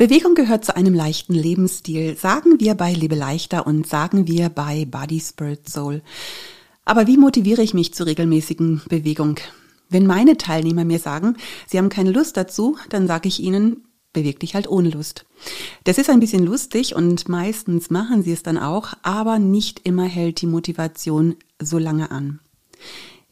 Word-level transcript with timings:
Bewegung 0.00 0.34
gehört 0.34 0.64
zu 0.64 0.74
einem 0.74 0.94
leichten 0.94 1.34
Lebensstil, 1.34 2.16
sagen 2.16 2.58
wir 2.58 2.74
bei 2.74 2.94
Lebe 2.94 3.16
leichter 3.16 3.66
und 3.66 3.86
sagen 3.86 4.26
wir 4.26 4.48
bei 4.48 4.86
Body, 4.86 5.20
Spirit, 5.20 5.68
Soul. 5.68 6.00
Aber 6.86 7.06
wie 7.06 7.18
motiviere 7.18 7.60
ich 7.60 7.74
mich 7.74 7.92
zu 7.92 8.06
regelmäßigen 8.06 8.80
Bewegung? 8.88 9.36
Wenn 9.90 10.06
meine 10.06 10.38
Teilnehmer 10.38 10.86
mir 10.86 11.00
sagen, 11.00 11.36
sie 11.66 11.76
haben 11.76 11.90
keine 11.90 12.12
Lust 12.12 12.38
dazu, 12.38 12.78
dann 12.88 13.08
sage 13.08 13.28
ich 13.28 13.40
ihnen, 13.40 13.84
beweg 14.14 14.40
dich 14.40 14.54
halt 14.54 14.70
ohne 14.70 14.88
Lust. 14.88 15.26
Das 15.84 15.98
ist 15.98 16.08
ein 16.08 16.20
bisschen 16.20 16.46
lustig 16.46 16.94
und 16.94 17.28
meistens 17.28 17.90
machen 17.90 18.22
sie 18.22 18.32
es 18.32 18.42
dann 18.42 18.56
auch, 18.56 18.94
aber 19.02 19.38
nicht 19.38 19.82
immer 19.84 20.04
hält 20.04 20.40
die 20.40 20.46
Motivation 20.46 21.36
so 21.60 21.76
lange 21.76 22.10
an. 22.10 22.40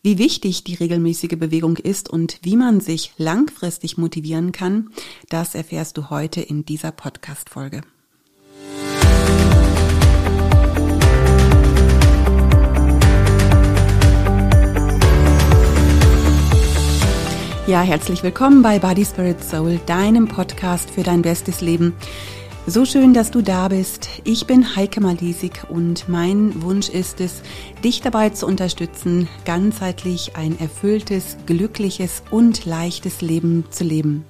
Wie 0.08 0.16
wichtig 0.16 0.64
die 0.64 0.72
regelmäßige 0.72 1.38
Bewegung 1.38 1.76
ist 1.76 2.08
und 2.08 2.38
wie 2.40 2.56
man 2.56 2.80
sich 2.80 3.12
langfristig 3.18 3.98
motivieren 3.98 4.52
kann, 4.52 4.88
das 5.28 5.54
erfährst 5.54 5.98
du 5.98 6.08
heute 6.08 6.40
in 6.40 6.64
dieser 6.64 6.92
Podcast-Folge. 6.92 7.82
Ja, 17.66 17.82
herzlich 17.82 18.22
willkommen 18.22 18.62
bei 18.62 18.78
Body 18.78 19.04
Spirit 19.04 19.44
Soul, 19.44 19.78
deinem 19.84 20.26
Podcast 20.26 20.88
für 20.88 21.02
dein 21.02 21.20
bestes 21.20 21.60
Leben. 21.60 21.92
So 22.68 22.84
schön, 22.84 23.14
dass 23.14 23.30
du 23.30 23.40
da 23.40 23.68
bist. 23.68 24.10
Ich 24.24 24.46
bin 24.46 24.76
Heike 24.76 25.00
Malisik 25.00 25.64
und 25.70 26.06
mein 26.06 26.60
Wunsch 26.62 26.90
ist 26.90 27.18
es, 27.18 27.40
dich 27.82 28.02
dabei 28.02 28.28
zu 28.28 28.46
unterstützen, 28.46 29.26
ganzheitlich 29.46 30.36
ein 30.36 30.60
erfülltes, 30.60 31.38
glückliches 31.46 32.22
und 32.30 32.66
leichtes 32.66 33.22
Leben 33.22 33.64
zu 33.70 33.84
leben. 33.84 34.26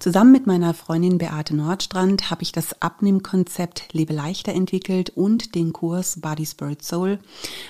Zusammen 0.00 0.32
mit 0.32 0.46
meiner 0.46 0.72
Freundin 0.72 1.18
Beate 1.18 1.54
Nordstrand 1.54 2.30
habe 2.30 2.42
ich 2.42 2.52
das 2.52 2.80
Abnehmkonzept 2.80 3.92
Lebe 3.92 4.14
leichter 4.14 4.54
entwickelt 4.54 5.10
und 5.10 5.54
den 5.54 5.74
Kurs 5.74 6.22
Body 6.22 6.46
Spirit 6.46 6.82
Soul. 6.82 7.18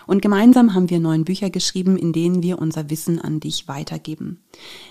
Und 0.06 0.22
gemeinsam 0.22 0.72
haben 0.72 0.90
wir 0.90 1.00
neun 1.00 1.24
Bücher 1.24 1.50
geschrieben, 1.50 1.96
in 1.96 2.12
denen 2.12 2.40
wir 2.44 2.60
unser 2.60 2.88
Wissen 2.88 3.20
an 3.20 3.40
dich 3.40 3.66
weitergeben. 3.66 4.44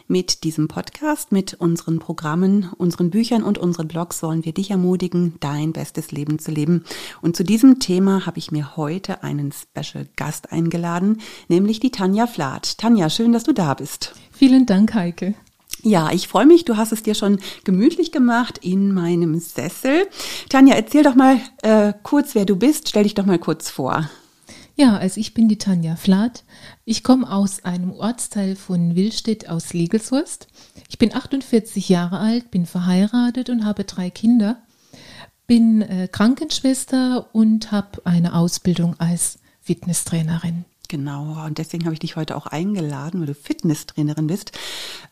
Mit 0.05 0.43
diesem 0.43 0.67
Podcast, 0.67 1.31
mit 1.31 1.53
unseren 1.53 1.99
Programmen, 1.99 2.71
unseren 2.77 3.09
Büchern 3.09 3.43
und 3.43 3.57
unseren 3.57 3.87
Blogs 3.87 4.21
wollen 4.21 4.43
wir 4.43 4.53
dich 4.53 4.71
ermutigen, 4.71 5.35
dein 5.39 5.71
bestes 5.71 6.11
Leben 6.11 6.39
zu 6.39 6.51
leben. 6.51 6.83
Und 7.21 7.37
zu 7.37 7.45
diesem 7.45 7.79
Thema 7.79 8.25
habe 8.25 8.37
ich 8.37 8.51
mir 8.51 8.75
heute 8.75 9.23
einen 9.23 9.53
Special 9.53 10.05
Gast 10.17 10.51
eingeladen, 10.51 11.21
nämlich 11.47 11.79
die 11.79 11.91
Tanja 11.91 12.27
Flath. 12.27 12.77
Tanja, 12.77 13.09
schön, 13.09 13.31
dass 13.31 13.45
du 13.45 13.53
da 13.53 13.75
bist. 13.75 14.13
Vielen 14.29 14.65
Dank, 14.65 14.93
Heike. 14.93 15.35
Ja, 15.83 16.11
ich 16.11 16.27
freue 16.27 16.45
mich. 16.45 16.65
Du 16.65 16.77
hast 16.77 16.91
es 16.91 17.03
dir 17.03 17.15
schon 17.15 17.39
gemütlich 17.63 18.11
gemacht 18.11 18.59
in 18.61 18.93
meinem 18.93 19.39
Sessel. 19.39 20.07
Tanja, 20.49 20.75
erzähl 20.75 21.03
doch 21.03 21.15
mal 21.15 21.39
äh, 21.61 21.93
kurz, 22.03 22.35
wer 22.35 22.45
du 22.45 22.55
bist. 22.55 22.89
Stell 22.89 23.03
dich 23.03 23.13
doch 23.13 23.25
mal 23.25 23.39
kurz 23.39 23.69
vor. 23.69 24.09
Ja, 24.75 24.97
also 24.97 25.19
ich 25.19 25.33
bin 25.33 25.49
die 25.49 25.57
Tanja 25.57 25.95
Flath. 25.95 26.43
Ich 26.85 27.03
komme 27.03 27.29
aus 27.29 27.65
einem 27.65 27.91
Ortsteil 27.91 28.55
von 28.55 28.95
Willstedt 28.95 29.49
aus 29.49 29.73
Legelshurst. 29.73 30.47
Ich 30.87 30.97
bin 30.97 31.13
48 31.13 31.89
Jahre 31.89 32.19
alt, 32.19 32.49
bin 32.49 32.65
verheiratet 32.65 33.49
und 33.49 33.65
habe 33.65 33.83
drei 33.83 34.09
Kinder. 34.09 34.61
Bin 35.47 35.81
äh, 35.81 36.07
Krankenschwester 36.09 37.27
und 37.33 37.71
habe 37.71 38.05
eine 38.05 38.35
Ausbildung 38.35 38.95
als 38.99 39.39
Fitnesstrainerin. 39.61 40.65
Genau, 40.89 41.45
und 41.45 41.59
deswegen 41.59 41.85
habe 41.85 41.93
ich 41.93 41.99
dich 41.99 42.15
heute 42.15 42.35
auch 42.35 42.47
eingeladen, 42.47 43.19
weil 43.19 43.27
du 43.27 43.35
Fitnesstrainerin 43.35 44.25
bist. 44.25 44.51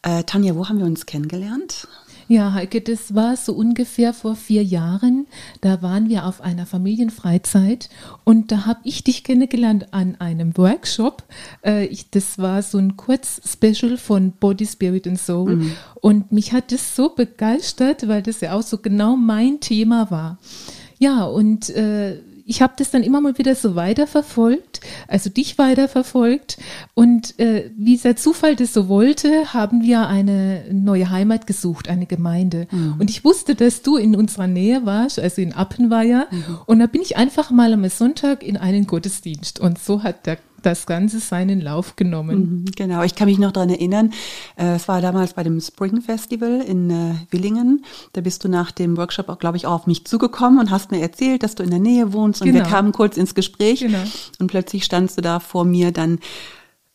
Äh, 0.01 0.23
Tanja, 0.23 0.55
wo 0.55 0.67
haben 0.67 0.79
wir 0.79 0.87
uns 0.87 1.05
kennengelernt? 1.05 1.87
Ja, 2.27 2.51
Heike, 2.51 2.81
das 2.81 3.13
war 3.13 3.37
so 3.37 3.53
ungefähr 3.53 4.11
vor 4.11 4.35
vier 4.35 4.63
Jahren. 4.63 5.27
Da 5.61 5.83
waren 5.83 6.09
wir 6.09 6.25
auf 6.25 6.41
einer 6.41 6.65
Familienfreizeit 6.65 7.89
und 8.23 8.51
da 8.51 8.65
habe 8.65 8.79
ich 8.83 9.03
dich 9.03 9.23
kennengelernt 9.23 9.93
an 9.93 10.15
einem 10.19 10.57
Workshop. 10.57 11.23
Äh, 11.63 11.85
ich, 11.85 12.09
das 12.09 12.39
war 12.39 12.63
so 12.63 12.79
ein 12.79 12.97
Kurz-Special 12.97 13.97
von 13.97 14.31
Body, 14.31 14.65
Spirit 14.65 15.07
and 15.07 15.19
Soul. 15.19 15.57
Mhm. 15.57 15.71
Und 16.01 16.31
mich 16.31 16.53
hat 16.53 16.71
das 16.71 16.95
so 16.95 17.09
begeistert, 17.09 18.07
weil 18.07 18.23
das 18.23 18.41
ja 18.41 18.53
auch 18.53 18.63
so 18.63 18.79
genau 18.79 19.15
mein 19.15 19.59
Thema 19.59 20.09
war. 20.09 20.39
Ja, 20.99 21.23
und 21.25 21.69
äh, 21.69 22.19
ich 22.47 22.61
habe 22.61 22.73
das 22.77 22.91
dann 22.91 23.03
immer 23.03 23.19
mal 23.19 23.37
wieder 23.37 23.55
so 23.55 23.75
weiterverfolgt, 23.75 24.79
also 25.09 25.29
dich 25.29 25.57
weiterverfolgt. 25.57 26.57
Und 26.93 27.37
äh, 27.39 27.69
wie 27.75 27.97
der 27.97 28.15
Zufall 28.15 28.55
das 28.55 28.73
so 28.73 28.87
wollte, 28.87 29.53
haben 29.53 29.83
wir 29.83 30.07
eine 30.07 30.63
neue 30.71 31.09
Heimat 31.09 31.45
gesucht, 31.45 31.89
eine 31.89 32.05
Gemeinde. 32.05 32.67
Mhm. 32.71 32.95
Und 32.99 33.09
ich 33.09 33.25
wusste, 33.25 33.53
dass 33.53 33.81
du 33.81 33.97
in 33.97 34.15
unserer 34.15 34.47
Nähe 34.47 34.85
warst, 34.85 35.19
also 35.19 35.41
in 35.41 35.51
Appenweier. 35.51 36.27
Mhm. 36.31 36.59
Und 36.65 36.79
da 36.79 36.87
bin 36.87 37.01
ich 37.01 37.17
einfach 37.17 37.51
mal 37.51 37.73
am 37.73 37.87
Sonntag 37.89 38.43
in 38.43 38.55
einen 38.55 38.87
Gottesdienst. 38.87 39.59
Und 39.59 39.77
so 39.77 40.03
hat 40.03 40.25
der 40.25 40.37
das 40.67 40.85
Ganze 40.85 41.19
seinen 41.19 41.61
Lauf 41.61 41.95
genommen. 41.95 42.63
Mhm, 42.65 42.65
genau, 42.75 43.01
ich 43.03 43.15
kann 43.15 43.27
mich 43.27 43.39
noch 43.39 43.53
daran 43.53 43.69
erinnern, 43.69 44.11
äh, 44.57 44.75
es 44.75 44.87
war 44.87 45.01
damals 45.01 45.33
bei 45.33 45.43
dem 45.43 45.61
Spring 45.61 46.01
Festival 46.01 46.61
in 46.61 46.89
äh, 46.89 47.13
Willingen. 47.31 47.85
Da 48.13 48.21
bist 48.21 48.43
du 48.43 48.49
nach 48.49 48.71
dem 48.71 48.97
Workshop 48.97 49.29
auch, 49.29 49.39
glaube 49.39 49.57
ich, 49.57 49.65
auch 49.65 49.71
auf 49.71 49.87
mich 49.87 50.05
zugekommen 50.05 50.59
und 50.59 50.69
hast 50.69 50.91
mir 50.91 51.01
erzählt, 51.01 51.43
dass 51.43 51.55
du 51.55 51.63
in 51.63 51.69
der 51.69 51.79
Nähe 51.79 52.11
wohnst. 52.11 52.41
Und 52.41 52.47
genau. 52.47 52.65
wir 52.65 52.69
kamen 52.69 52.91
kurz 52.91 53.15
ins 53.15 53.33
Gespräch 53.33 53.79
genau. 53.79 54.03
und 54.39 54.47
plötzlich 54.47 54.83
standst 54.83 55.17
du 55.17 55.21
da 55.21 55.39
vor 55.39 55.63
mir 55.63 55.91
dann 55.91 56.19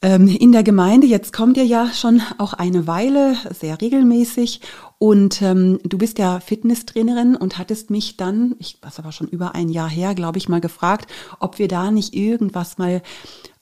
in 0.02 0.50
der 0.50 0.64
Gemeinde. 0.64 1.06
Jetzt 1.06 1.32
kommt 1.32 1.56
ihr 1.56 1.64
ja 1.64 1.92
schon 1.92 2.22
auch 2.38 2.54
eine 2.54 2.88
Weile, 2.88 3.36
sehr 3.52 3.80
regelmäßig. 3.80 4.60
Und 4.98 5.42
ähm, 5.42 5.78
du 5.84 5.98
bist 5.98 6.18
ja 6.18 6.40
Fitnesstrainerin 6.40 7.36
und 7.36 7.58
hattest 7.58 7.90
mich 7.90 8.16
dann, 8.16 8.54
ich 8.58 8.78
was 8.82 8.98
aber 8.98 9.12
schon 9.12 9.28
über 9.28 9.54
ein 9.54 9.68
Jahr 9.68 9.88
her, 9.88 10.14
glaube 10.14 10.38
ich, 10.38 10.48
mal 10.48 10.60
gefragt, 10.60 11.10
ob 11.38 11.58
wir 11.58 11.68
da 11.68 11.90
nicht 11.90 12.14
irgendwas 12.14 12.78
mal 12.78 13.02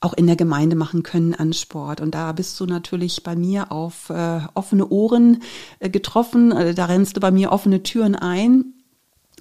auch 0.01 0.15
in 0.15 0.27
der 0.27 0.37
Gemeinde 0.37 0.77
machen 0.77 1.03
können 1.03 1.35
an 1.35 1.53
Sport. 1.53 2.01
Und 2.01 2.15
da 2.15 2.33
bist 2.33 2.59
du 2.59 2.67
natürlich 2.67 3.23
bei 3.23 3.37
mir 3.37 3.71
auf 3.71 4.09
äh, 4.11 4.41
offene 4.55 4.89
Ohren 4.89 5.43
äh, 5.79 5.91
getroffen. 5.91 6.53
Äh, 6.53 6.75
da 6.75 6.87
rennst 6.87 7.17
du 7.17 7.21
bei 7.21 7.31
mir 7.31 7.53
offene 7.53 7.83
Türen 7.83 8.15
ein. 8.15 8.80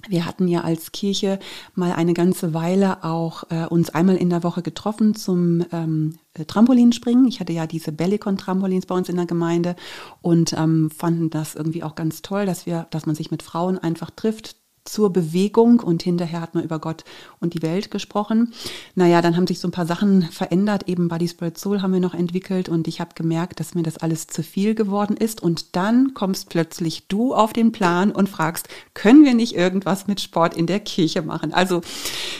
Wir 0.08 0.26
hatten 0.26 0.48
ja 0.48 0.62
als 0.62 0.92
Kirche 0.92 1.38
mal 1.74 1.92
eine 1.92 2.14
ganze 2.14 2.54
Weile 2.54 3.04
auch 3.04 3.44
äh, 3.50 3.66
uns 3.66 3.90
einmal 3.90 4.16
in 4.16 4.30
der 4.30 4.42
Woche 4.42 4.62
getroffen 4.62 5.14
zum 5.14 5.64
ähm, 5.72 6.18
Trampolinspringen. 6.46 7.26
Ich 7.26 7.40
hatte 7.40 7.52
ja 7.52 7.66
diese 7.66 7.92
Bellicon-Trampolins 7.92 8.86
bei 8.86 8.94
uns 8.94 9.08
in 9.08 9.16
der 9.16 9.26
Gemeinde 9.26 9.76
und 10.22 10.52
ähm, 10.54 10.90
fanden 10.90 11.30
das 11.30 11.54
irgendwie 11.54 11.82
auch 11.82 11.94
ganz 11.94 12.22
toll, 12.22 12.46
dass 12.46 12.66
wir, 12.66 12.86
dass 12.90 13.06
man 13.06 13.14
sich 13.14 13.30
mit 13.30 13.42
Frauen 13.42 13.78
einfach 13.78 14.10
trifft 14.10 14.56
zur 14.84 15.12
Bewegung 15.12 15.80
und 15.80 16.02
hinterher 16.02 16.40
hat 16.40 16.54
man 16.54 16.64
über 16.64 16.78
Gott 16.78 17.04
und 17.38 17.54
die 17.54 17.62
Welt 17.62 17.90
gesprochen. 17.90 18.52
Naja, 18.94 19.22
dann 19.22 19.36
haben 19.36 19.46
sich 19.46 19.60
so 19.60 19.68
ein 19.68 19.72
paar 19.72 19.86
Sachen 19.86 20.22
verändert. 20.22 20.88
Eben 20.88 21.08
Body 21.08 21.28
Spirit 21.28 21.58
Soul 21.58 21.82
haben 21.82 21.92
wir 21.92 22.00
noch 22.00 22.14
entwickelt 22.14 22.68
und 22.68 22.88
ich 22.88 23.00
habe 23.00 23.14
gemerkt, 23.14 23.60
dass 23.60 23.74
mir 23.74 23.82
das 23.82 23.98
alles 23.98 24.26
zu 24.26 24.42
viel 24.42 24.74
geworden 24.74 25.16
ist. 25.16 25.42
Und 25.42 25.76
dann 25.76 26.14
kommst 26.14 26.48
plötzlich 26.48 27.06
du 27.08 27.34
auf 27.34 27.52
den 27.52 27.72
Plan 27.72 28.10
und 28.10 28.28
fragst, 28.28 28.68
können 28.94 29.24
wir 29.24 29.34
nicht 29.34 29.54
irgendwas 29.54 30.06
mit 30.06 30.20
Sport 30.20 30.56
in 30.56 30.66
der 30.66 30.80
Kirche 30.80 31.22
machen? 31.22 31.52
Also 31.52 31.82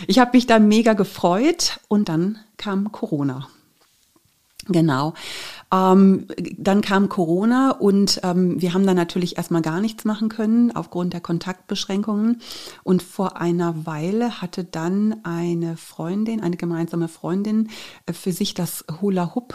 ich 0.06 0.18
habe 0.18 0.32
mich 0.34 0.46
da 0.46 0.58
mega 0.58 0.94
gefreut 0.94 1.80
und 1.88 2.08
dann 2.08 2.38
kam 2.56 2.92
Corona. 2.92 3.48
Genau. 4.66 5.14
Ähm, 5.72 6.26
dann 6.58 6.80
kam 6.80 7.08
Corona 7.08 7.70
und 7.70 8.20
ähm, 8.24 8.60
wir 8.60 8.74
haben 8.74 8.86
dann 8.86 8.96
natürlich 8.96 9.36
erstmal 9.36 9.62
gar 9.62 9.80
nichts 9.80 10.04
machen 10.04 10.28
können 10.28 10.74
aufgrund 10.74 11.12
der 11.12 11.20
Kontaktbeschränkungen. 11.20 12.40
Und 12.82 13.02
vor 13.02 13.36
einer 13.36 13.86
Weile 13.86 14.42
hatte 14.42 14.64
dann 14.64 15.24
eine 15.24 15.76
Freundin, 15.76 16.40
eine 16.40 16.56
gemeinsame 16.56 17.08
Freundin, 17.08 17.68
äh, 18.06 18.12
für 18.12 18.32
sich 18.32 18.54
das 18.54 18.84
Hula 19.00 19.34
Hoop 19.34 19.54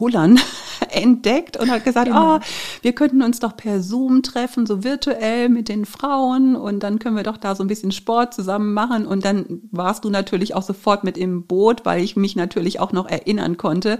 Hullern 0.00 0.38
entdeckt 0.90 1.56
und 1.56 1.70
hat 1.70 1.84
gesagt, 1.84 2.08
genau. 2.08 2.36
oh, 2.36 2.40
wir 2.82 2.92
könnten 2.92 3.22
uns 3.22 3.38
doch 3.38 3.56
per 3.56 3.80
Zoom 3.80 4.22
treffen, 4.22 4.66
so 4.66 4.82
virtuell 4.82 5.48
mit 5.48 5.68
den 5.68 5.84
Frauen 5.84 6.56
und 6.56 6.80
dann 6.80 6.98
können 6.98 7.16
wir 7.16 7.22
doch 7.22 7.36
da 7.36 7.54
so 7.54 7.62
ein 7.62 7.68
bisschen 7.68 7.92
Sport 7.92 8.34
zusammen 8.34 8.74
machen. 8.74 9.06
Und 9.06 9.24
dann 9.24 9.62
warst 9.70 10.04
du 10.04 10.10
natürlich 10.10 10.54
auch 10.54 10.62
sofort 10.62 11.04
mit 11.04 11.16
im 11.16 11.46
Boot, 11.46 11.84
weil 11.84 12.02
ich 12.02 12.16
mich 12.16 12.34
natürlich 12.36 12.80
auch 12.80 12.92
noch 12.92 13.08
erinnern 13.08 13.56
konnte, 13.56 13.98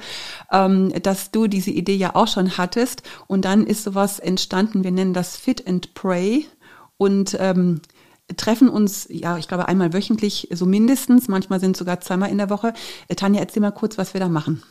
ähm, 0.51 0.93
dass 1.03 1.31
du 1.31 1.47
diese 1.47 1.71
Idee 1.71 1.97
ja 1.97 2.15
auch 2.15 2.29
schon 2.29 2.59
hattest. 2.59 3.03
Und 3.27 3.45
dann 3.45 3.65
ist 3.67 3.85
sowas 3.85 4.19
entstanden, 4.19 4.85
wir 4.85 4.93
nennen 4.93 5.15
das 5.15 5.37
Fit 5.37 5.67
and 5.69 5.95
Pray 5.95 6.47
und 6.99 7.37
ähm, 7.39 7.81
treffen 8.37 8.69
uns, 8.69 9.07
ja, 9.09 9.39
ich 9.39 9.47
glaube 9.47 9.69
einmal 9.69 9.93
wöchentlich, 9.93 10.49
so 10.53 10.67
mindestens, 10.67 11.29
manchmal 11.29 11.61
sind 11.61 11.73
es 11.73 11.79
sogar 11.79 12.01
zweimal 12.01 12.31
in 12.31 12.39
der 12.39 12.51
Woche. 12.51 12.75
Tanja, 13.15 13.41
erzähl 13.41 13.61
mal 13.61 13.71
kurz, 13.71 13.99
was 13.99 14.15
wir 14.15 14.21
da 14.21 14.29
machen. 14.29 14.63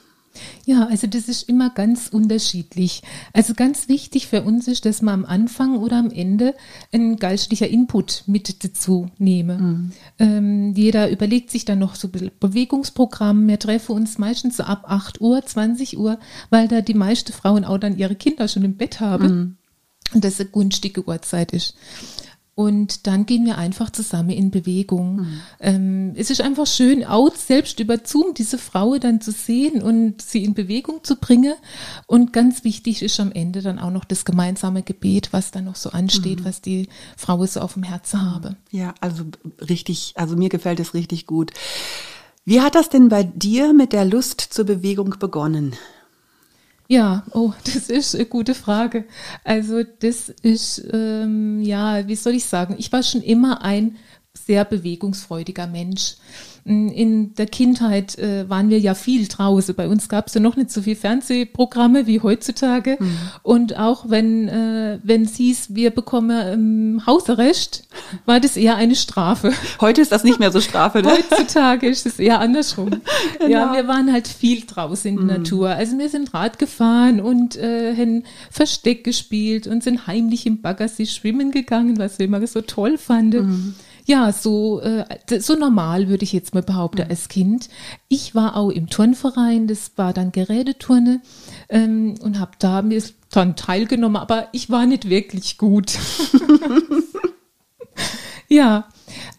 Ja, 0.66 0.88
also 0.88 1.08
das 1.08 1.28
ist 1.28 1.48
immer 1.50 1.70
ganz 1.70 2.08
unterschiedlich. 2.08 3.02
Also 3.34 3.54
ganz 3.54 3.88
wichtig 3.88 4.28
für 4.28 4.42
uns 4.44 4.68
ist, 4.68 4.86
dass 4.86 5.02
man 5.02 5.24
am 5.24 5.26
Anfang 5.26 5.78
oder 5.78 5.98
am 5.98 6.12
Ende 6.12 6.56
ein 6.92 7.18
geistlicher 7.18 7.68
Input 7.68 8.24
mit 8.28 8.64
dazu 8.64 9.10
nehme. 9.18 9.58
Mhm. 9.58 9.92
Ähm, 10.20 10.74
jeder 10.76 11.10
überlegt 11.10 11.52
sich 11.52 11.66
dann 11.66 11.80
noch 11.80 11.96
so 11.96 12.10
Bewegungsprogramm. 12.10 13.48
Wir 13.48 13.60
treffen 13.60 13.96
uns 13.96 14.18
meistens 14.18 14.58
so 14.58 14.64
ab 14.64 14.86
8 14.88 15.22
Uhr, 15.22 15.46
20 15.46 15.98
Uhr, 15.98 16.20
weil 16.50 16.68
da 16.68 16.82
die 16.82 16.94
meisten 16.94 17.34
Frauen 17.34 17.66
auch 17.66 17.78
dann 17.78 17.98
ihre 17.98 18.16
Kinder 18.16 18.48
schon 18.48 18.64
im 18.64 18.76
Bett 18.76 19.00
haben. 19.00 19.28
Mhm. 19.28 19.58
Und 20.14 20.24
das 20.24 20.40
eine 20.40 20.50
günstige 20.50 21.08
Uhrzeit 21.08 21.52
ist. 21.52 21.76
Und 22.58 23.06
dann 23.06 23.26
gehen 23.26 23.46
wir 23.46 23.58
einfach 23.58 23.90
zusammen 23.90 24.30
in 24.30 24.50
Bewegung. 24.50 25.18
Mhm. 25.18 25.42
Ähm, 25.60 26.14
es 26.16 26.30
ist 26.30 26.40
einfach 26.40 26.66
schön, 26.66 27.04
auch 27.04 27.36
selbst 27.36 27.82
über 27.82 27.98
Zoom 28.02 28.34
diese 28.34 28.58
Frau 28.58 28.98
dann 28.98 29.20
zu 29.20 29.32
sehen 29.32 29.84
und 29.84 30.22
sie 30.22 30.46
in 30.46 30.54
Bewegung 30.54 31.04
zu 31.04 31.18
bringen. 31.18 31.56
Und 32.08 32.32
ganz 32.32 32.64
wichtig 32.64 33.02
ist 33.02 33.20
am 33.20 33.34
Ende 33.34 33.62
dann 33.62 33.78
auch 33.78 33.92
noch 33.92 34.06
das 34.06 34.24
gemeinsame 34.24 34.84
Gebet, 34.84 35.34
was 35.34 35.52
dann 35.52 35.66
noch 35.66 35.76
so 35.76 35.90
ansteht, 35.90 36.40
mhm. 36.40 36.46
was 36.46 36.62
die 36.62 36.88
Frau 37.18 37.46
so 37.46 37.60
auf 37.60 37.74
dem 37.74 37.84
Herzen 37.84 38.22
habe. 38.22 38.56
Ja, 38.72 38.96
also 39.02 39.26
richtig, 39.68 40.14
also 40.16 40.38
mir 40.38 40.48
gefällt 40.48 40.80
es 40.80 40.94
richtig 40.94 41.26
gut. 41.26 41.52
Wie 42.46 42.62
hat 42.62 42.76
das 42.76 42.88
denn 42.88 43.10
bei 43.10 43.24
dir 43.24 43.74
mit 43.74 43.92
der 43.92 44.06
Lust 44.06 44.40
zur 44.40 44.64
Bewegung 44.64 45.16
begonnen? 45.20 45.76
Ja, 46.88 47.24
oh, 47.34 47.54
das 47.64 47.90
ist 47.90 48.16
eine 48.16 48.26
gute 48.26 48.54
Frage. 48.56 49.06
Also 49.44 49.84
das 49.84 50.30
ist, 50.30 50.84
ähm, 50.94 51.62
ja, 51.62 52.08
wie 52.08 52.16
soll 52.16 52.34
ich 52.36 52.46
sagen, 52.46 52.76
ich 52.78 52.92
war 52.92 53.04
schon 53.04 53.22
immer 53.22 53.64
ein 53.64 53.98
sehr 54.36 54.66
bewegungsfreudiger 54.66 55.68
Mensch. 55.68 56.16
In 56.68 57.36
der 57.36 57.46
Kindheit 57.46 58.18
äh, 58.18 58.50
waren 58.50 58.72
wir 58.72 58.80
ja 58.80 58.96
viel 58.96 59.28
draußen. 59.28 59.76
Bei 59.76 59.88
uns 59.88 60.10
gab 60.10 60.28
es 60.28 60.34
ja 60.34 60.42
noch 60.42 60.56
nicht 60.56 60.72
so 60.72 60.82
viel 60.82 60.96
Fernsehprogramme 60.96 62.08
wie 62.08 62.22
heutzutage. 62.22 62.98
Mhm. 63.00 63.18
Und 63.44 63.78
auch 63.78 64.10
wenn, 64.10 64.48
äh, 64.48 64.98
wenn 65.04 65.26
es 65.26 65.36
hieß, 65.36 65.76
wir 65.76 65.92
bekommen 65.92 66.32
ähm, 66.32 67.06
Hausarrest, 67.06 67.88
war 68.26 68.40
das 68.40 68.58
eher 68.58 68.78
eine 68.78 68.96
Strafe. 68.96 69.54
Heute 69.80 70.02
ist 70.02 70.12
das 70.12 70.24
nicht 70.24 70.40
mehr 70.40 70.52
so 70.52 70.60
Strafe, 70.60 71.04
ne? 71.04 71.12
Heutzutage 71.12 71.88
ist 71.88 72.08
es 72.08 72.18
eher 72.18 72.40
andersrum. 72.40 72.90
Genau. 73.40 73.52
Ja, 73.52 73.74
wir 73.74 73.88
waren 73.88 74.12
halt 74.12 74.28
viel 74.28 74.64
draußen 74.66 75.10
in 75.10 75.28
der 75.28 75.38
mhm. 75.38 75.44
Natur. 75.44 75.70
Also 75.70 75.98
wir 75.98 76.10
sind 76.10 76.34
Rad 76.34 76.58
gefahren 76.58 77.20
und 77.20 77.56
äh, 77.58 77.96
haben 77.96 78.24
Versteck 78.50 79.04
gespielt 79.04 79.68
und 79.68 79.84
sind 79.84 80.08
heimlich 80.08 80.46
im 80.46 80.62
Baggersee 80.62 81.06
schwimmen 81.06 81.52
gegangen, 81.52 81.98
was 81.98 82.18
wir 82.18 82.26
immer 82.26 82.46
so 82.48 82.62
toll 82.62 82.98
fanden. 82.98 83.46
Mhm 83.46 83.76
ja, 84.06 84.32
so, 84.32 84.82
äh, 84.82 85.06
so 85.40 85.56
normal 85.56 86.08
würde 86.08 86.24
ich 86.24 86.32
jetzt 86.32 86.54
mal 86.54 86.64
behaupten 86.64 87.04
mhm. 87.04 87.10
als 87.10 87.28
Kind. 87.28 87.70
Ich 88.08 88.36
war 88.36 88.56
auch 88.56 88.70
im 88.70 88.88
Turnverein, 88.88 89.68
das 89.68 89.92
war 89.96 90.14
dann 90.14 90.32
Geräteturne 90.32 91.22
ähm, 91.70 92.16
und 92.22 92.40
habe 92.40 92.52
da 92.60 92.82
mir 92.82 93.02
dann 93.32 93.56
teilgenommen, 93.56 94.16
aber 94.18 94.48
ich 94.52 94.70
war 94.70 94.86
nicht 94.86 95.10
wirklich 95.10 95.58
gut. 95.58 95.98
ja, 98.48 98.88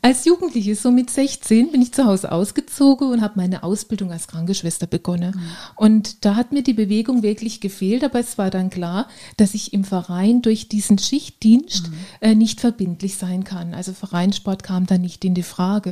als 0.07 0.25
Jugendliche, 0.25 0.77
so 0.77 0.93
mit 0.93 1.11
16, 1.11 1.73
bin 1.73 1.83
ich 1.83 1.93
zu 1.93 2.05
Hause 2.05 2.31
ausgezogen 2.31 3.11
und 3.11 3.23
habe 3.23 3.35
meine 3.35 3.65
Ausbildung 3.65 4.13
als 4.13 4.29
Krankenschwester 4.29 4.87
begonnen. 4.87 5.35
Mhm. 5.35 5.43
Und 5.75 6.25
da 6.25 6.37
hat 6.37 6.53
mir 6.53 6.63
die 6.63 6.75
Bewegung 6.75 7.25
wirklich 7.25 7.61
gefehlt, 7.61 8.05
aber 8.05 8.21
es 8.21 8.39
war 8.39 8.51
dann 8.51 8.71
klar, 8.71 9.09
dass 9.37 9.53
ich 9.55 9.73
im 9.73 9.83
Verein 9.83 10.43
durch 10.43 10.69
diesen 10.69 10.99
Schichtdienst 10.99 11.89
mhm. 11.89 11.95
äh, 12.21 12.35
nicht 12.37 12.61
verbindlich 12.61 13.17
sein 13.17 13.43
kann. 13.43 13.75
Also 13.75 13.93
Vereinssport 13.95 14.63
kam 14.63 14.87
da 14.87 14.97
nicht 14.97 15.25
in 15.25 15.35
die 15.35 15.43
Frage. 15.43 15.91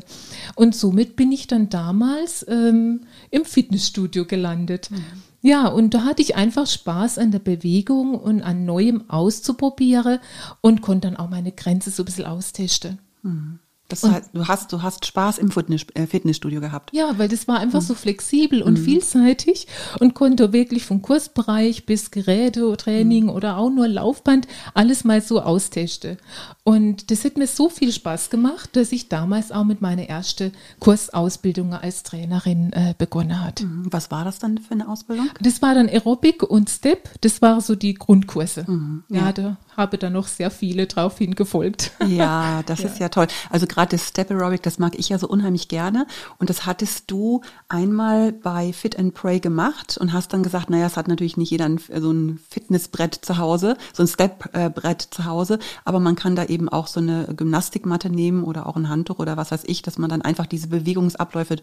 Und 0.55 0.77
somit 0.77 1.17
bin 1.17 1.33
ich 1.33 1.49
dann 1.49 1.69
damals 1.69 2.47
ähm, 2.49 3.01
im 3.33 3.45
Fitnessstudio 3.45 4.27
gelandet. 4.27 4.93
Mhm. 4.93 5.05
Ja, 5.43 5.67
und 5.67 5.93
da 5.93 6.05
hatte 6.05 6.23
ich 6.23 6.37
einfach 6.37 6.69
Spaß 6.69 7.19
an 7.19 7.33
der 7.33 7.41
Bewegung 7.41 8.15
und 8.15 8.43
an 8.43 8.65
Neuem 8.65 9.11
auszuprobieren 9.11 10.21
und 10.61 10.83
konnte 10.83 11.09
dann 11.09 11.17
auch 11.17 11.31
meine 11.31 11.51
Grenze 11.51 11.91
so 11.91 12.05
ein 12.05 12.07
bisschen 12.07 12.27
austesten. 12.27 13.01
Mhm. 13.23 13.59
Das 14.03 14.11
heißt, 14.11 14.31
du 14.33 14.49
hast, 14.49 14.73
du 14.73 14.83
hast 14.83 15.07
Spaß 15.07 15.39
im 15.39 15.51
äh, 15.95 16.07
Fitnessstudio 16.07 16.61
gehabt. 16.61 16.91
Ja, 16.93 17.19
weil 17.19 17.29
das 17.29 17.49
war 17.49 17.59
einfach 17.59 17.81
mhm. 17.81 17.87
so 17.87 17.95
flexibel 17.95 18.63
und 18.63 18.79
mhm. 18.79 18.85
vielseitig 18.85 19.67
und 20.01 20.15
konnte 20.15 20.53
wirklich 20.53 20.85
vom 20.85 21.03
Kursbereich 21.03 21.87
bis 21.87 22.11
Geräte, 22.11 22.77
Training 22.77 23.25
mhm. 23.25 23.31
oder 23.31 23.57
auch 23.57 23.71
nur 23.71 23.89
Laufband 23.89 24.47
alles 24.75 25.05
mal 25.05 25.21
so 25.21 25.41
austesten. 25.41 26.19
Und 26.65 27.11
das 27.11 27.25
hat 27.25 27.37
mir 27.37 27.47
so 27.47 27.69
viel 27.69 27.93
Spaß 27.93 28.31
gemacht, 28.31 28.71
dass 28.73 28.93
ich 28.93 29.09
damals 29.09 29.53
auch 29.53 29.65
mit 29.65 29.81
meiner 29.81 30.05
ersten 30.05 30.53
Kursausbildung 30.81 31.75
als 31.75 32.03
Trainerin 32.03 32.73
äh, 32.73 32.95
begonnen 32.97 33.45
hat. 33.45 33.63
Mhm. 33.63 33.87
Was 33.91 34.11
war 34.11 34.25
das 34.25 34.39
dann 34.39 34.59
für 34.59 34.73
eine 34.73 34.89
Ausbildung? 34.89 35.29
Das 35.41 35.63
war 35.63 35.75
dann 35.75 35.89
Aerobic 35.89 36.43
und 36.43 36.71
Step. 36.71 37.11
Das 37.21 37.43
waren 37.43 37.61
so 37.61 37.75
die 37.75 37.95
Grundkurse. 37.95 38.65
Mhm. 38.67 39.05
Ja, 39.09 39.27
ja, 39.27 39.33
da 39.33 39.57
habe 39.77 39.99
dann 39.99 40.13
noch 40.13 40.29
sehr 40.29 40.51
viele 40.51 40.87
drauf 40.87 41.19
hingefolgt. 41.19 41.93
Ja, 42.07 42.63
das 42.67 42.81
ja. 42.81 42.87
ist 42.87 42.99
ja 42.99 43.09
toll. 43.09 43.27
Also 43.51 43.67
gerade 43.67 43.91
das 43.97 44.09
Step 44.09 44.31
Aerobic, 44.31 44.63
das 44.63 44.79
mag 44.79 44.99
ich 44.99 45.09
ja 45.09 45.19
so 45.19 45.29
unheimlich 45.29 45.69
gerne. 45.69 46.07
Und 46.39 46.51
das 46.51 46.67
hattest 46.67 47.11
du 47.11 47.41
einmal 47.69 48.33
bei 48.33 48.73
Fit 48.73 48.99
and 48.99 49.15
Pray 49.15 49.41
gemacht 49.41 49.99
und 49.99 50.13
hast 50.13 50.33
dann 50.33 50.43
gesagt, 50.43 50.71
naja, 50.71 50.87
es 50.87 50.97
hat 50.97 51.09
natürlich 51.09 51.37
nicht 51.37 51.51
jeder 51.51 51.67
ein, 51.67 51.79
so 51.79 52.11
ein 52.11 52.41
Fitnessbrett 52.51 53.15
zu 53.15 53.39
Hause, 53.39 53.77
so 53.93 54.03
ein 54.03 54.09
Step-Brett 54.09 55.03
zu 55.03 55.25
Hause, 55.25 55.59
aber 55.85 56.01
man 56.01 56.17
kann 56.17 56.37
da 56.37 56.45
eben 56.45 56.69
auch 56.69 56.87
so 56.87 57.01
eine 57.01 57.27
Gymnastikmatte 57.35 58.11
nehmen 58.11 58.45
oder 58.45 58.67
auch 58.67 58.77
ein 58.77 58.89
Handtuch 58.89 59.19
oder 59.19 59.37
was 59.37 59.51
weiß 59.51 59.63
ich, 59.67 59.83
dass 59.83 59.99
man 59.99 60.11
dann 60.11 60.23
einfach 60.23 60.47
diese 60.47 60.69
Bewegungsabläufe 60.69 61.57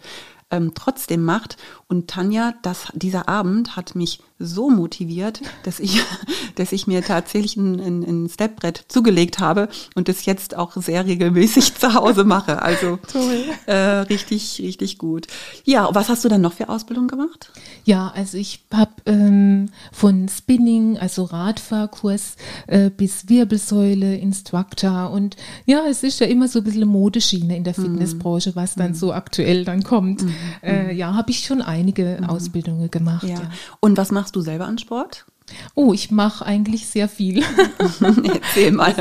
ähm, 0.52 0.74
trotzdem 0.76 1.24
macht. 1.24 1.58
Und 1.88 2.10
Tanja, 2.10 2.54
das, 2.62 2.88
dieser 2.94 3.28
Abend 3.28 3.76
hat 3.76 3.96
mich 3.96 4.22
so 4.42 4.70
motiviert, 4.70 5.42
dass 5.64 5.80
ich, 5.80 6.02
dass 6.56 6.72
ich 6.72 6.88
mir 6.88 7.04
tatsächlich 7.04 7.58
ein, 7.58 7.80
ein, 7.80 8.04
ein 8.04 8.30
Stepbrett 8.30 8.86
zugelegt 8.88 9.40
habe 9.40 9.70
und 9.96 10.08
das 10.08 10.26
jetzt 10.26 10.56
auch 10.58 10.76
sehr 10.76 11.06
regelmäßig 11.06 11.76
zu 11.80 11.94
Hause 11.94 12.24
mache. 12.24 12.62
Also 12.62 13.00
äh, 13.66 13.74
richtig, 13.74 14.60
richtig 14.60 14.98
gut. 14.98 15.28
Ja, 15.66 15.90
was 15.94 16.10
hast 16.10 16.24
du 16.26 16.30
dann 16.30 16.42
noch 16.42 16.54
für 16.54 16.70
Ausbildung 16.70 17.08
gemacht? 17.08 17.52
Ja, 17.86 18.12
also 18.16 18.38
ich 18.38 18.64
habe 18.74 18.92
ähm, 19.06 19.70
von 19.92 20.28
Spinning, 20.30 20.98
also 20.98 21.24
Radfahrkurs 21.24 22.36
äh, 22.68 22.90
bis 22.90 23.30
Wirbelsäule, 23.30 24.16
Instructor 24.16 25.12
und 25.12 25.36
ja, 25.66 25.84
es 25.90 26.04
ist 26.04 26.20
ja 26.20 26.28
immer 26.28 26.48
so 26.48 26.60
ein 26.60 26.64
bisschen 26.64 26.88
Modeschiene 26.88 27.56
in 27.56 27.64
der 27.64 27.78
mhm. 27.78 27.84
Fitnessbranche, 27.84 28.56
was 28.56 28.76
dann 28.76 28.92
mm. 28.92 28.96
so 28.96 29.14
aktuell 29.14 29.66
dann 29.66 29.84
kommt. 29.84 30.24
Mm. 30.24 30.30
Äh, 30.64 30.94
ja, 30.94 31.14
habe 31.14 31.32
ich 31.32 31.46
schon 31.46 31.62
einige 31.62 32.20
mm. 32.22 32.26
Ausbildungen 32.26 32.92
gemacht. 32.92 33.24
Ja. 33.24 33.32
Ja. 33.42 33.52
Und 33.80 33.98
was 33.98 34.12
machst 34.12 34.31
du 34.36 34.42
selber 34.42 34.66
an 34.66 34.78
Sport? 34.78 35.26
Oh, 35.76 35.94
ich 35.94 36.12
mache 36.12 36.46
eigentlich 36.46 36.88
sehr 36.88 37.08
viel. 37.10 37.44
Erzähl 38.02 38.72
mal. 38.72 38.96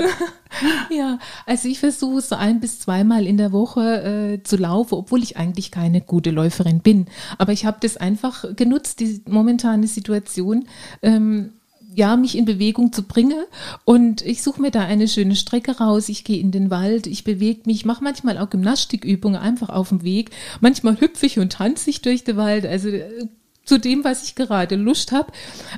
ja, 0.91 1.19
also 1.47 1.69
ich 1.69 1.79
versuche 1.79 2.21
so 2.21 2.35
ein 2.35 2.61
bis 2.61 2.81
zweimal 2.81 3.27
in 3.27 3.37
der 3.37 3.53
Woche 3.53 4.03
äh, 4.03 4.43
zu 4.43 4.57
laufen, 4.57 4.95
obwohl 4.95 5.23
ich 5.23 5.37
eigentlich 5.37 5.71
keine 5.71 6.01
gute 6.01 6.31
Läuferin 6.31 6.81
bin. 6.81 7.07
Aber 7.39 7.53
ich 7.53 7.65
habe 7.65 7.79
das 7.81 7.97
einfach 7.97 8.45
genutzt, 8.57 9.01
die 9.01 9.23
momentane 9.29 9.87
Situation. 9.87 10.67
Ähm, 11.03 11.53
ja, 11.93 12.17
mich 12.17 12.39
in 12.39 12.45
Bewegung 12.45 12.93
zu 12.93 13.03
bringen. 13.03 13.43
Und 13.85 14.23
ich 14.23 14.43
suche 14.43 14.63
mir 14.63 14.71
da 14.71 14.81
eine 14.81 15.09
schöne 15.09 15.35
Strecke 15.35 15.79
raus. 15.79 16.09
Ich 16.09 16.23
gehe 16.23 16.41
in 16.41 16.53
den 16.53 16.71
Wald, 16.71 17.09
ich 17.09 17.25
bewege 17.25 17.63
mich, 17.67 17.85
mache 17.85 18.05
manchmal 18.05 18.39
auch 18.39 18.49
Gymnastikübungen 18.49 19.41
einfach 19.41 19.71
auf 19.71 19.89
dem 19.89 20.05
Weg. 20.05 20.31
Manchmal 20.61 21.01
hüpfe 21.01 21.27
ich 21.27 21.41
und 21.41 21.53
tanze 21.53 21.91
ich 21.91 22.01
durch 22.01 22.23
den 22.23 22.37
Wald. 22.37 22.65
Also 22.65 22.91
äh, 22.91 23.27
zu 23.65 23.79
dem, 23.79 24.05
was 24.05 24.25
ich 24.25 24.35
gerade 24.35 24.77
Lust 24.77 25.13
habe. 25.13 25.33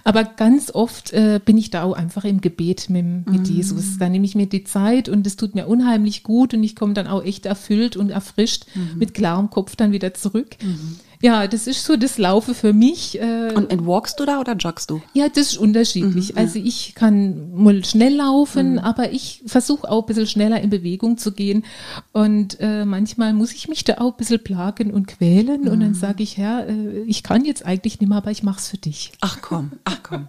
Aber 0.04 0.24
ganz 0.24 0.70
oft 0.70 1.12
äh, 1.12 1.40
bin 1.44 1.58
ich 1.58 1.70
da 1.70 1.82
auch 1.82 1.92
einfach 1.92 2.24
im 2.24 2.40
Gebet 2.40 2.88
mit, 2.88 3.04
mit 3.26 3.42
mm. 3.42 3.52
Jesus. 3.52 3.98
Da 3.98 4.08
nehme 4.08 4.24
ich 4.24 4.34
mir 4.34 4.46
die 4.46 4.64
Zeit 4.64 5.08
und 5.08 5.26
es 5.26 5.36
tut 5.36 5.54
mir 5.54 5.66
unheimlich 5.66 6.22
gut 6.22 6.54
und 6.54 6.62
ich 6.62 6.76
komme 6.76 6.94
dann 6.94 7.06
auch 7.06 7.22
echt 7.22 7.44
erfüllt 7.44 7.96
und 7.96 8.10
erfrischt 8.10 8.64
mm. 8.74 8.98
mit 8.98 9.14
klarem 9.14 9.50
Kopf 9.50 9.76
dann 9.76 9.92
wieder 9.92 10.14
zurück. 10.14 10.56
Mm. 10.62 10.96
Ja, 11.22 11.46
das 11.46 11.68
ist 11.68 11.84
so 11.84 11.96
das 11.96 12.18
Laufe 12.18 12.52
für 12.52 12.72
mich. 12.72 13.20
Äh, 13.20 13.52
und, 13.54 13.72
und 13.72 13.86
walkst 13.86 14.18
du 14.18 14.26
da 14.26 14.40
oder 14.40 14.54
joggst 14.54 14.90
du? 14.90 15.00
Ja, 15.14 15.28
das 15.28 15.52
ist 15.52 15.56
unterschiedlich. 15.56 16.32
Mhm, 16.32 16.38
also 16.38 16.58
ich 16.58 16.96
kann 16.96 17.54
mal 17.54 17.84
schnell 17.84 18.16
laufen, 18.16 18.72
mhm. 18.72 18.78
aber 18.80 19.12
ich 19.12 19.42
versuche 19.46 19.88
auch 19.88 20.02
ein 20.02 20.06
bisschen 20.06 20.26
schneller 20.26 20.60
in 20.60 20.68
Bewegung 20.68 21.18
zu 21.18 21.30
gehen. 21.30 21.64
Und 22.10 22.58
äh, 22.60 22.84
manchmal 22.84 23.34
muss 23.34 23.52
ich 23.52 23.68
mich 23.68 23.84
da 23.84 23.98
auch 23.98 24.12
ein 24.12 24.16
bisschen 24.16 24.42
plagen 24.42 24.92
und 24.92 25.06
quälen. 25.06 25.62
Mhm. 25.62 25.68
Und 25.68 25.80
dann 25.80 25.90
mhm. 25.90 25.94
sage 25.94 26.24
ich, 26.24 26.38
Herr, 26.38 26.68
äh, 26.68 27.02
ich 27.06 27.22
kann 27.22 27.44
jetzt 27.44 27.64
eigentlich 27.64 28.00
nicht 28.00 28.08
mehr, 28.08 28.18
aber 28.18 28.32
ich 28.32 28.42
mache 28.42 28.58
es 28.58 28.68
für 28.68 28.78
dich. 28.78 29.12
Ach 29.20 29.38
komm, 29.40 29.72
ach 29.84 30.00
komm. 30.02 30.26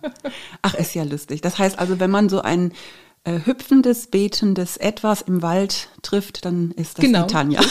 Ach, 0.62 0.76
ist 0.76 0.94
ja 0.94 1.04
lustig. 1.04 1.42
Das 1.42 1.58
heißt 1.58 1.80
also, 1.80 2.00
wenn 2.00 2.12
man 2.12 2.30
so 2.30 2.42
ein 2.42 2.72
äh, 3.24 3.39
hüpfendes, 3.46 4.08
betendes 4.08 4.77
Etwas 4.77 5.22
im 5.22 5.42
Wald 5.42 5.89
trifft, 6.01 6.46
dann 6.46 6.72
ist 6.72 6.98
das 6.98 7.06
genau. 7.06 7.25
die 7.25 7.34
Tanja. 7.34 7.62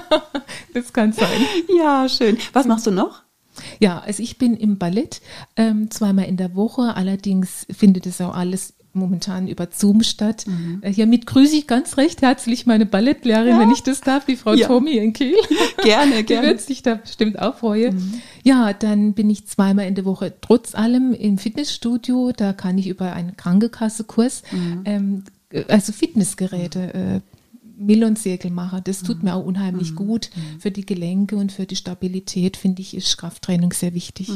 das 0.74 0.92
kann 0.92 1.12
sein. 1.12 1.46
Ja, 1.78 2.08
schön. 2.08 2.38
Was 2.52 2.66
machst 2.66 2.86
du 2.86 2.90
noch? 2.90 3.22
Ja, 3.80 4.00
also 4.00 4.22
ich 4.22 4.38
bin 4.38 4.56
im 4.56 4.78
Ballett 4.78 5.20
ähm, 5.56 5.90
zweimal 5.90 6.26
in 6.26 6.36
der 6.36 6.54
Woche. 6.54 6.94
Allerdings 6.94 7.66
findet 7.70 8.06
es 8.06 8.20
auch 8.20 8.34
alles 8.34 8.74
momentan 8.92 9.48
über 9.48 9.68
Zoom 9.72 10.02
statt. 10.02 10.44
Mhm. 10.46 10.78
Äh, 10.82 10.92
hiermit 10.92 11.26
grüße 11.26 11.56
ich 11.56 11.66
ganz 11.66 11.96
recht 11.96 12.22
herzlich 12.22 12.66
meine 12.66 12.86
Ballettlehrerin, 12.86 13.52
ja. 13.52 13.60
wenn 13.60 13.70
ich 13.70 13.82
das 13.82 14.00
darf, 14.00 14.24
die 14.24 14.36
Frau 14.36 14.54
ja. 14.54 14.66
Tommy 14.66 14.96
in 14.96 15.12
Kiel. 15.12 15.36
Gerne, 15.82 16.24
gerne. 16.24 16.42
Die 16.42 16.48
wird 16.48 16.60
sich 16.60 16.82
da 16.82 16.94
bestimmt 16.94 17.38
auch 17.38 17.56
freuen. 17.56 17.96
Mhm. 17.96 18.14
Ja, 18.42 18.72
dann 18.72 19.14
bin 19.14 19.30
ich 19.30 19.46
zweimal 19.46 19.86
in 19.86 19.94
der 19.94 20.04
Woche 20.04 20.34
trotz 20.40 20.74
allem 20.74 21.12
im 21.12 21.38
Fitnessstudio. 21.38 22.32
Da 22.36 22.52
kann 22.52 22.78
ich 22.78 22.88
über 22.88 23.12
einen 23.12 23.36
Krankenkassekurs, 23.36 24.42
mhm. 24.50 24.82
ähm, 24.84 25.24
also 25.68 25.92
Fitnessgeräte 25.92 26.94
äh, 26.94 27.20
Mill- 27.78 28.04
und 28.04 28.18
Segelmacher. 28.18 28.80
Das 28.80 29.02
tut 29.02 29.18
mhm. 29.18 29.24
mir 29.24 29.34
auch 29.34 29.44
unheimlich 29.44 29.92
mhm. 29.92 29.96
gut. 29.96 30.30
Mhm. 30.34 30.60
Für 30.60 30.70
die 30.70 30.84
Gelenke 30.84 31.36
und 31.36 31.52
für 31.52 31.66
die 31.66 31.76
Stabilität, 31.76 32.56
finde 32.56 32.82
ich, 32.82 32.94
ist 32.94 33.16
Krafttraining 33.16 33.72
sehr 33.72 33.94
wichtig. 33.94 34.30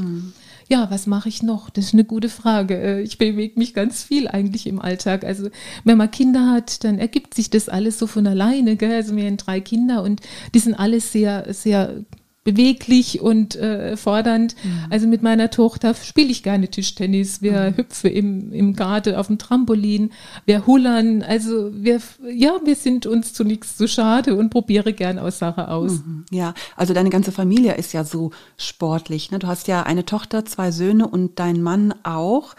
Ja, 0.73 0.91
was 0.91 1.07
mache 1.07 1.29
ich 1.29 1.43
noch? 1.43 1.69
Das 1.69 1.85
ist 1.85 1.93
eine 1.93 2.05
gute 2.05 2.31
Frage. 2.31 2.81
Äh, 2.81 3.03
ich 3.03 3.19
bewege 3.19 3.59
mich 3.59 3.75
ganz 3.75 4.03
viel 4.03 4.27
eigentlich 4.27 4.67
im 4.67 4.81
Alltag. 4.81 5.23
Also 5.23 5.51
wenn 5.85 5.99
man 5.99 6.11
Kinder 6.11 6.51
hat, 6.51 6.83
dann 6.85 6.99
ergibt 6.99 7.35
sich 7.35 7.51
das 7.51 7.69
alles 7.69 7.99
so 7.99 8.07
von 8.07 8.27
alleine. 8.27 8.77
Gell? 8.77 8.95
Also 8.95 9.15
wir 9.15 9.27
haben 9.27 9.37
drei 9.37 9.61
Kinder 9.61 10.03
und 10.03 10.23
die 10.55 10.61
sind 10.61 10.73
alle 10.73 11.01
sehr, 11.01 11.53
sehr 11.53 12.03
beweglich 12.45 13.21
und 13.21 13.55
äh, 13.55 13.97
fordernd. 13.97 14.57
Mhm. 14.63 14.87
Also 14.91 15.07
mit 15.07 15.23
meiner 15.23 15.51
Tochter 15.51 15.95
spiele 15.95 16.31
ich 16.31 16.43
gerne 16.43 16.69
Tischtennis. 16.69 17.41
Wir 17.41 17.71
mhm. 17.71 17.77
hüpfen 17.77 18.11
im, 18.11 18.53
im 18.53 18.75
Garten 18.75 19.15
auf 19.15 19.29
dem 19.29 19.39
Trampolin, 19.39 20.13
wir 20.45 20.67
hullern. 20.67 21.23
Also 21.23 21.71
wir, 21.73 22.01
ja, 22.35 22.53
wir 22.65 22.75
sind 22.75 23.07
uns 23.07 23.33
zu 23.33 23.45
nichts 23.45 23.77
zu 23.77 23.87
schade 23.87 24.35
und 24.35 24.51
probiere 24.51 24.93
gern 24.93 25.19
aus 25.19 25.39
Sache 25.39 25.69
aus. 25.69 25.93
Mhm. 26.05 26.25
Ja, 26.31 26.55
also 26.77 26.95
deine 26.95 27.11
ganze 27.11 27.33
Familie 27.33 27.75
ist 27.77 27.93
ja 27.93 28.05
so 28.05 28.33
sportlich. 28.57 29.31
Ne? 29.31 29.39
Du 29.39 29.47
hast 29.47 29.69
ja 29.69 29.85
eine 29.85 30.05
Tochter, 30.05 30.45
zwei 30.45 30.73
Söhne 30.73 31.07
und 31.07 31.39
dein 31.39 31.63
Mann 31.63 31.95
auch. 32.03 32.55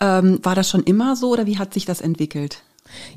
Ähm, 0.00 0.38
war 0.42 0.54
das 0.54 0.70
schon 0.70 0.84
immer 0.84 1.16
so 1.16 1.32
oder 1.32 1.46
wie 1.46 1.58
hat 1.58 1.74
sich 1.74 1.84
das 1.84 2.00
entwickelt? 2.00 2.62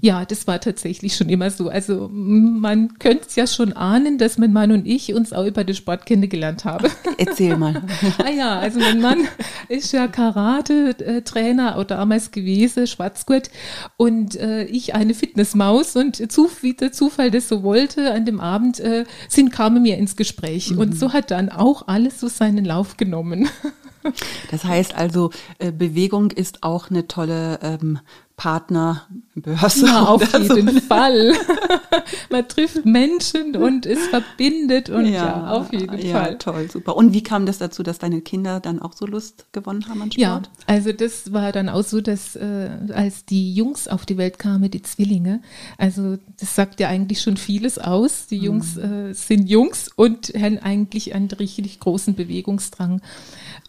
Ja, 0.01 0.25
das 0.25 0.47
war 0.47 0.59
tatsächlich 0.59 1.15
schon 1.15 1.29
immer 1.29 1.49
so. 1.51 1.69
Also 1.69 2.09
man 2.11 2.97
könnte 2.99 3.25
es 3.27 3.35
ja 3.35 3.47
schon 3.47 3.73
ahnen, 3.73 4.17
dass 4.17 4.37
mein 4.37 4.53
Mann 4.53 4.71
und 4.71 4.87
ich 4.87 5.13
uns 5.13 5.33
auch 5.33 5.45
über 5.45 5.63
den 5.63 5.75
Sport 5.75 6.05
kennengelernt 6.05 6.65
haben. 6.65 6.89
Erzähl 7.17 7.57
mal. 7.57 7.81
ah 8.17 8.29
ja, 8.29 8.59
also 8.59 8.79
mein 8.79 9.01
Mann 9.01 9.27
ist 9.67 9.91
ja 9.91 10.07
Karate-Trainer 10.07 11.77
oder 11.77 11.97
damals 11.97 12.31
gewesen, 12.31 12.87
Schwarzgurt, 12.87 13.49
und 13.97 14.35
äh, 14.35 14.65
ich 14.65 14.93
eine 14.93 15.13
Fitnessmaus 15.13 15.95
und 15.95 16.31
zu, 16.31 16.49
wie 16.61 16.73
der 16.73 16.91
Zufall 16.91 17.31
das 17.31 17.49
so 17.49 17.63
wollte, 17.63 18.13
an 18.13 18.25
dem 18.25 18.39
Abend 18.39 18.79
äh, 18.79 19.05
sind 19.27 19.51
kamen 19.51 19.83
wir 19.83 19.97
ins 19.97 20.15
Gespräch 20.15 20.71
mhm. 20.71 20.79
und 20.79 20.97
so 20.97 21.11
hat 21.13 21.31
dann 21.31 21.49
auch 21.49 21.87
alles 21.87 22.19
so 22.19 22.27
seinen 22.27 22.65
Lauf 22.65 22.97
genommen. 22.97 23.49
Das 24.51 24.63
heißt 24.63 24.95
also, 24.95 25.31
äh, 25.59 25.71
Bewegung 25.71 26.31
ist 26.31 26.63
auch 26.63 26.89
eine 26.89 27.07
tolle 27.07 27.59
ähm, 27.61 27.99
Partnerbörse. 28.37 29.87
Ja, 29.87 30.03
auf 30.07 30.21
jeden 30.31 30.71
so. 30.71 30.79
Fall. 30.81 31.33
Man 32.29 32.47
trifft 32.47 32.85
Menschen 32.85 33.55
und 33.55 33.87
es 33.87 34.07
verbindet 34.07 34.91
und 34.91 35.07
ja, 35.07 35.11
ja 35.11 35.51
auf 35.51 35.73
jeden 35.73 35.97
ja, 35.97 36.13
Fall. 36.13 36.37
Toll, 36.37 36.69
super. 36.69 36.95
Und 36.95 37.13
wie 37.13 37.23
kam 37.23 37.47
das 37.47 37.57
dazu, 37.57 37.81
dass 37.81 37.97
deine 37.97 38.21
Kinder 38.21 38.59
dann 38.59 38.79
auch 38.79 38.93
so 38.93 39.07
Lust 39.07 39.51
gewonnen 39.53 39.89
haben 39.89 40.03
an 40.03 40.11
Sport? 40.11 40.21
Ja, 40.21 40.41
also 40.67 40.91
das 40.91 41.33
war 41.33 41.51
dann 41.51 41.67
auch 41.67 41.83
so, 41.83 41.99
dass 41.99 42.35
äh, 42.35 42.69
als 42.93 43.25
die 43.25 43.55
Jungs 43.55 43.87
auf 43.87 44.05
die 44.05 44.17
Welt 44.17 44.37
kamen, 44.37 44.69
die 44.69 44.83
Zwillinge, 44.83 45.41
also 45.79 46.17
das 46.39 46.53
sagt 46.53 46.79
ja 46.79 46.89
eigentlich 46.89 47.21
schon 47.21 47.37
vieles 47.37 47.79
aus. 47.79 48.27
Die 48.27 48.37
Jungs 48.37 48.75
mhm. 48.75 49.09
äh, 49.09 49.13
sind 49.15 49.49
Jungs 49.49 49.89
und 49.95 50.31
haben 50.39 50.59
eigentlich 50.59 51.15
einen 51.15 51.31
richtig 51.31 51.79
großen 51.79 52.13
Bewegungsdrang. 52.13 53.01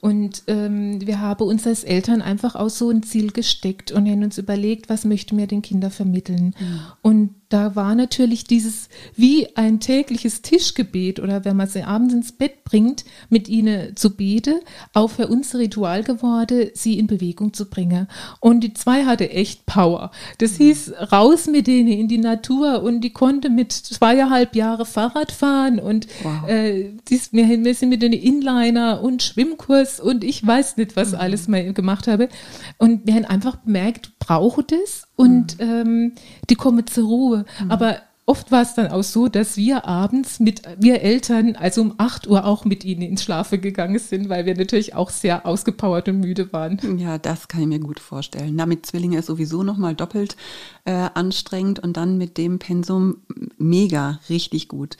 Und 0.00 0.17
ähm, 0.46 1.06
wir 1.06 1.20
haben 1.20 1.44
uns 1.44 1.66
als 1.66 1.84
Eltern 1.84 2.22
einfach 2.22 2.54
auch 2.54 2.70
so 2.70 2.90
ein 2.90 3.02
Ziel 3.02 3.32
gesteckt 3.32 3.92
und 3.92 4.06
haben 4.06 4.22
uns 4.22 4.38
überlegt, 4.38 4.88
was 4.88 5.04
möchten 5.04 5.36
wir 5.36 5.46
den 5.46 5.62
Kindern 5.62 5.90
vermitteln. 5.90 6.54
Mhm. 6.58 6.80
Und 7.02 7.34
da 7.48 7.74
war 7.74 7.94
natürlich 7.94 8.44
dieses 8.44 8.88
wie 9.16 9.56
ein 9.56 9.80
tägliches 9.80 10.42
Tischgebet 10.42 11.18
oder 11.18 11.44
wenn 11.44 11.56
man 11.56 11.66
sie 11.66 11.82
abends 11.82 12.12
ins 12.12 12.32
Bett 12.32 12.64
bringt, 12.64 13.04
mit 13.30 13.48
ihnen 13.48 13.96
zu 13.96 14.16
beten, 14.16 14.60
auch 14.92 15.08
für 15.08 15.28
uns 15.28 15.54
Ritual 15.54 16.02
geworden, 16.02 16.70
sie 16.74 16.98
in 16.98 17.06
Bewegung 17.06 17.54
zu 17.54 17.70
bringen. 17.70 18.06
Und 18.40 18.60
die 18.60 18.74
zwei 18.74 19.06
hatte 19.06 19.30
echt 19.30 19.64
Power. 19.64 20.10
Das 20.38 20.58
mhm. 20.58 20.64
hieß 20.64 20.92
raus 21.10 21.46
mit 21.46 21.66
denen 21.66 21.88
in 21.88 22.08
die 22.08 22.18
Natur 22.18 22.82
und 22.82 23.00
die 23.00 23.12
konnte 23.12 23.48
mit 23.48 23.72
zweieinhalb 23.72 24.54
Jahre 24.54 24.84
Fahrrad 24.84 25.32
fahren 25.32 25.78
und 25.78 26.06
wow. 26.22 26.48
äh, 26.48 26.92
dies, 27.08 27.32
wir, 27.32 27.48
wir 27.48 27.74
sind 27.74 27.88
mit 27.88 28.02
den 28.02 28.12
Inliner 28.12 29.02
und 29.02 29.22
Schwimmkurs 29.22 30.00
und 30.00 30.22
ich 30.22 30.46
weiß 30.46 30.76
nicht, 30.76 30.96
was 30.96 31.12
mhm. 31.12 31.18
alles 31.18 31.48
mal 31.48 31.72
gemacht 31.72 32.08
habe. 32.08 32.28
Und 32.76 33.06
wir 33.06 33.14
haben 33.14 33.24
einfach 33.24 33.56
bemerkt, 33.56 34.12
brauche 34.18 34.62
das 34.62 35.07
und 35.18 35.58
mhm. 35.58 35.64
ähm, 35.64 36.12
die 36.48 36.54
kommen 36.54 36.86
zur 36.86 37.08
Ruhe. 37.08 37.44
Mhm. 37.62 37.70
Aber 37.72 37.96
oft 38.24 38.52
war 38.52 38.62
es 38.62 38.74
dann 38.74 38.86
auch 38.88 39.02
so, 39.02 39.26
dass 39.26 39.56
wir 39.56 39.84
abends 39.84 40.38
mit, 40.38 40.62
wir 40.78 41.00
Eltern, 41.00 41.56
also 41.56 41.80
um 41.80 41.94
8 41.98 42.28
Uhr 42.28 42.44
auch 42.44 42.64
mit 42.64 42.84
ihnen 42.84 43.02
ins 43.02 43.24
Schlafe 43.24 43.58
gegangen 43.58 43.98
sind, 43.98 44.28
weil 44.28 44.46
wir 44.46 44.54
natürlich 44.54 44.94
auch 44.94 45.10
sehr 45.10 45.44
ausgepowert 45.44 46.08
und 46.08 46.20
müde 46.20 46.52
waren. 46.52 46.78
Ja, 46.98 47.18
das 47.18 47.48
kann 47.48 47.62
ich 47.62 47.66
mir 47.66 47.80
gut 47.80 47.98
vorstellen. 47.98 48.54
Na, 48.54 48.66
mit 48.66 48.86
Zwillingen 48.86 49.18
ist 49.18 49.26
sowieso 49.26 49.64
nochmal 49.64 49.96
doppelt 49.96 50.36
äh, 50.84 51.08
anstrengend 51.14 51.80
und 51.80 51.96
dann 51.96 52.16
mit 52.16 52.38
dem 52.38 52.60
Pensum 52.60 53.22
mega, 53.56 54.20
richtig 54.28 54.68
gut. 54.68 54.98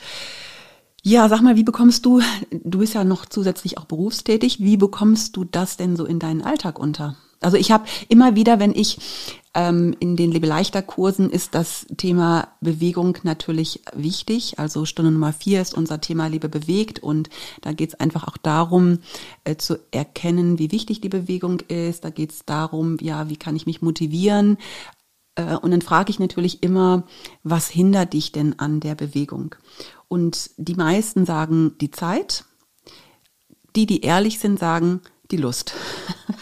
Ja, 1.04 1.28
sag 1.28 1.42
mal, 1.42 1.54
wie 1.54 1.64
bekommst 1.64 2.04
du, 2.06 2.20
du 2.50 2.80
bist 2.80 2.94
ja 2.94 3.04
noch 3.04 3.25
zusätzlich 3.25 3.78
auch 3.78 3.84
berufstätig, 3.84 4.58
wie 4.58 4.76
bekommst 4.76 5.37
du 5.37 5.44
das 5.44 5.76
denn 5.76 5.96
so 5.96 6.06
in 6.06 6.18
deinen 6.18 6.42
Alltag 6.42 6.78
unter? 6.80 7.16
Also 7.40 7.56
ich 7.56 7.70
habe 7.70 7.84
immer 8.08 8.34
wieder, 8.34 8.58
wenn 8.58 8.75
ich 8.75 8.98
ähm, 9.58 9.96
in 9.98 10.14
den 10.14 10.30
Lebeleichter-Kursen 10.30 11.30
ist 11.30 11.56
das 11.56 11.84
Thema 11.96 12.46
Bewegung 12.60 13.18
natürlich 13.24 13.82
wichtig. 13.92 14.60
Also 14.60 14.84
Stunde 14.84 15.10
Nummer 15.10 15.32
vier 15.32 15.60
ist 15.60 15.74
unser 15.74 16.00
Thema 16.00 16.28
Liebe 16.28 16.48
bewegt 16.48 17.00
und 17.00 17.28
da 17.60 17.72
geht 17.72 17.88
es 17.88 17.98
einfach 17.98 18.28
auch 18.28 18.36
darum 18.36 19.00
äh, 19.42 19.56
zu 19.56 19.80
erkennen, 19.90 20.60
wie 20.60 20.70
wichtig 20.70 21.00
die 21.00 21.08
Bewegung 21.08 21.58
ist. 21.66 22.04
Da 22.04 22.10
geht 22.10 22.30
es 22.30 22.44
darum, 22.46 22.98
ja, 23.00 23.28
wie 23.28 23.36
kann 23.36 23.56
ich 23.56 23.66
mich 23.66 23.82
motivieren? 23.82 24.58
Äh, 25.34 25.56
und 25.56 25.72
dann 25.72 25.82
frage 25.82 26.10
ich 26.10 26.20
natürlich 26.20 26.62
immer, 26.62 27.02
was 27.42 27.68
hindert 27.68 28.12
dich 28.12 28.30
denn 28.30 28.60
an 28.60 28.78
der 28.78 28.94
Bewegung? 28.94 29.56
Und 30.06 30.52
die 30.56 30.76
meisten 30.76 31.26
sagen 31.26 31.72
die 31.80 31.90
Zeit. 31.90 32.44
Die, 33.74 33.86
die 33.86 34.02
ehrlich 34.02 34.38
sind, 34.38 34.60
sagen 34.60 35.00
die 35.30 35.37
Lust. 35.37 35.75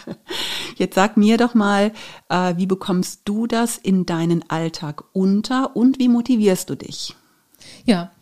Jetzt 0.77 0.95
sag 0.95 1.17
mir 1.17 1.37
doch 1.37 1.55
mal, 1.55 1.93
äh, 2.29 2.57
wie 2.57 2.67
bekommst 2.67 3.23
du 3.25 3.47
das 3.47 3.79
in 3.79 4.07
deinen 4.07 4.49
Alltag 4.51 5.05
unter 5.13 5.77
und 5.77 5.99
wie 5.99 6.09
motivierst 6.09 6.69
du 6.71 6.75
dich? 6.75 7.15
Ja, 7.85 8.13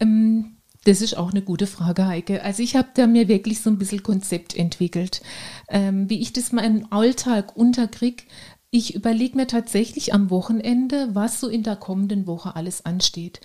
ähm, 0.00 0.56
das 0.84 1.00
ist 1.00 1.16
auch 1.16 1.30
eine 1.30 1.42
gute 1.42 1.66
Frage, 1.66 2.06
Heike. 2.06 2.42
Also 2.42 2.62
ich 2.62 2.76
habe 2.76 2.88
da 2.94 3.06
mir 3.06 3.26
wirklich 3.28 3.60
so 3.62 3.70
ein 3.70 3.78
bisschen 3.78 4.02
Konzept 4.02 4.54
entwickelt, 4.56 5.22
ähm, 5.68 6.08
wie 6.10 6.20
ich 6.20 6.32
das 6.32 6.50
im 6.50 6.86
Alltag 6.90 7.56
unterkrieg. 7.56 8.26
Ich 8.70 8.94
überlege 8.94 9.36
mir 9.36 9.46
tatsächlich 9.46 10.12
am 10.12 10.30
Wochenende, 10.30 11.14
was 11.14 11.40
so 11.40 11.48
in 11.48 11.62
der 11.62 11.76
kommenden 11.76 12.26
Woche 12.26 12.56
alles 12.56 12.84
ansteht. 12.84 13.40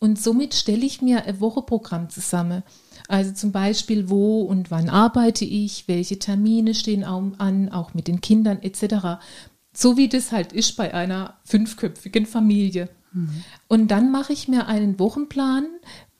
Und 0.00 0.20
somit 0.20 0.54
stelle 0.54 0.84
ich 0.84 1.00
mir 1.00 1.24
ein 1.24 1.40
Wocheprogramm 1.40 2.10
zusammen. 2.10 2.62
Also 3.08 3.32
zum 3.32 3.52
Beispiel, 3.52 4.08
wo 4.08 4.42
und 4.42 4.70
wann 4.70 4.88
arbeite 4.88 5.44
ich, 5.44 5.88
welche 5.88 6.18
Termine 6.18 6.74
stehen 6.74 7.04
an, 7.04 7.68
auch 7.70 7.94
mit 7.94 8.08
den 8.08 8.20
Kindern 8.20 8.60
etc. 8.62 9.22
So 9.72 9.96
wie 9.96 10.08
das 10.08 10.32
halt 10.32 10.52
ist 10.52 10.76
bei 10.76 10.94
einer 10.94 11.34
fünfköpfigen 11.44 12.26
Familie. 12.26 12.88
Mhm. 13.12 13.44
Und 13.68 13.88
dann 13.88 14.10
mache 14.10 14.32
ich 14.32 14.48
mir 14.48 14.66
einen 14.66 14.98
Wochenplan, 14.98 15.66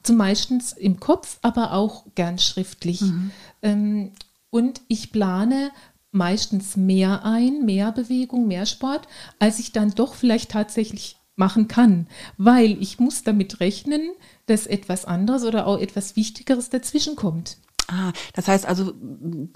zum 0.03 0.17
meistens 0.17 0.73
im 0.73 0.99
Kopf, 0.99 1.39
aber 1.43 1.73
auch 1.73 2.07
gern 2.15 2.39
schriftlich. 2.39 3.03
Mhm. 3.03 3.31
Ähm, 3.63 4.11
und 4.51 4.81
ich 4.89 5.13
plane 5.13 5.71
meistens 6.11 6.77
mehr 6.77 7.25
ein, 7.25 7.65
mehr 7.65 7.93
Bewegung, 7.93 8.47
mehr 8.47 8.67
Sport, 8.67 9.09
als 9.39 9.59
ich 9.59 9.73
dann 9.73 9.93
doch 9.93 10.15
vielleicht 10.15 10.51
tatsächlich 10.51 11.17
machen 11.37 11.69
kann, 11.69 12.07
weil 12.37 12.81
ich 12.83 12.99
muss 13.01 13.23
damit 13.23 13.61
rechnen, 13.61 14.11
dass 14.47 14.67
etwas 14.67 15.05
anderes 15.05 15.45
oder 15.45 15.67
auch 15.67 15.79
etwas 15.79 16.17
Wichtigeres 16.17 16.71
dazwischen 16.71 17.17
kommt. 17.17 17.59
Ah, 17.89 18.13
das 18.33 18.49
heißt 18.49 18.65
also, 18.65 18.93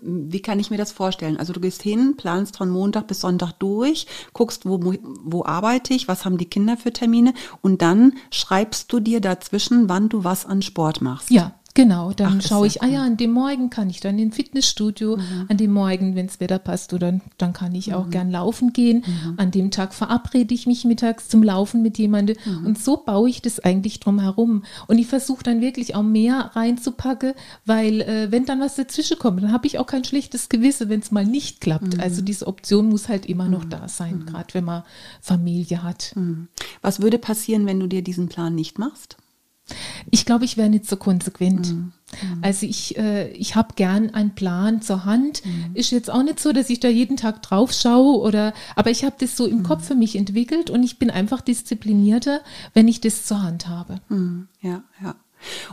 wie 0.02 0.42
kann 0.42 0.58
ich 0.58 0.70
mir 0.70 0.76
das 0.76 0.92
vorstellen? 0.92 1.38
Also 1.38 1.52
du 1.52 1.60
gehst 1.60 1.82
hin, 1.82 2.16
planst 2.16 2.56
von 2.56 2.68
Montag 2.68 3.06
bis 3.06 3.20
Sonntag 3.20 3.52
durch, 3.52 4.06
guckst, 4.32 4.66
wo, 4.66 4.78
wo 4.82 5.44
arbeite 5.44 5.94
ich, 5.94 6.08
was 6.08 6.24
haben 6.24 6.36
die 6.36 6.44
Kinder 6.50 6.76
für 6.76 6.92
Termine 6.92 7.34
und 7.62 7.82
dann 7.82 8.14
schreibst 8.30 8.92
du 8.92 9.00
dir 9.00 9.20
dazwischen, 9.20 9.88
wann 9.88 10.08
du 10.08 10.24
was 10.24 10.44
an 10.44 10.60
Sport 10.60 11.00
machst. 11.00 11.30
Ja, 11.30 11.54
Genau, 11.76 12.14
dann 12.14 12.38
Ach, 12.38 12.48
schaue 12.48 12.66
ich, 12.66 12.82
ah 12.82 12.86
ja, 12.86 13.02
an 13.02 13.18
dem 13.18 13.32
Morgen 13.32 13.68
kann 13.68 13.90
ich 13.90 14.00
dann 14.00 14.18
in 14.18 14.32
Fitnessstudio, 14.32 15.18
mhm. 15.18 15.44
an 15.48 15.58
dem 15.58 15.72
Morgen, 15.74 16.16
wenn 16.16 16.24
es 16.24 16.40
Wetter 16.40 16.58
passt, 16.58 16.94
oder 16.94 17.20
dann 17.36 17.52
kann 17.52 17.74
ich 17.74 17.92
auch 17.92 18.06
mhm. 18.06 18.10
gern 18.12 18.30
laufen 18.30 18.72
gehen. 18.72 19.04
Mhm. 19.06 19.34
An 19.36 19.50
dem 19.50 19.70
Tag 19.70 19.92
verabrede 19.92 20.54
ich 20.54 20.66
mich 20.66 20.86
mittags 20.86 21.28
zum 21.28 21.42
Laufen 21.42 21.82
mit 21.82 21.98
jemandem 21.98 22.38
mhm. 22.46 22.64
und 22.64 22.78
so 22.78 22.96
baue 22.96 23.28
ich 23.28 23.42
das 23.42 23.60
eigentlich 23.60 24.00
drum 24.00 24.18
herum. 24.20 24.64
Und 24.86 24.96
ich 24.96 25.06
versuche 25.06 25.44
dann 25.44 25.60
wirklich 25.60 25.94
auch 25.94 26.02
mehr 26.02 26.52
reinzupacken, 26.54 27.34
weil 27.66 28.00
äh, 28.00 28.32
wenn 28.32 28.46
dann 28.46 28.58
was 28.58 28.76
dazwischen 28.76 29.18
kommt, 29.18 29.42
dann 29.42 29.52
habe 29.52 29.66
ich 29.66 29.78
auch 29.78 29.86
kein 29.86 30.04
schlechtes 30.04 30.48
Gewissen, 30.48 30.88
wenn 30.88 31.00
es 31.00 31.10
mal 31.10 31.26
nicht 31.26 31.60
klappt. 31.60 31.98
Mhm. 31.98 32.00
Also 32.00 32.22
diese 32.22 32.46
Option 32.46 32.88
muss 32.88 33.10
halt 33.10 33.26
immer 33.26 33.50
noch 33.50 33.64
mhm. 33.64 33.70
da 33.70 33.88
sein, 33.88 34.24
gerade 34.24 34.54
wenn 34.54 34.64
man 34.64 34.82
Familie 35.20 35.82
hat. 35.82 36.14
Was 36.80 37.02
würde 37.02 37.18
passieren, 37.18 37.66
wenn 37.66 37.80
du 37.80 37.86
dir 37.86 38.00
diesen 38.00 38.28
Plan 38.28 38.54
nicht 38.54 38.78
machst? 38.78 39.18
Ich 40.10 40.24
glaube, 40.24 40.44
ich 40.44 40.56
wäre 40.56 40.68
nicht 40.68 40.86
so 40.86 40.96
konsequent. 40.96 41.72
Mhm. 41.72 41.92
Mhm. 42.22 42.38
Also 42.42 42.66
ich, 42.66 42.96
äh, 42.96 43.28
ich 43.32 43.56
habe 43.56 43.74
gern 43.74 44.10
einen 44.10 44.34
Plan 44.34 44.80
zur 44.80 45.04
Hand. 45.04 45.44
Mhm. 45.44 45.74
Ist 45.74 45.90
jetzt 45.90 46.10
auch 46.10 46.22
nicht 46.22 46.38
so, 46.38 46.52
dass 46.52 46.70
ich 46.70 46.80
da 46.80 46.88
jeden 46.88 47.16
Tag 47.16 47.42
drauf 47.42 47.72
schaue 47.72 48.20
oder, 48.20 48.54
aber 48.76 48.90
ich 48.90 49.04
habe 49.04 49.16
das 49.18 49.36
so 49.36 49.46
im 49.46 49.58
mhm. 49.58 49.62
Kopf 49.64 49.84
für 49.84 49.96
mich 49.96 50.16
entwickelt 50.16 50.70
und 50.70 50.82
ich 50.82 50.98
bin 50.98 51.10
einfach 51.10 51.40
disziplinierter, 51.40 52.40
wenn 52.74 52.86
ich 52.88 53.00
das 53.00 53.26
zur 53.26 53.42
Hand 53.42 53.68
habe. 53.68 54.00
Mhm. 54.08 54.48
Ja, 54.60 54.84
ja. 55.02 55.16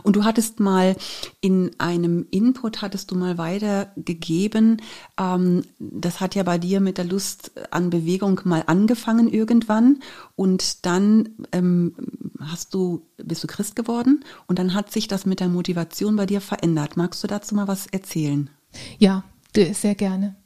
Und 0.02 0.16
du 0.16 0.24
hattest 0.24 0.60
mal 0.60 0.96
in 1.40 1.70
einem 1.78 2.26
Input, 2.30 2.82
hattest 2.82 3.10
du 3.10 3.16
mal 3.16 3.38
weitergegeben, 3.38 4.82
ähm, 5.18 5.62
das 5.78 6.20
hat 6.20 6.34
ja 6.34 6.42
bei 6.42 6.58
dir 6.58 6.80
mit 6.80 6.98
der 6.98 7.04
Lust 7.04 7.52
an 7.70 7.90
Bewegung 7.90 8.40
mal 8.44 8.64
angefangen 8.66 9.28
irgendwann 9.28 10.00
und 10.36 10.86
dann 10.86 11.30
ähm, 11.52 11.94
hast 12.40 12.74
du, 12.74 13.06
bist 13.16 13.42
du 13.42 13.46
Christ 13.46 13.76
geworden 13.76 14.24
und 14.46 14.58
dann 14.58 14.74
hat 14.74 14.92
sich 14.92 15.08
das 15.08 15.26
mit 15.26 15.40
der 15.40 15.48
Motivation 15.48 16.16
bei 16.16 16.26
dir 16.26 16.40
verändert. 16.40 16.96
Magst 16.96 17.22
du 17.22 17.28
dazu 17.28 17.54
mal 17.54 17.68
was 17.68 17.86
erzählen? 17.86 18.50
Ja, 18.98 19.24
sehr 19.54 19.94
gerne. 19.94 20.36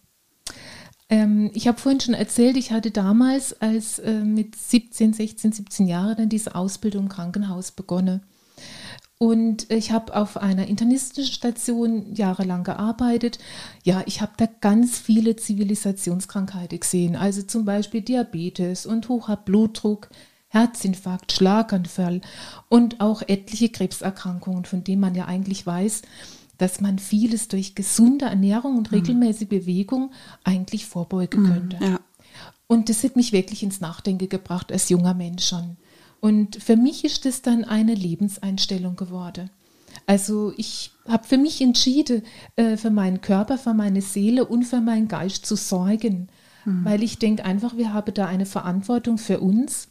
Ähm, 1.10 1.50
ich 1.54 1.66
habe 1.66 1.78
vorhin 1.78 2.00
schon 2.00 2.14
erzählt, 2.14 2.56
ich 2.56 2.70
hatte 2.70 2.90
damals 2.90 3.58
als 3.60 3.98
äh, 3.98 4.20
mit 4.20 4.56
17, 4.56 5.14
16, 5.14 5.52
17 5.52 5.86
Jahren 5.86 6.16
dann 6.16 6.28
diese 6.28 6.54
Ausbildung 6.54 7.04
im 7.04 7.08
Krankenhaus 7.08 7.72
begonnen. 7.72 8.22
Und 9.18 9.68
ich 9.70 9.90
habe 9.90 10.14
auf 10.14 10.36
einer 10.36 10.68
internistischen 10.68 11.34
Station 11.34 12.14
jahrelang 12.14 12.62
gearbeitet. 12.62 13.40
Ja, 13.82 14.04
ich 14.06 14.20
habe 14.20 14.32
da 14.36 14.46
ganz 14.60 14.96
viele 14.98 15.34
Zivilisationskrankheiten 15.34 16.78
gesehen. 16.78 17.16
Also 17.16 17.42
zum 17.42 17.64
Beispiel 17.64 18.00
Diabetes 18.00 18.86
und 18.86 19.08
hoher 19.08 19.36
Blutdruck, 19.36 20.08
Herzinfarkt, 20.46 21.32
Schlaganfall 21.32 22.20
und 22.68 23.00
auch 23.00 23.22
etliche 23.22 23.70
Krebserkrankungen, 23.70 24.64
von 24.64 24.84
denen 24.84 25.00
man 25.00 25.16
ja 25.16 25.24
eigentlich 25.24 25.66
weiß, 25.66 26.02
dass 26.56 26.80
man 26.80 27.00
vieles 27.00 27.48
durch 27.48 27.74
gesunde 27.74 28.26
Ernährung 28.26 28.76
und 28.78 28.90
hm. 28.90 28.98
regelmäßige 28.98 29.48
Bewegung 29.48 30.12
eigentlich 30.44 30.86
vorbeugen 30.86 31.44
hm, 31.44 31.52
könnte. 31.52 31.78
Ja. 31.84 32.00
Und 32.68 32.88
das 32.88 33.02
hat 33.02 33.16
mich 33.16 33.32
wirklich 33.32 33.62
ins 33.62 33.80
Nachdenken 33.80 34.28
gebracht 34.28 34.70
als 34.70 34.88
junger 34.88 35.14
Mensch 35.14 35.46
schon. 35.48 35.76
Und 36.20 36.62
für 36.62 36.76
mich 36.76 37.04
ist 37.04 37.24
das 37.24 37.42
dann 37.42 37.64
eine 37.64 37.94
Lebenseinstellung 37.94 38.96
geworden. 38.96 39.50
Also 40.06 40.52
ich 40.56 40.90
habe 41.06 41.26
für 41.26 41.38
mich 41.38 41.60
entschieden, 41.60 42.22
äh, 42.56 42.76
für 42.76 42.90
meinen 42.90 43.20
Körper, 43.20 43.58
für 43.58 43.74
meine 43.74 44.02
Seele 44.02 44.44
und 44.44 44.64
für 44.64 44.80
meinen 44.80 45.08
Geist 45.08 45.46
zu 45.46 45.56
sorgen, 45.56 46.28
mhm. 46.64 46.84
weil 46.84 47.02
ich 47.02 47.18
denke 47.18 47.44
einfach, 47.44 47.76
wir 47.76 47.92
haben 47.92 48.14
da 48.14 48.26
eine 48.26 48.46
Verantwortung 48.46 49.18
für 49.18 49.40
uns, 49.40 49.88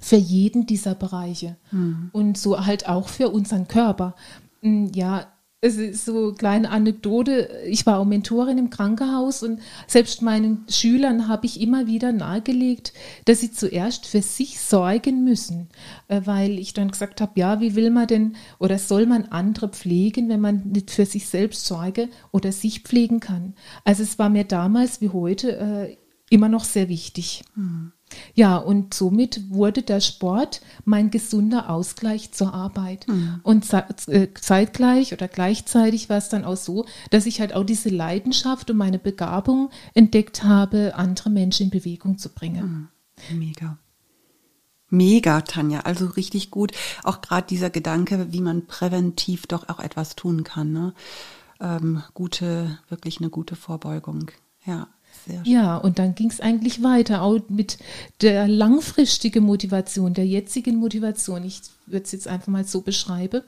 für 0.00 0.16
jeden 0.16 0.66
dieser 0.66 0.94
Bereiche 0.94 1.56
mhm. 1.72 2.10
und 2.12 2.38
so 2.38 2.64
halt 2.66 2.88
auch 2.88 3.08
für 3.08 3.30
unseren 3.30 3.68
Körper. 3.68 4.14
Hm, 4.60 4.92
ja, 4.94 5.26
es 5.60 5.76
ist 5.76 6.04
so 6.04 6.28
eine 6.28 6.34
kleine 6.34 6.70
Anekdote. 6.70 7.62
Ich 7.66 7.84
war 7.84 7.98
auch 7.98 8.04
Mentorin 8.04 8.58
im 8.58 8.70
Krankenhaus 8.70 9.42
und 9.42 9.60
selbst 9.88 10.22
meinen 10.22 10.64
Schülern 10.68 11.26
habe 11.26 11.46
ich 11.46 11.60
immer 11.60 11.88
wieder 11.88 12.12
nahegelegt, 12.12 12.92
dass 13.24 13.40
sie 13.40 13.50
zuerst 13.50 14.06
für 14.06 14.22
sich 14.22 14.60
sorgen 14.60 15.24
müssen, 15.24 15.68
äh, 16.06 16.20
weil 16.24 16.60
ich 16.60 16.74
dann 16.74 16.92
gesagt 16.92 17.20
habe, 17.20 17.32
ja, 17.34 17.60
wie 17.60 17.74
will 17.74 17.90
man 17.90 18.06
denn 18.06 18.36
oder 18.60 18.78
soll 18.78 19.06
man 19.06 19.24
andere 19.26 19.68
pflegen, 19.68 20.28
wenn 20.28 20.40
man 20.40 20.68
nicht 20.68 20.92
für 20.92 21.06
sich 21.06 21.26
selbst 21.26 21.66
sorge 21.66 22.08
oder 22.30 22.52
sich 22.52 22.82
pflegen 22.82 23.18
kann? 23.18 23.54
Also 23.84 24.04
es 24.04 24.18
war 24.18 24.28
mir 24.28 24.44
damals 24.44 25.00
wie 25.00 25.08
heute 25.08 25.56
äh, 25.58 25.96
immer 26.30 26.48
noch 26.48 26.64
sehr 26.64 26.88
wichtig. 26.88 27.42
Mhm. 27.56 27.92
Ja, 28.34 28.56
und 28.56 28.94
somit 28.94 29.50
wurde 29.50 29.82
der 29.82 30.00
Sport 30.00 30.60
mein 30.84 31.10
gesunder 31.10 31.70
Ausgleich 31.70 32.32
zur 32.32 32.54
Arbeit. 32.54 33.06
Mhm. 33.08 33.40
Und 33.42 33.66
äh, 33.72 34.28
zeitgleich 34.34 35.12
oder 35.12 35.28
gleichzeitig 35.28 36.08
war 36.08 36.18
es 36.18 36.28
dann 36.28 36.44
auch 36.44 36.56
so, 36.56 36.86
dass 37.10 37.26
ich 37.26 37.40
halt 37.40 37.54
auch 37.54 37.64
diese 37.64 37.88
Leidenschaft 37.88 38.70
und 38.70 38.76
meine 38.76 38.98
Begabung 38.98 39.70
entdeckt 39.94 40.44
habe, 40.44 40.94
andere 40.94 41.30
Menschen 41.30 41.64
in 41.64 41.70
Bewegung 41.70 42.18
zu 42.18 42.28
bringen. 42.30 42.90
Mhm. 43.30 43.38
Mega. 43.38 43.78
Mega, 44.90 45.42
Tanja. 45.42 45.80
Also 45.80 46.06
richtig 46.06 46.50
gut. 46.50 46.72
Auch 47.04 47.20
gerade 47.20 47.46
dieser 47.46 47.70
Gedanke, 47.70 48.32
wie 48.32 48.40
man 48.40 48.66
präventiv 48.66 49.46
doch 49.46 49.68
auch 49.68 49.80
etwas 49.80 50.16
tun 50.16 50.44
kann. 50.44 50.72
Ne? 50.72 50.94
Ähm, 51.60 52.02
gute, 52.14 52.78
wirklich 52.88 53.18
eine 53.20 53.28
gute 53.28 53.56
Vorbeugung. 53.56 54.30
Ja. 54.64 54.88
Ja, 55.44 55.76
und 55.76 55.98
dann 55.98 56.14
ging 56.14 56.30
es 56.30 56.40
eigentlich 56.40 56.82
weiter, 56.82 57.22
auch 57.22 57.40
mit 57.48 57.78
der 58.20 58.48
langfristigen 58.48 59.44
Motivation, 59.44 60.14
der 60.14 60.26
jetzigen 60.26 60.76
Motivation. 60.76 61.44
Ich 61.44 61.60
würde 61.86 62.04
es 62.04 62.12
jetzt 62.12 62.28
einfach 62.28 62.48
mal 62.48 62.64
so 62.64 62.80
beschreiben. 62.80 63.42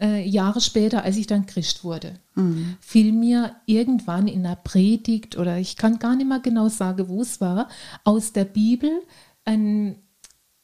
Äh, 0.00 0.26
Jahre 0.26 0.60
später, 0.60 1.04
als 1.04 1.18
ich 1.18 1.26
dann 1.26 1.44
Christ 1.44 1.84
wurde, 1.84 2.14
mhm. 2.34 2.76
fiel 2.80 3.12
mir 3.12 3.56
irgendwann 3.66 4.28
in 4.28 4.46
einer 4.46 4.56
Predigt 4.56 5.36
oder 5.36 5.58
ich 5.58 5.76
kann 5.76 5.98
gar 5.98 6.16
nicht 6.16 6.26
mehr 6.28 6.40
genau 6.40 6.68
sagen, 6.68 7.08
wo 7.08 7.20
es 7.20 7.40
war, 7.40 7.68
aus 8.04 8.32
der 8.32 8.46
Bibel 8.46 8.90
ein 9.44 9.96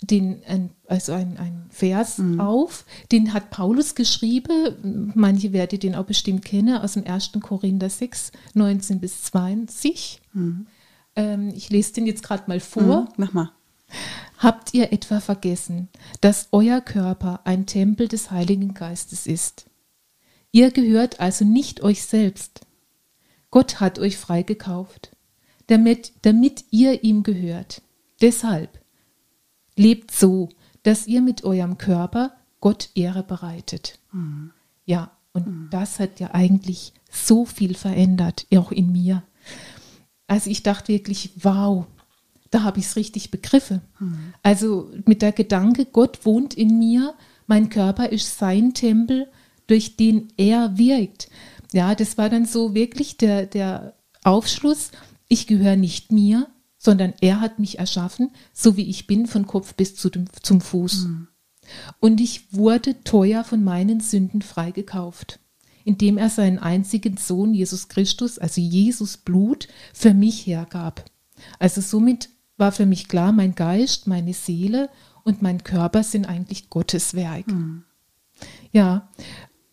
den, 0.02 0.42
also 0.86 1.12
ein, 1.12 1.38
ein 1.38 1.66
Vers 1.70 2.18
mhm. 2.18 2.40
auf, 2.40 2.84
den 3.12 3.32
hat 3.32 3.50
Paulus 3.50 3.94
geschrieben, 3.94 5.12
manche 5.14 5.52
werdet 5.52 5.82
den 5.82 5.94
auch 5.94 6.04
bestimmt 6.04 6.44
kennen, 6.44 6.76
aus 6.76 6.92
dem 6.94 7.06
1. 7.06 7.32
Korinther 7.40 7.88
6, 7.88 8.32
19 8.54 9.00
bis 9.00 9.22
20. 9.24 10.20
Mhm. 10.32 10.66
Ähm, 11.16 11.52
ich 11.54 11.70
lese 11.70 11.94
den 11.94 12.06
jetzt 12.06 12.22
gerade 12.22 12.44
mal 12.46 12.60
vor. 12.60 13.02
Mhm, 13.02 13.08
mach 13.16 13.32
mal. 13.32 13.52
Habt 14.38 14.74
ihr 14.74 14.92
etwa 14.92 15.20
vergessen, 15.20 15.88
dass 16.20 16.48
euer 16.52 16.82
Körper 16.82 17.40
ein 17.44 17.64
Tempel 17.64 18.06
des 18.06 18.30
Heiligen 18.30 18.74
Geistes 18.74 19.26
ist? 19.26 19.64
Ihr 20.52 20.70
gehört 20.70 21.20
also 21.20 21.44
nicht 21.44 21.82
euch 21.82 22.02
selbst. 22.02 22.60
Gott 23.50 23.80
hat 23.80 23.98
euch 23.98 24.18
freigekauft, 24.18 25.16
damit, 25.68 26.12
damit 26.22 26.64
ihr 26.70 27.02
ihm 27.02 27.22
gehört. 27.22 27.80
Deshalb 28.20 28.78
Lebt 29.76 30.10
so, 30.10 30.48
dass 30.82 31.06
ihr 31.06 31.22
mit 31.22 31.44
eurem 31.44 31.78
Körper 31.78 32.32
Gott 32.60 32.90
Ehre 32.94 33.22
bereitet. 33.22 33.98
Mhm. 34.12 34.50
Ja, 34.84 35.10
und 35.32 35.46
mhm. 35.46 35.68
das 35.70 36.00
hat 36.00 36.18
ja 36.20 36.30
eigentlich 36.32 36.92
so 37.10 37.44
viel 37.44 37.74
verändert, 37.74 38.46
auch 38.54 38.72
in 38.72 38.90
mir. 38.90 39.22
Also 40.26 40.50
ich 40.50 40.62
dachte 40.62 40.92
wirklich, 40.92 41.30
wow, 41.42 41.86
da 42.50 42.62
habe 42.62 42.78
ich 42.78 42.86
es 42.86 42.96
richtig 42.96 43.30
begriffen. 43.30 43.82
Mhm. 43.98 44.34
Also 44.42 44.90
mit 45.04 45.22
der 45.22 45.32
Gedanke, 45.32 45.84
Gott 45.84 46.24
wohnt 46.24 46.54
in 46.54 46.78
mir, 46.78 47.14
mein 47.46 47.68
Körper 47.68 48.08
ist 48.08 48.38
sein 48.38 48.74
Tempel, 48.74 49.28
durch 49.66 49.96
den 49.96 50.28
er 50.36 50.78
wirkt. 50.78 51.28
Ja, 51.72 51.94
das 51.94 52.16
war 52.18 52.28
dann 52.28 52.46
so 52.46 52.74
wirklich 52.74 53.16
der, 53.16 53.46
der 53.46 53.94
Aufschluss, 54.24 54.90
ich 55.28 55.46
gehöre 55.46 55.76
nicht 55.76 56.12
mir, 56.12 56.48
sondern 56.86 57.14
er 57.20 57.40
hat 57.40 57.58
mich 57.58 57.80
erschaffen, 57.80 58.30
so 58.52 58.76
wie 58.76 58.88
ich 58.88 59.08
bin, 59.08 59.26
von 59.26 59.48
Kopf 59.48 59.74
bis 59.74 59.96
zu 59.96 60.08
dem, 60.08 60.26
zum 60.40 60.60
Fuß. 60.60 61.06
Mhm. 61.06 61.26
Und 61.98 62.20
ich 62.20 62.54
wurde 62.54 63.02
teuer 63.02 63.42
von 63.42 63.64
meinen 63.64 63.98
Sünden 63.98 64.40
freigekauft, 64.40 65.40
indem 65.84 66.16
er 66.16 66.30
seinen 66.30 66.60
einzigen 66.60 67.16
Sohn 67.16 67.54
Jesus 67.54 67.88
Christus, 67.88 68.38
also 68.38 68.60
Jesus 68.60 69.16
Blut, 69.16 69.66
für 69.92 70.14
mich 70.14 70.46
hergab. 70.46 71.04
Also 71.58 71.80
somit 71.80 72.28
war 72.56 72.70
für 72.70 72.86
mich 72.86 73.08
klar, 73.08 73.32
mein 73.32 73.56
Geist, 73.56 74.06
meine 74.06 74.32
Seele 74.32 74.88
und 75.24 75.42
mein 75.42 75.64
Körper 75.64 76.04
sind 76.04 76.26
eigentlich 76.26 76.70
Gottes 76.70 77.14
Werk. 77.14 77.48
Mhm. 77.48 77.82
Ja, 78.70 79.08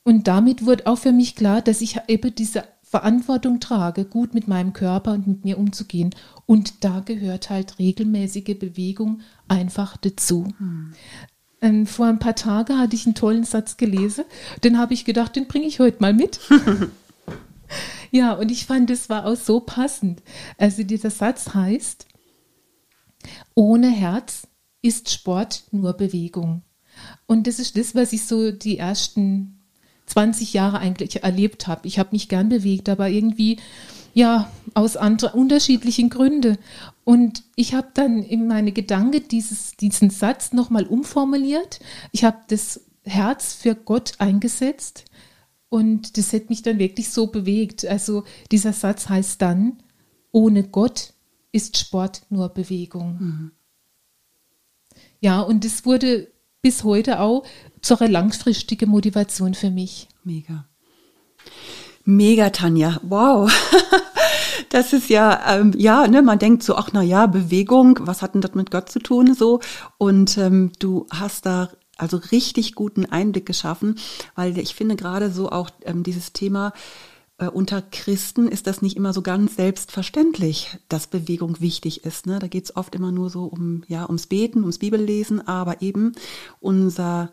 und 0.01 0.27
damit 0.27 0.65
wurde 0.65 0.87
auch 0.87 0.97
für 0.97 1.11
mich 1.11 1.35
klar, 1.35 1.61
dass 1.61 1.81
ich 1.81 1.99
eben 2.07 2.33
diese 2.33 2.63
Verantwortung 2.93 3.59
trage, 3.59 4.05
gut 4.05 4.35
mit 4.35 4.47
meinem 4.47 4.71
Körper 4.71 5.13
und 5.13 5.25
mit 5.25 5.43
mir 5.43 5.57
umzugehen. 5.57 6.13
Und 6.45 6.83
da 6.83 6.99
gehört 6.99 7.49
halt 7.49 7.79
regelmäßige 7.79 8.55
Bewegung 8.59 9.21
einfach 9.47 9.97
dazu. 9.97 10.47
Hm. 10.59 11.87
vor 11.87 12.05
ein 12.05 12.19
paar 12.19 12.35
Tagen 12.35 12.77
hatte 12.77 12.95
ich 12.95 13.07
einen 13.07 13.15
tollen 13.15 13.45
Satz 13.45 13.77
gelesen, 13.77 14.25
den 14.63 14.77
habe 14.77 14.93
ich 14.93 15.05
gedacht, 15.05 15.35
den 15.35 15.47
bringe 15.47 15.65
ich 15.65 15.79
heute 15.79 16.01
mal 16.01 16.13
mit. 16.13 16.39
ja, 18.11 18.33
und 18.33 18.51
ich 18.51 18.67
fand, 18.67 18.91
es 18.91 19.09
war 19.09 19.25
auch 19.25 19.37
so 19.37 19.59
passend. 19.59 20.21
Also 20.59 20.83
dieser 20.83 21.09
Satz 21.09 21.55
heißt, 21.55 22.05
ohne 23.55 23.89
Herz 23.89 24.47
ist 24.83 25.09
Sport 25.09 25.63
nur 25.71 25.93
Bewegung. 25.93 26.61
Und 27.25 27.47
das 27.47 27.57
ist 27.57 27.75
das, 27.75 27.95
was 27.95 28.13
ich 28.13 28.23
so 28.25 28.51
die 28.51 28.77
ersten 28.77 29.52
20 30.05 30.53
Jahre 30.53 30.79
eigentlich 30.79 31.23
erlebt 31.23 31.67
habe. 31.67 31.87
Ich 31.87 31.99
habe 31.99 32.09
mich 32.11 32.29
gern 32.29 32.49
bewegt, 32.49 32.89
aber 32.89 33.09
irgendwie 33.09 33.57
ja 34.13 34.51
aus 34.73 34.97
andre, 34.97 35.33
unterschiedlichen 35.33 36.09
Gründen. 36.09 36.57
Und 37.03 37.43
ich 37.55 37.73
habe 37.73 37.87
dann 37.93 38.23
in 38.23 38.47
meine 38.47 38.71
Gedanken 38.71 39.27
dieses, 39.27 39.75
diesen 39.75 40.09
Satz 40.09 40.53
nochmal 40.53 40.85
umformuliert. 40.85 41.79
Ich 42.11 42.23
habe 42.23 42.37
das 42.47 42.81
Herz 43.03 43.53
für 43.53 43.75
Gott 43.75 44.13
eingesetzt 44.19 45.05
und 45.69 46.17
das 46.17 46.31
hat 46.33 46.49
mich 46.49 46.61
dann 46.61 46.79
wirklich 46.79 47.09
so 47.09 47.27
bewegt. 47.27 47.85
Also 47.85 48.23
dieser 48.51 48.73
Satz 48.73 49.09
heißt 49.09 49.41
dann, 49.41 49.81
ohne 50.31 50.63
Gott 50.63 51.13
ist 51.51 51.77
Sport 51.77 52.23
nur 52.29 52.49
Bewegung. 52.49 53.17
Mhm. 53.19 53.51
Ja, 55.19 55.41
und 55.41 55.63
es 55.65 55.85
wurde 55.85 56.32
bis 56.63 56.83
heute 56.83 57.19
auch 57.19 57.43
zur 57.81 58.07
langfristigen 58.07 58.89
Motivation 58.89 59.53
für 59.53 59.69
mich. 59.69 60.07
Mega. 60.23 60.65
Mega, 62.05 62.49
Tanja. 62.49 62.99
Wow. 63.03 63.51
Das 64.69 64.91
ist 64.91 65.07
ja, 65.09 65.39
ähm, 65.55 65.71
ja, 65.77 66.07
ne, 66.07 66.23
man 66.23 66.39
denkt 66.39 66.63
so, 66.63 66.75
ach 66.75 66.89
na 66.93 67.03
ja, 67.03 67.27
Bewegung, 67.27 67.99
was 68.01 68.23
hat 68.23 68.33
denn 68.33 68.41
das 68.41 68.55
mit 68.55 68.71
Gott 68.71 68.89
zu 68.89 68.97
tun 68.97 69.35
so? 69.35 69.59
Und 69.99 70.35
ähm, 70.39 70.71
du 70.79 71.05
hast 71.11 71.45
da 71.45 71.69
also 71.97 72.17
richtig 72.31 72.73
guten 72.73 73.05
Einblick 73.05 73.45
geschaffen, 73.45 73.99
weil 74.33 74.57
ich 74.57 74.73
finde 74.73 74.95
gerade 74.95 75.31
so 75.31 75.51
auch 75.51 75.69
ähm, 75.83 76.01
dieses 76.01 76.33
Thema 76.33 76.73
äh, 77.43 77.49
unter 77.49 77.81
Christen 77.81 78.47
ist 78.47 78.67
das 78.67 78.81
nicht 78.81 78.97
immer 78.97 79.13
so 79.13 79.21
ganz 79.21 79.55
selbstverständlich, 79.55 80.77
dass 80.89 81.07
Bewegung 81.07 81.59
wichtig 81.59 82.05
ist. 82.05 82.25
Ne? 82.25 82.39
Da 82.39 82.47
geht 82.47 82.65
es 82.65 82.75
oft 82.75 82.95
immer 82.95 83.11
nur 83.11 83.29
so 83.29 83.45
um 83.45 83.83
ja 83.87 84.05
ums 84.05 84.27
Beten, 84.27 84.61
ums 84.61 84.79
Bibellesen, 84.79 85.45
aber 85.47 85.81
eben 85.81 86.13
unser 86.59 87.31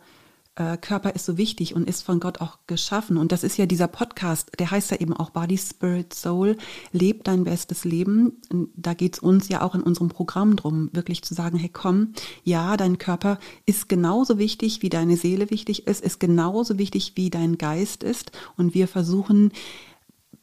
äh, 0.56 0.76
Körper 0.76 1.14
ist 1.14 1.24
so 1.24 1.38
wichtig 1.38 1.74
und 1.74 1.88
ist 1.88 2.02
von 2.02 2.20
Gott 2.20 2.40
auch 2.40 2.58
geschaffen. 2.66 3.16
Und 3.16 3.32
das 3.32 3.44
ist 3.44 3.56
ja 3.56 3.66
dieser 3.66 3.88
Podcast, 3.88 4.50
der 4.58 4.70
heißt 4.70 4.90
ja 4.90 4.98
eben 4.98 5.14
auch 5.14 5.30
Body, 5.30 5.56
Spirit, 5.56 6.12
Soul, 6.12 6.56
lebt 6.92 7.28
dein 7.28 7.44
bestes 7.44 7.84
Leben. 7.84 8.40
Da 8.76 8.94
geht 8.94 9.14
es 9.14 9.20
uns 9.20 9.48
ja 9.48 9.62
auch 9.62 9.74
in 9.74 9.82
unserem 9.82 10.08
Programm 10.08 10.56
drum, 10.56 10.90
wirklich 10.92 11.22
zu 11.22 11.34
sagen, 11.34 11.56
hey 11.56 11.70
komm, 11.72 12.14
ja, 12.42 12.76
dein 12.76 12.98
Körper 12.98 13.38
ist 13.64 13.88
genauso 13.88 14.38
wichtig, 14.38 14.82
wie 14.82 14.88
deine 14.90 15.16
Seele 15.16 15.50
wichtig 15.50 15.86
ist, 15.86 16.04
ist 16.04 16.20
genauso 16.20 16.78
wichtig, 16.78 17.12
wie 17.14 17.30
dein 17.30 17.56
Geist 17.56 18.02
ist. 18.02 18.32
Und 18.56 18.74
wir 18.74 18.88
versuchen 18.88 19.52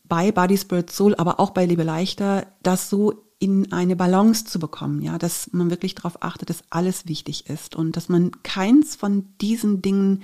bei 0.07 0.31
Body, 0.31 0.57
Spirit, 0.57 0.91
Soul, 0.91 1.15
aber 1.15 1.39
auch 1.39 1.51
bei 1.51 1.65
Lebe 1.65 1.83
leichter, 1.83 2.47
das 2.63 2.89
so 2.89 3.13
in 3.39 3.71
eine 3.71 3.95
Balance 3.95 4.45
zu 4.45 4.59
bekommen, 4.59 5.01
ja, 5.01 5.17
dass 5.17 5.51
man 5.53 5.69
wirklich 5.69 5.95
darauf 5.95 6.23
achtet, 6.23 6.49
dass 6.49 6.63
alles 6.69 7.07
wichtig 7.07 7.49
ist 7.49 7.75
und 7.75 7.95
dass 7.95 8.09
man 8.09 8.31
keins 8.43 8.95
von 8.95 9.25
diesen 9.41 9.81
Dingen 9.81 10.23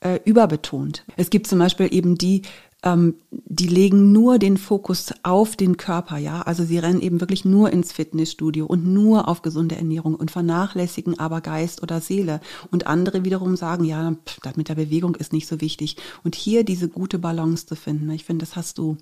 äh, 0.00 0.18
überbetont. 0.24 1.04
Es 1.16 1.30
gibt 1.30 1.46
zum 1.46 1.60
Beispiel 1.60 1.88
eben 1.92 2.16
die, 2.18 2.42
ähm, 2.82 3.14
die 3.30 3.68
legen 3.68 4.10
nur 4.10 4.38
den 4.38 4.56
Fokus 4.56 5.12
auf 5.22 5.54
den 5.54 5.76
Körper, 5.76 6.18
ja, 6.18 6.42
also 6.42 6.64
sie 6.64 6.78
rennen 6.78 7.00
eben 7.00 7.20
wirklich 7.20 7.44
nur 7.44 7.70
ins 7.70 7.92
Fitnessstudio 7.92 8.66
und 8.66 8.84
nur 8.84 9.28
auf 9.28 9.42
gesunde 9.42 9.76
Ernährung 9.76 10.16
und 10.16 10.32
vernachlässigen 10.32 11.20
aber 11.20 11.42
Geist 11.42 11.84
oder 11.84 12.00
Seele. 12.00 12.40
Und 12.72 12.88
andere 12.88 13.24
wiederum 13.24 13.54
sagen, 13.54 13.84
ja, 13.84 14.16
pff, 14.26 14.56
mit 14.56 14.68
der 14.68 14.74
Bewegung 14.74 15.14
ist 15.14 15.32
nicht 15.32 15.46
so 15.46 15.60
wichtig. 15.60 15.96
Und 16.24 16.34
hier 16.34 16.64
diese 16.64 16.88
gute 16.88 17.20
Balance 17.20 17.66
zu 17.66 17.76
finden, 17.76 18.10
ich 18.10 18.24
finde, 18.24 18.44
das 18.44 18.56
hast 18.56 18.78
du 18.78 18.96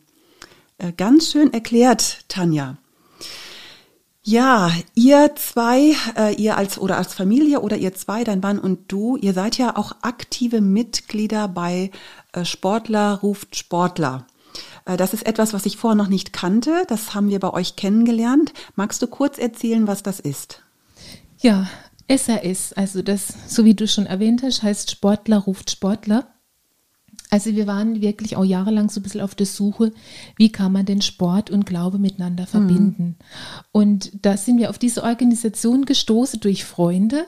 ganz 0.97 1.33
schön 1.33 1.53
erklärt, 1.53 2.25
Tanja. 2.29 2.77
Ja, 4.31 4.71
ihr 4.95 5.35
zwei, 5.37 5.95
äh, 6.15 6.35
ihr 6.35 6.59
als 6.59 6.79
oder 6.79 6.99
als 6.99 7.15
Familie 7.15 7.61
oder 7.61 7.79
ihr 7.79 7.95
zwei, 7.95 8.25
dein 8.25 8.41
Mann 8.41 8.59
und 8.59 8.93
du, 8.93 9.17
ihr 9.17 9.33
seid 9.33 9.57
ja 9.57 9.75
auch 9.75 9.93
aktive 10.03 10.61
Mitglieder 10.61 11.49
bei 11.49 11.91
äh, 12.33 12.45
Sportler 12.45 13.21
ruft 13.23 13.57
Sportler. 13.57 14.27
Äh, 14.85 14.99
das 14.99 15.15
ist 15.15 15.25
etwas, 15.25 15.55
was 15.55 15.65
ich 15.65 15.79
vorher 15.79 15.97
noch 15.97 16.09
nicht 16.09 16.35
kannte. 16.35 16.83
Das 16.89 17.15
haben 17.15 17.31
wir 17.31 17.41
bei 17.41 17.55
euch 17.55 17.77
kennengelernt. 17.77 18.53
Magst 18.77 19.01
du 19.01 19.07
kurz 19.07 19.39
erzählen, 19.39 19.87
was 19.87 20.03
das 20.03 20.21
ist? 20.21 20.63
Ja, 21.39 21.67
SAS, 22.11 22.75
also 22.75 23.01
das, 23.01 23.33
so 23.47 23.65
wie 23.65 23.75
du 23.75 23.89
schon 23.89 24.05
erwähnt 24.05 24.43
hast, 24.43 24.63
heißt 24.63 24.91
Sportler 24.91 25.39
ruft 25.39 25.71
Sportler. 25.71 26.27
Also 27.31 27.55
wir 27.55 27.67
waren 27.67 28.01
wirklich 28.01 28.37
auch 28.37 28.45
jahrelang 28.45 28.89
so 28.89 29.01
ein 29.01 29.03
bisschen 29.03 29.21
auf 29.21 29.35
der 29.35 29.47
Suche, 29.47 29.93
wie 30.37 30.51
kann 30.51 30.73
man 30.73 30.87
den 30.87 31.03
Sport 31.03 31.51
und 31.51 31.67
Glaube 31.67 31.99
miteinander 31.99 32.45
mhm. 32.45 32.49
verbinden. 32.49 33.05
Mhm. 33.05 33.15
Und 33.73 34.25
da 34.25 34.37
sind 34.37 34.59
wir 34.59 34.71
auf 34.71 34.79
diese 34.79 35.03
Organisation 35.03 35.85
gestoßen 35.85 36.41
durch 36.41 36.65
Freunde, 36.65 37.27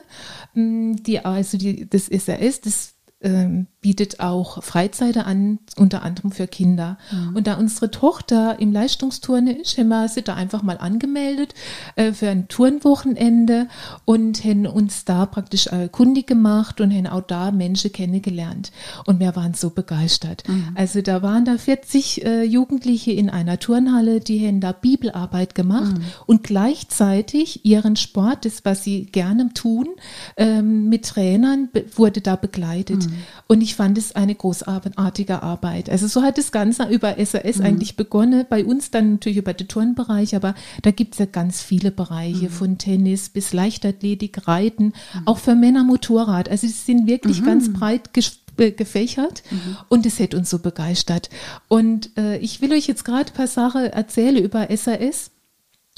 mm, 0.55 0.95
die 1.05 1.23
also 1.23 1.57
die, 1.57 1.87
das 1.87 2.07
SRS, 2.07 2.61
das 2.61 2.93
ähm, 3.21 3.67
bietet 3.81 4.19
auch 4.19 4.63
Freizeiten 4.63 5.21
an, 5.23 5.59
unter 5.75 6.03
anderem 6.03 6.31
für 6.31 6.47
Kinder. 6.47 6.97
Mhm. 7.11 7.35
Und 7.35 7.47
da 7.47 7.55
unsere 7.55 7.89
Tochter 7.89 8.59
im 8.59 8.71
Leistungsturnen 8.71 9.59
ist, 9.59 9.77
haben 9.77 9.89
wir 9.89 10.07
sie 10.07 10.21
da 10.21 10.35
einfach 10.35 10.61
mal 10.61 10.77
angemeldet 10.77 11.53
äh, 11.95 12.13
für 12.13 12.29
ein 12.29 12.47
Turnwochenende 12.47 13.67
und 14.05 14.43
haben 14.43 14.67
uns 14.67 15.05
da 15.05 15.25
praktisch 15.25 15.67
äh, 15.67 15.89
kundig 15.91 16.27
gemacht 16.27 16.79
und 16.79 16.91
haben 16.91 17.07
auch 17.07 17.21
da 17.21 17.51
Menschen 17.51 17.91
kennengelernt. 17.91 18.71
Und 19.05 19.19
wir 19.19 19.35
waren 19.35 19.55
so 19.55 19.71
begeistert. 19.71 20.47
Mhm. 20.47 20.69
Also 20.75 21.01
da 21.01 21.23
waren 21.23 21.45
da 21.45 21.57
40 21.57 22.23
äh, 22.23 22.43
Jugendliche 22.43 23.11
in 23.11 23.29
einer 23.29 23.59
Turnhalle, 23.59 24.19
die 24.19 24.47
haben 24.47 24.61
da 24.61 24.71
Bibelarbeit 24.71 25.55
gemacht 25.55 25.97
mhm. 25.97 26.03
und 26.27 26.43
gleichzeitig 26.43 27.65
ihren 27.65 27.95
Sport, 27.95 28.45
das 28.45 28.63
was 28.63 28.83
sie 28.83 29.05
gerne 29.05 29.53
tun, 29.53 29.89
ähm, 30.37 30.89
mit 30.89 31.05
Trainern 31.05 31.69
wurde 31.95 32.21
da 32.21 32.35
begleitet. 32.35 33.10
Mhm. 33.11 33.23
Und 33.47 33.61
ich 33.61 33.75
fand 33.75 33.97
es 33.97 34.15
eine 34.15 34.35
großartige 34.35 35.43
Arbeit. 35.43 35.89
Also 35.89 36.07
so 36.07 36.21
hat 36.21 36.37
das 36.37 36.51
Ganze 36.51 36.85
über 36.85 37.15
SAS 37.23 37.57
mhm. 37.57 37.65
eigentlich 37.65 37.95
begonnen. 37.95 38.45
Bei 38.49 38.65
uns 38.65 38.91
dann 38.91 39.13
natürlich 39.13 39.37
über 39.37 39.53
den 39.53 39.67
Turnbereich, 39.67 40.35
aber 40.35 40.55
da 40.81 40.91
gibt 40.91 41.13
es 41.13 41.19
ja 41.19 41.25
ganz 41.25 41.61
viele 41.61 41.91
Bereiche, 41.91 42.45
mhm. 42.45 42.49
von 42.49 42.77
Tennis 42.77 43.29
bis 43.29 43.53
Leichtathletik, 43.53 44.47
Reiten, 44.47 44.85
mhm. 44.85 45.21
auch 45.25 45.37
für 45.37 45.55
Männer 45.55 45.83
Motorrad. 45.83 46.49
Also 46.49 46.67
sie 46.67 46.73
sind 46.73 47.07
wirklich 47.07 47.41
mhm. 47.41 47.45
ganz 47.45 47.73
breit 47.73 48.09
äh, 48.57 48.71
gefächert 48.71 49.43
mhm. 49.49 49.77
und 49.89 50.05
es 50.05 50.19
hätte 50.19 50.37
uns 50.37 50.49
so 50.49 50.59
begeistert. 50.59 51.29
Und 51.67 52.17
äh, 52.17 52.37
ich 52.37 52.61
will 52.61 52.71
euch 52.73 52.87
jetzt 52.87 53.05
gerade 53.05 53.31
ein 53.31 53.35
paar 53.35 53.47
Sachen 53.47 53.85
erzählen 53.85 54.37
über 54.37 54.67
SAS 54.75 55.31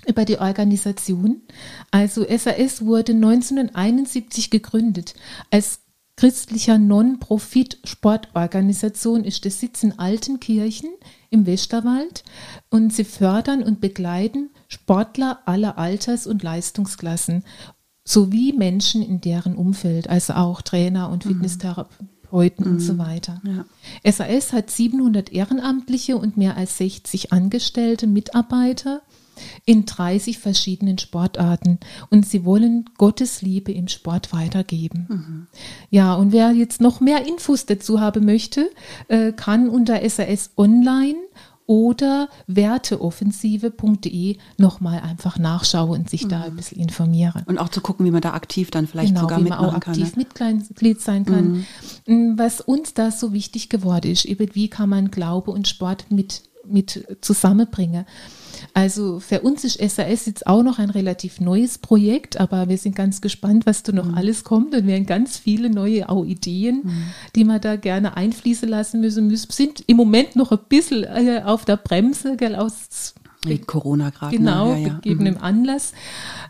über 0.07 0.25
die 0.25 0.39
Organisation. 0.39 1.41
Also 1.91 2.25
SAS 2.25 2.85
wurde 2.85 3.13
1971 3.13 4.49
gegründet 4.49 5.15
als 5.49 5.79
christlicher 6.15 6.77
Non-Profit-Sportorganisation 6.77 9.23
ist 9.23 9.45
der 9.45 9.51
Sitz 9.51 9.83
in 9.83 9.97
Altenkirchen 9.99 10.89
im 11.29 11.45
Westerwald 11.45 12.23
und 12.69 12.93
sie 12.93 13.03
fördern 13.03 13.63
und 13.63 13.81
begleiten 13.81 14.49
Sportler 14.67 15.39
aller 15.45 15.77
Alters- 15.77 16.27
und 16.27 16.43
Leistungsklassen 16.43 17.43
sowie 18.05 18.53
Menschen 18.53 19.01
in 19.01 19.21
deren 19.21 19.55
Umfeld, 19.55 20.09
also 20.09 20.33
auch 20.33 20.61
Trainer 20.61 21.09
und 21.09 21.25
mhm. 21.25 21.29
Fitnesstherapeuten 21.29 22.65
mhm. 22.65 22.71
und 22.73 22.79
so 22.79 22.97
weiter. 22.97 23.41
Ja. 23.45 24.11
SAS 24.11 24.53
hat 24.53 24.69
700 24.69 25.31
Ehrenamtliche 25.31 26.17
und 26.17 26.37
mehr 26.37 26.57
als 26.57 26.77
60 26.77 27.31
Angestellte 27.31 28.07
Mitarbeiter 28.07 29.01
in 29.65 29.85
30 29.85 30.39
verschiedenen 30.39 30.97
Sportarten 30.97 31.79
und 32.09 32.25
sie 32.25 32.45
wollen 32.45 32.89
Gottes 32.97 33.41
Liebe 33.41 33.71
im 33.71 33.87
Sport 33.87 34.33
weitergeben. 34.33 35.07
Mhm. 35.09 35.47
Ja, 35.89 36.15
und 36.15 36.31
wer 36.31 36.51
jetzt 36.51 36.81
noch 36.81 36.99
mehr 36.99 37.27
Infos 37.27 37.65
dazu 37.65 37.99
haben 37.99 38.25
möchte, 38.25 38.69
äh, 39.07 39.31
kann 39.31 39.69
unter 39.69 40.07
SAS 40.09 40.51
Online 40.57 41.17
oder 41.65 42.29
werteoffensive.de 42.47 44.37
nochmal 44.57 44.99
einfach 44.99 45.39
nachschauen 45.39 46.01
und 46.01 46.09
sich 46.09 46.25
mhm. 46.25 46.29
da 46.29 46.41
ein 46.43 46.55
bisschen 46.55 46.81
informieren. 46.81 47.43
Und 47.45 47.57
auch 47.57 47.69
zu 47.69 47.81
gucken, 47.81 48.05
wie 48.05 48.11
man 48.11 48.21
da 48.21 48.33
aktiv 48.33 48.69
dann 48.69 48.87
vielleicht 48.87 49.09
genau, 49.09 49.21
sogar 49.21 49.39
wie 49.39 49.49
man 49.49 49.59
auch 49.59 49.73
aktiv 49.73 50.13
kann, 50.33 50.57
ne? 50.57 50.63
Mitglied 50.69 51.01
sein 51.01 51.25
kann. 51.25 51.65
Mhm. 52.05 52.37
Was 52.37 52.59
uns 52.61 52.93
da 52.93 53.11
so 53.11 53.33
wichtig 53.33 53.69
geworden 53.69 54.11
ist, 54.11 54.25
eben 54.25 54.53
wie 54.53 54.69
kann 54.69 54.89
man 54.89 55.11
Glaube 55.11 55.51
und 55.51 55.67
Sport 55.67 56.07
mit, 56.09 56.43
mit 56.65 57.07
zusammenbringen. 57.21 58.05
Also 58.73 59.19
für 59.19 59.41
uns 59.41 59.63
ist 59.63 59.79
SAS 59.79 60.25
jetzt 60.25 60.47
auch 60.47 60.63
noch 60.63 60.79
ein 60.79 60.89
relativ 60.89 61.39
neues 61.39 61.77
Projekt, 61.77 62.39
aber 62.39 62.69
wir 62.69 62.77
sind 62.77 62.95
ganz 62.95 63.21
gespannt, 63.21 63.65
was 63.65 63.83
da 63.83 63.91
noch 63.91 64.05
mhm. 64.05 64.15
alles 64.15 64.43
kommt 64.43 64.73
und 64.75 64.87
wir 64.87 64.95
haben 64.95 65.05
ganz 65.05 65.37
viele 65.37 65.69
neue 65.69 66.09
auch 66.09 66.25
Ideen, 66.25 66.81
mhm. 66.83 67.03
die 67.35 67.43
wir 67.43 67.59
da 67.59 67.75
gerne 67.75 68.17
einfließen 68.17 68.67
lassen 68.67 69.01
müssen. 69.01 69.29
Wir 69.29 69.37
sind 69.37 69.83
im 69.87 69.97
Moment 69.97 70.35
noch 70.35 70.51
ein 70.51 70.59
bisschen 70.69 71.03
äh, 71.03 71.41
auf 71.43 71.65
der 71.65 71.77
Bremse, 71.77 72.37
gell, 72.37 72.55
aus 72.55 73.15
Wegen 73.45 73.67
Corona 73.67 74.09
gerade. 74.09 74.35
Ne? 74.35 74.39
Genau, 74.39 74.73
ne? 74.73 74.81
ja, 74.81 74.87
ja. 74.87 74.93
gegebenem 74.95 75.35
mhm. 75.35 75.41
Anlass. 75.41 75.93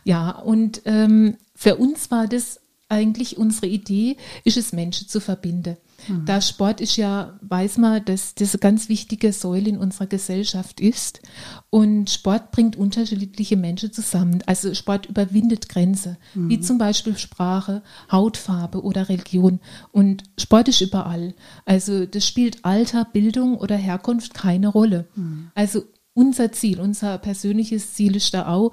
Ja, 0.03 0.31
und 0.31 0.81
ähm, 0.85 1.37
für 1.55 1.75
uns 1.75 2.11
war 2.11 2.27
das 2.27 2.59
eigentlich 2.89 3.37
unsere 3.37 3.67
Idee, 3.67 4.17
ist 4.43 4.57
es 4.57 4.73
Menschen 4.73 5.07
zu 5.07 5.19
verbinden. 5.19 5.77
Mhm. 6.07 6.25
Da 6.25 6.41
Sport 6.41 6.81
ist 6.81 6.97
ja, 6.97 7.37
weiß 7.41 7.77
man, 7.77 8.03
dass 8.05 8.35
das 8.35 8.53
eine 8.53 8.59
ganz 8.59 8.89
wichtige 8.89 9.33
Säule 9.33 9.69
in 9.69 9.77
unserer 9.77 10.07
Gesellschaft 10.07 10.79
ist. 10.79 11.21
Und 11.69 12.09
Sport 12.09 12.51
bringt 12.51 12.75
unterschiedliche 12.75 13.57
Menschen 13.57 13.91
zusammen. 13.91 14.43
Also 14.45 14.73
Sport 14.73 15.07
überwindet 15.07 15.69
Grenzen, 15.69 16.17
mhm. 16.33 16.49
wie 16.49 16.59
zum 16.59 16.77
Beispiel 16.77 17.17
Sprache, 17.17 17.81
Hautfarbe 18.11 18.83
oder 18.83 19.09
Religion. 19.09 19.59
Und 19.91 20.23
Sport 20.37 20.67
ist 20.67 20.81
überall. 20.81 21.33
Also 21.65 22.05
das 22.05 22.27
spielt 22.27 22.63
Alter, 22.63 23.05
Bildung 23.05 23.57
oder 23.57 23.75
Herkunft 23.75 24.33
keine 24.33 24.67
Rolle. 24.67 25.07
Mhm. 25.15 25.51
Also 25.55 25.83
unser 26.13 26.51
Ziel, 26.51 26.79
unser 26.79 27.17
persönliches 27.17 27.93
Ziel 27.93 28.15
ist 28.15 28.33
da 28.33 28.47
auch, 28.47 28.71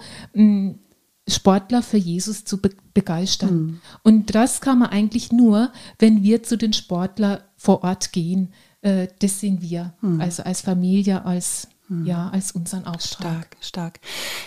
Sportler 1.31 1.83
für 1.83 1.97
Jesus 1.97 2.45
zu 2.45 2.61
be 2.61 2.71
begeistern. 2.93 3.55
Mhm. 3.55 3.81
Und 4.03 4.35
das 4.35 4.61
kann 4.61 4.81
man 4.81 4.91
eigentlich 4.91 5.31
nur, 5.31 5.73
wenn 5.99 6.23
wir 6.23 6.43
zu 6.43 6.59
den 6.59 6.73
Sportlern 6.73 7.39
vor 7.57 7.85
Ort 7.85 8.13
gehen. 8.13 8.53
Äh, 8.83 9.09
das 9.21 9.41
sind 9.41 9.63
wir, 9.63 9.95
mhm. 10.01 10.21
also 10.21 10.43
als 10.43 10.61
Familie, 10.63 11.25
als. 11.25 11.69
Ja, 12.05 12.29
als 12.31 12.53
unseren 12.53 12.87
Auftrag. 12.87 13.03
Stark, 13.03 13.57
stark. 13.61 14.01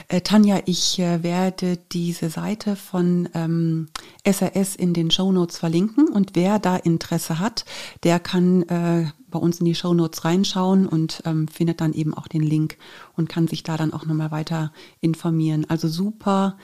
Äh, 0.08 0.22
Tanja, 0.22 0.62
ich 0.66 1.00
äh, 1.00 1.24
werde 1.24 1.78
diese 1.92 2.30
Seite 2.30 2.76
von 2.76 3.28
ähm, 3.34 3.90
SRS 4.26 4.76
in 4.76 4.94
den 4.94 5.12
Show 5.12 5.32
Notes 5.32 5.58
verlinken 5.58 6.08
und 6.08 6.32
wer 6.36 6.60
da 6.60 6.78
Interesse 6.78 7.40
hat, 7.40 7.66
der 8.04 8.20
kann 8.20 8.64
äh, 8.64 9.08
bei 9.30 9.40
uns 9.40 9.60
in 9.60 9.66
die 9.66 9.76
Show 9.76 9.94
Notes 9.94 10.24
reinschauen 10.24 10.88
und 10.88 11.22
ähm, 11.26 11.48
findet 11.48 11.82
dann 11.82 11.94
eben 11.94 12.14
auch 12.14 12.28
den 12.28 12.44
Link 12.44 12.78
und 13.18 13.28
kann 13.28 13.48
sich 13.48 13.64
da 13.64 13.76
dann 13.76 13.92
auch 13.92 14.06
nochmal 14.06 14.32
weiter 14.32 14.72
informieren. 15.02 15.66
Also 15.70 15.88
super 15.88 16.58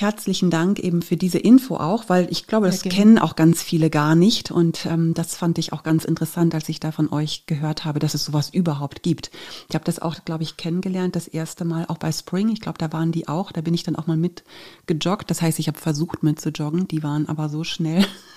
Herzlichen 0.00 0.48
Dank 0.48 0.78
eben 0.78 1.02
für 1.02 1.16
diese 1.16 1.40
Info 1.40 1.74
auch, 1.74 2.04
weil 2.06 2.28
ich 2.30 2.46
glaube, 2.46 2.66
das 2.66 2.82
kennen 2.82 3.18
auch 3.18 3.34
ganz 3.34 3.64
viele 3.64 3.90
gar 3.90 4.14
nicht. 4.14 4.52
Und 4.52 4.86
ähm, 4.86 5.12
das 5.12 5.34
fand 5.34 5.58
ich 5.58 5.72
auch 5.72 5.82
ganz 5.82 6.04
interessant, 6.04 6.54
als 6.54 6.68
ich 6.68 6.78
da 6.78 6.92
von 6.92 7.12
euch 7.12 7.46
gehört 7.46 7.84
habe, 7.84 7.98
dass 7.98 8.14
es 8.14 8.24
sowas 8.24 8.48
überhaupt 8.50 9.02
gibt. 9.02 9.32
Ich 9.68 9.74
habe 9.74 9.84
das 9.84 9.98
auch, 9.98 10.24
glaube 10.24 10.44
ich, 10.44 10.56
kennengelernt, 10.56 11.16
das 11.16 11.26
erste 11.26 11.64
Mal 11.64 11.84
auch 11.88 11.98
bei 11.98 12.12
Spring. 12.12 12.48
Ich 12.50 12.60
glaube, 12.60 12.78
da 12.78 12.92
waren 12.92 13.10
die 13.10 13.26
auch. 13.26 13.50
Da 13.50 13.60
bin 13.60 13.74
ich 13.74 13.82
dann 13.82 13.96
auch 13.96 14.06
mal 14.06 14.16
mit 14.16 14.44
gejoggt. 14.86 15.32
Das 15.32 15.42
heißt, 15.42 15.58
ich 15.58 15.66
habe 15.66 15.80
versucht 15.80 16.22
mit 16.22 16.40
zu 16.40 16.50
joggen. 16.50 16.86
Die 16.86 17.02
waren 17.02 17.28
aber 17.28 17.48
so 17.48 17.64
schnell, 17.64 18.06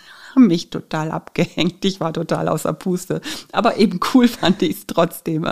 mich 0.52 0.70
total 0.70 1.12
abgehängt. 1.12 1.86
Ich 1.86 2.02
war 2.02 2.12
total 2.12 2.50
außer 2.50 2.74
Puste. 2.74 3.22
Aber 3.54 3.78
eben 3.78 4.02
cool 4.14 4.28
fand 4.28 4.62
ich 4.62 4.72
es 4.72 4.86
trotzdem. 4.86 5.48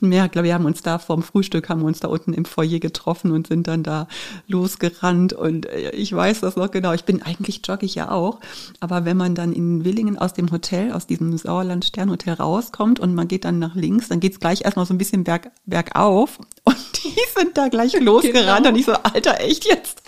Ja, 0.00 0.26
glaube, 0.26 0.48
wir 0.48 0.54
haben 0.54 0.64
uns 0.64 0.82
da 0.82 0.98
vorm 0.98 1.22
Frühstück, 1.22 1.68
haben 1.68 1.82
wir 1.82 1.86
uns 1.86 2.00
da 2.00 2.08
unten 2.08 2.34
im 2.34 2.44
Foyer 2.44 2.80
getroffen 2.80 3.30
und 3.30 3.46
sind 3.46 3.68
dann 3.68 3.84
da 3.84 4.08
losgerannt. 4.48 5.32
Und 5.32 5.66
äh, 5.66 5.90
ich 5.90 6.12
weiß 6.12 6.40
das 6.40 6.56
noch 6.56 6.72
genau. 6.72 6.92
Ich 6.92 7.04
bin 7.04 7.22
eigentlich 7.22 7.60
jogge 7.64 7.86
ich 7.86 7.94
ja 7.94 8.10
auch. 8.10 8.40
Aber 8.80 9.04
wenn 9.04 9.16
man 9.16 9.36
dann 9.36 9.52
in 9.52 9.84
Willingen 9.84 10.18
aus 10.18 10.34
dem 10.34 10.50
Hotel, 10.50 10.90
aus 10.90 11.06
diesem 11.06 11.36
Sauerland 11.38 11.84
Sternhotel 11.84 12.34
rauskommt 12.34 12.98
und 12.98 13.14
man 13.14 13.28
geht 13.28 13.44
dann 13.44 13.60
nach 13.60 13.76
links, 13.76 14.08
dann 14.08 14.18
geht's 14.18 14.40
gleich 14.40 14.64
erstmal 14.64 14.86
so 14.86 14.94
ein 14.94 14.98
bisschen 14.98 15.22
berg, 15.22 15.52
bergauf. 15.66 16.40
Und 16.64 16.76
die 17.04 17.14
sind 17.38 17.56
da 17.56 17.68
gleich 17.68 17.92
losgerannt. 18.00 18.64
Genau. 18.64 18.68
Und 18.68 18.76
ich 18.76 18.86
so, 18.86 18.92
Alter, 18.92 19.40
echt 19.40 19.64
jetzt? 19.66 20.01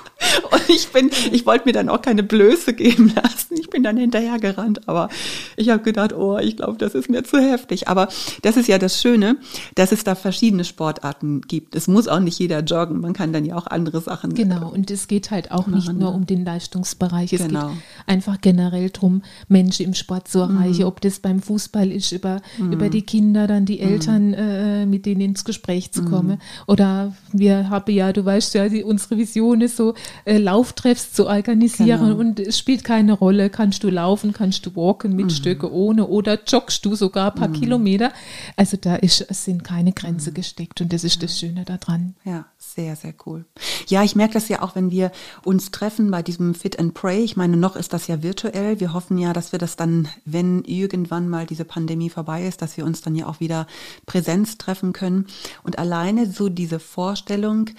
Und 0.50 0.68
ich 0.68 0.88
bin, 0.88 1.10
ich 1.32 1.46
wollte 1.46 1.66
mir 1.66 1.72
dann 1.72 1.88
auch 1.88 2.02
keine 2.02 2.22
Blöße 2.22 2.74
geben 2.74 3.12
lassen. 3.14 3.56
Ich 3.58 3.70
bin 3.70 3.82
dann 3.82 3.96
hinterher 3.96 4.38
gerannt, 4.38 4.88
aber 4.88 5.08
ich 5.56 5.70
habe 5.70 5.82
gedacht, 5.82 6.12
oh, 6.12 6.38
ich 6.38 6.56
glaube, 6.56 6.78
das 6.78 6.94
ist 6.94 7.10
mir 7.10 7.24
zu 7.24 7.38
heftig. 7.38 7.88
Aber 7.88 8.08
das 8.42 8.56
ist 8.56 8.68
ja 8.68 8.78
das 8.78 9.00
Schöne, 9.00 9.36
dass 9.74 9.92
es 9.92 10.04
da 10.04 10.14
verschiedene 10.14 10.64
Sportarten 10.64 11.42
gibt. 11.42 11.74
Es 11.74 11.88
muss 11.88 12.08
auch 12.08 12.20
nicht 12.20 12.38
jeder 12.38 12.60
joggen, 12.60 13.00
man 13.00 13.12
kann 13.12 13.32
dann 13.32 13.44
ja 13.44 13.56
auch 13.56 13.66
andere 13.66 14.00
Sachen. 14.00 14.34
Genau, 14.34 14.68
und 14.70 14.90
es 14.90 15.08
geht 15.08 15.30
halt 15.30 15.50
auch 15.50 15.66
machen. 15.66 15.74
nicht 15.74 15.92
nur 15.92 16.14
um 16.14 16.26
den 16.26 16.44
Leistungsbereich. 16.44 17.32
Es 17.32 17.42
genau. 17.42 17.68
geht 17.68 17.78
einfach 18.06 18.40
generell 18.40 18.90
darum, 18.90 19.22
Menschen 19.48 19.86
im 19.86 19.94
Sport 19.94 20.28
zu 20.28 20.40
erreichen, 20.40 20.82
mhm. 20.82 20.88
ob 20.88 21.00
das 21.00 21.20
beim 21.20 21.40
Fußball 21.40 21.90
ist, 21.90 22.12
über, 22.12 22.40
mhm. 22.58 22.72
über 22.72 22.88
die 22.88 23.02
Kinder, 23.02 23.46
dann 23.46 23.66
die 23.66 23.80
Eltern, 23.80 24.28
mhm. 24.28 24.34
äh, 24.34 24.86
mit 24.86 25.06
denen 25.06 25.20
ins 25.20 25.44
Gespräch 25.44 25.92
zu 25.92 26.04
kommen. 26.04 26.30
Mhm. 26.30 26.38
Oder 26.66 27.14
wir 27.32 27.70
haben 27.70 27.92
ja, 27.92 28.12
du 28.12 28.24
weißt 28.24 28.54
ja, 28.54 28.68
die, 28.68 28.82
unsere 28.84 29.18
Vision 29.18 29.60
ist 29.60 29.76
so, 29.76 29.94
äh, 30.24 30.38
Lauftreffs 30.38 31.12
zu 31.12 31.26
organisieren 31.26 32.00
genau. 32.00 32.16
und 32.16 32.40
es 32.40 32.58
spielt 32.58 32.84
keine 32.84 33.12
Rolle, 33.12 33.50
kannst 33.50 33.84
du 33.84 33.90
laufen, 33.90 34.32
kannst 34.32 34.66
du 34.66 34.74
walken 34.76 35.14
mit 35.16 35.26
mhm. 35.26 35.30
Stöcke 35.30 35.72
ohne 35.72 36.06
oder 36.06 36.38
joggst 36.44 36.84
du 36.84 36.94
sogar 36.94 37.32
ein 37.32 37.38
paar 37.38 37.48
mhm. 37.48 37.54
Kilometer. 37.54 38.12
Also 38.56 38.76
da 38.76 38.96
ist, 38.96 39.26
es 39.28 39.44
sind 39.44 39.64
keine 39.64 39.92
Grenze 39.92 40.30
mhm. 40.30 40.34
gesteckt 40.34 40.80
und 40.80 40.92
das 40.92 41.04
ist 41.04 41.22
das 41.22 41.38
Schöne 41.38 41.64
daran. 41.64 42.14
Ja, 42.24 42.46
sehr, 42.58 42.96
sehr 42.96 43.14
cool. 43.26 43.44
Ja, 43.86 44.02
ich 44.02 44.16
merke 44.16 44.34
das 44.34 44.48
ja 44.48 44.62
auch, 44.62 44.74
wenn 44.74 44.90
wir 44.90 45.12
uns 45.44 45.70
treffen 45.70 46.10
bei 46.10 46.22
diesem 46.22 46.54
Fit 46.54 46.78
and 46.78 46.94
Pray. 46.94 47.22
Ich 47.22 47.36
meine, 47.36 47.56
noch 47.56 47.76
ist 47.76 47.92
das 47.92 48.06
ja 48.06 48.22
virtuell. 48.22 48.80
Wir 48.80 48.92
hoffen 48.92 49.18
ja, 49.18 49.32
dass 49.32 49.52
wir 49.52 49.58
das 49.58 49.76
dann, 49.76 50.08
wenn 50.24 50.64
irgendwann 50.64 51.28
mal 51.28 51.46
diese 51.46 51.64
Pandemie 51.64 52.10
vorbei 52.10 52.46
ist, 52.46 52.62
dass 52.62 52.76
wir 52.76 52.84
uns 52.84 53.00
dann 53.02 53.14
ja 53.14 53.26
auch 53.26 53.40
wieder 53.40 53.66
Präsenz 54.06 54.58
treffen 54.58 54.92
können. 54.92 55.26
Und 55.62 55.78
alleine 55.78 56.26
so 56.30 56.48
diese 56.48 56.78
Vorstellung, 56.78 57.70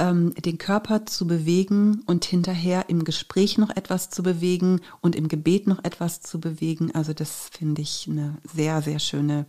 ähm, 0.00 0.34
den 0.34 0.58
Körper 0.58 1.06
zu 1.06 1.26
bewegen 1.26 2.02
und 2.06 2.24
hinterher 2.24 2.86
im 2.88 3.04
Gespräch 3.04 3.58
noch 3.58 3.70
etwas 3.70 4.10
zu 4.10 4.22
bewegen 4.22 4.80
und 5.00 5.14
im 5.14 5.28
Gebet 5.28 5.66
noch 5.66 5.84
etwas 5.84 6.20
zu 6.22 6.40
bewegen. 6.40 6.92
Also 6.94 7.12
das 7.12 7.50
finde 7.52 7.82
ich 7.82 8.08
eine 8.10 8.38
sehr, 8.52 8.82
sehr 8.82 8.98
schöne 8.98 9.46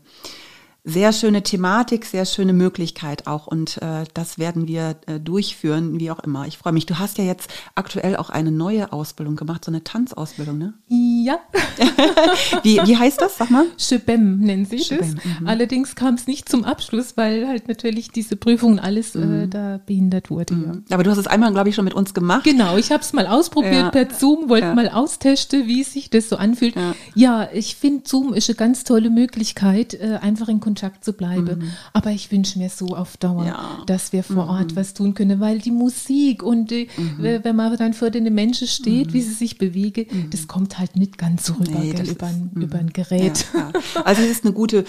sehr 0.84 1.14
schöne 1.14 1.44
Thematik, 1.44 2.06
sehr 2.06 2.26
schöne 2.26 2.54
Möglichkeit 2.54 3.28
auch 3.28 3.46
und 3.46 3.78
äh, 3.84 4.06
das 4.16 4.40
werden 4.40 4.68
wir 4.68 4.96
äh, 5.06 5.20
durchführen, 5.20 6.00
wie 6.00 6.10
auch 6.10 6.20
immer. 6.20 6.48
Ich 6.48 6.58
freue 6.58 6.74
mich. 6.74 6.88
Du 6.88 6.98
hast 6.98 7.20
ja 7.20 7.24
jetzt 7.24 7.52
aktuell 7.76 8.16
auch 8.16 8.32
eine 8.32 8.52
neue 8.52 8.92
Ausbildung 8.92 9.36
gemacht, 9.36 9.64
so 9.64 9.72
eine 9.72 9.84
Tanzausbildung, 9.84 10.58
ne? 10.58 10.74
Ja. 10.88 11.38
wie, 12.64 12.78
wie 12.84 12.98
heißt 12.98 13.22
das? 13.22 13.38
Sag 13.38 13.52
mal. 13.52 13.66
Chebem 13.78 14.40
nennen 14.40 14.66
sich 14.66 14.88
Chebem, 14.88 15.16
das. 15.16 15.26
Mhm. 15.40 15.48
Allerdings 15.48 15.94
kam 15.94 16.16
es 16.16 16.26
nicht 16.26 16.50
zum 16.50 16.64
Abschluss, 16.64 17.16
weil 17.16 17.48
halt 17.48 17.68
natürlich 17.68 18.10
diese 18.10 18.36
Prüfung 18.36 18.80
alles 18.80 19.14
äh, 19.16 19.20
mhm. 19.20 19.42
äh, 19.42 19.48
da 19.48 19.80
behindert 19.86 20.32
wurde. 20.32 20.56
Mhm. 20.56 20.84
Ja. 20.90 20.96
Aber 20.96 21.04
du 21.04 21.12
hast 21.12 21.20
es 21.20 21.28
einmal, 21.28 21.52
glaube 21.52 21.70
ich, 21.70 21.76
schon 21.76 21.86
mit 21.86 21.94
uns 21.94 22.16
gemacht. 22.16 22.44
Genau, 22.44 22.78
ich 22.78 22.92
habe 22.92 23.04
es 23.04 23.14
mal 23.14 23.28
ausprobiert 23.28 23.74
ja. 23.74 23.90
per 23.92 24.10
Zoom, 24.10 24.50
wollte 24.50 24.68
ja. 24.68 24.74
mal 24.74 24.90
austesten, 24.90 25.68
wie 25.68 25.84
sich 25.84 26.10
das 26.10 26.28
so 26.28 26.38
anfühlt. 26.38 26.76
Ja, 26.76 26.96
ja 27.14 27.50
ich 27.54 27.76
finde 27.76 28.02
Zoom 28.08 28.34
ist 28.34 28.50
eine 28.50 28.56
ganz 28.56 28.84
tolle 28.84 29.12
Möglichkeit, 29.12 29.94
äh, 29.94 30.18
einfach 30.20 30.48
in 30.48 30.60
Kontakt 30.60 30.71
zu 31.04 31.14
bleiben. 31.14 31.60
Mhm. 31.60 31.72
Aber 31.94 32.12
ich 32.12 32.32
wünsche 32.32 32.60
mir 32.60 32.70
so 32.70 32.96
auf 32.96 33.18
Dauer, 33.18 33.46
ja. 33.46 33.84
dass 33.86 34.14
wir 34.14 34.24
vor 34.24 34.48
Ort 34.48 34.72
mhm. 34.72 34.76
was 34.76 34.94
tun 34.94 35.14
können, 35.14 35.40
weil 35.40 35.60
die 35.60 35.72
Musik 35.72 36.44
und 36.44 36.72
die, 36.72 36.88
mhm. 36.98 37.40
wenn 37.44 37.56
man 37.56 37.76
dann 37.78 37.94
vor 37.94 38.10
den 38.10 38.34
Menschen 38.34 38.68
steht, 38.68 39.08
mhm. 39.08 39.14
wie 39.14 39.22
sie 39.22 39.34
sich 39.34 39.58
bewegen, 39.58 40.06
mhm. 40.10 40.30
das 40.30 40.48
kommt 40.48 40.80
halt 40.80 40.96
nicht 40.96 41.18
ganz 41.18 41.46
so 41.46 41.54
rüber 41.54 41.80
nee, 41.80 41.92
gell, 41.92 42.10
über, 42.10 42.28
ein, 42.28 42.52
über 42.56 42.80
ein 42.80 42.92
Gerät. 42.92 43.46
Ja, 43.54 43.72
ja. 43.96 44.02
Also 44.04 44.22
es 44.22 44.30
ist 44.30 44.46
eine 44.46 44.54
gute 44.54 44.86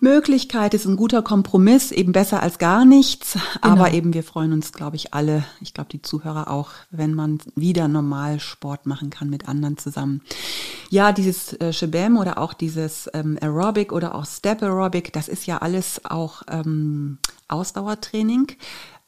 Möglichkeit, 0.00 0.74
ist 0.74 0.86
ein 0.86 0.96
guter 0.96 1.22
Kompromiss, 1.22 1.92
eben 1.92 2.12
besser 2.12 2.42
als 2.42 2.58
gar 2.58 2.84
nichts. 2.84 3.38
Genau. 3.62 3.74
Aber 3.74 3.92
eben 3.92 4.12
wir 4.12 4.22
freuen 4.22 4.52
uns, 4.52 4.72
glaube 4.72 4.96
ich, 4.96 5.14
alle, 5.14 5.44
ich 5.60 5.74
glaube 5.74 5.88
die 5.90 6.02
Zuhörer 6.02 6.50
auch, 6.50 6.70
wenn 6.90 7.14
man 7.14 7.38
wieder 7.54 7.88
normal 7.88 8.40
Sport 8.40 8.86
machen 8.86 9.10
kann 9.10 9.30
mit 9.30 9.48
anderen 9.48 9.78
zusammen. 9.78 10.20
Ja, 10.90 11.12
dieses 11.12 11.54
äh, 11.54 11.72
Shebam 11.72 12.16
oder 12.16 12.38
auch 12.38 12.54
dieses 12.54 13.08
ähm, 13.14 13.38
Aerobic 13.40 13.92
oder 13.92 14.14
auch 14.14 14.26
Step 14.26 14.62
Aerobic, 14.62 15.12
das 15.12 15.28
ist 15.28 15.46
ja 15.46 15.58
alles 15.58 16.00
auch 16.04 16.42
ähm, 16.48 17.18
Ausdauertraining. 17.48 18.52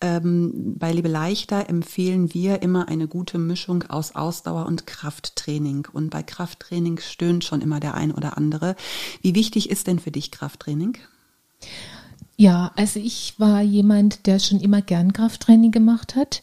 Ähm, 0.00 0.76
bei 0.78 0.92
Liebe 0.92 1.08
Leichter 1.08 1.68
empfehlen 1.68 2.32
wir 2.32 2.62
immer 2.62 2.88
eine 2.88 3.08
gute 3.08 3.38
Mischung 3.38 3.84
aus 3.84 4.14
Ausdauer 4.14 4.66
und 4.66 4.86
Krafttraining. 4.86 5.88
Und 5.92 6.10
bei 6.10 6.22
Krafttraining 6.22 6.98
stöhnt 6.98 7.44
schon 7.44 7.60
immer 7.60 7.80
der 7.80 7.94
ein 7.94 8.12
oder 8.12 8.36
andere. 8.36 8.76
Wie 9.22 9.34
wichtig 9.34 9.70
ist 9.70 9.88
denn 9.88 9.98
für 9.98 10.12
dich 10.12 10.30
Krafttraining? 10.30 10.98
Ja, 12.36 12.70
also 12.76 13.00
ich 13.00 13.34
war 13.38 13.62
jemand, 13.62 14.26
der 14.26 14.38
schon 14.38 14.60
immer 14.60 14.82
gern 14.82 15.12
Krafttraining 15.12 15.72
gemacht 15.72 16.14
hat. 16.14 16.40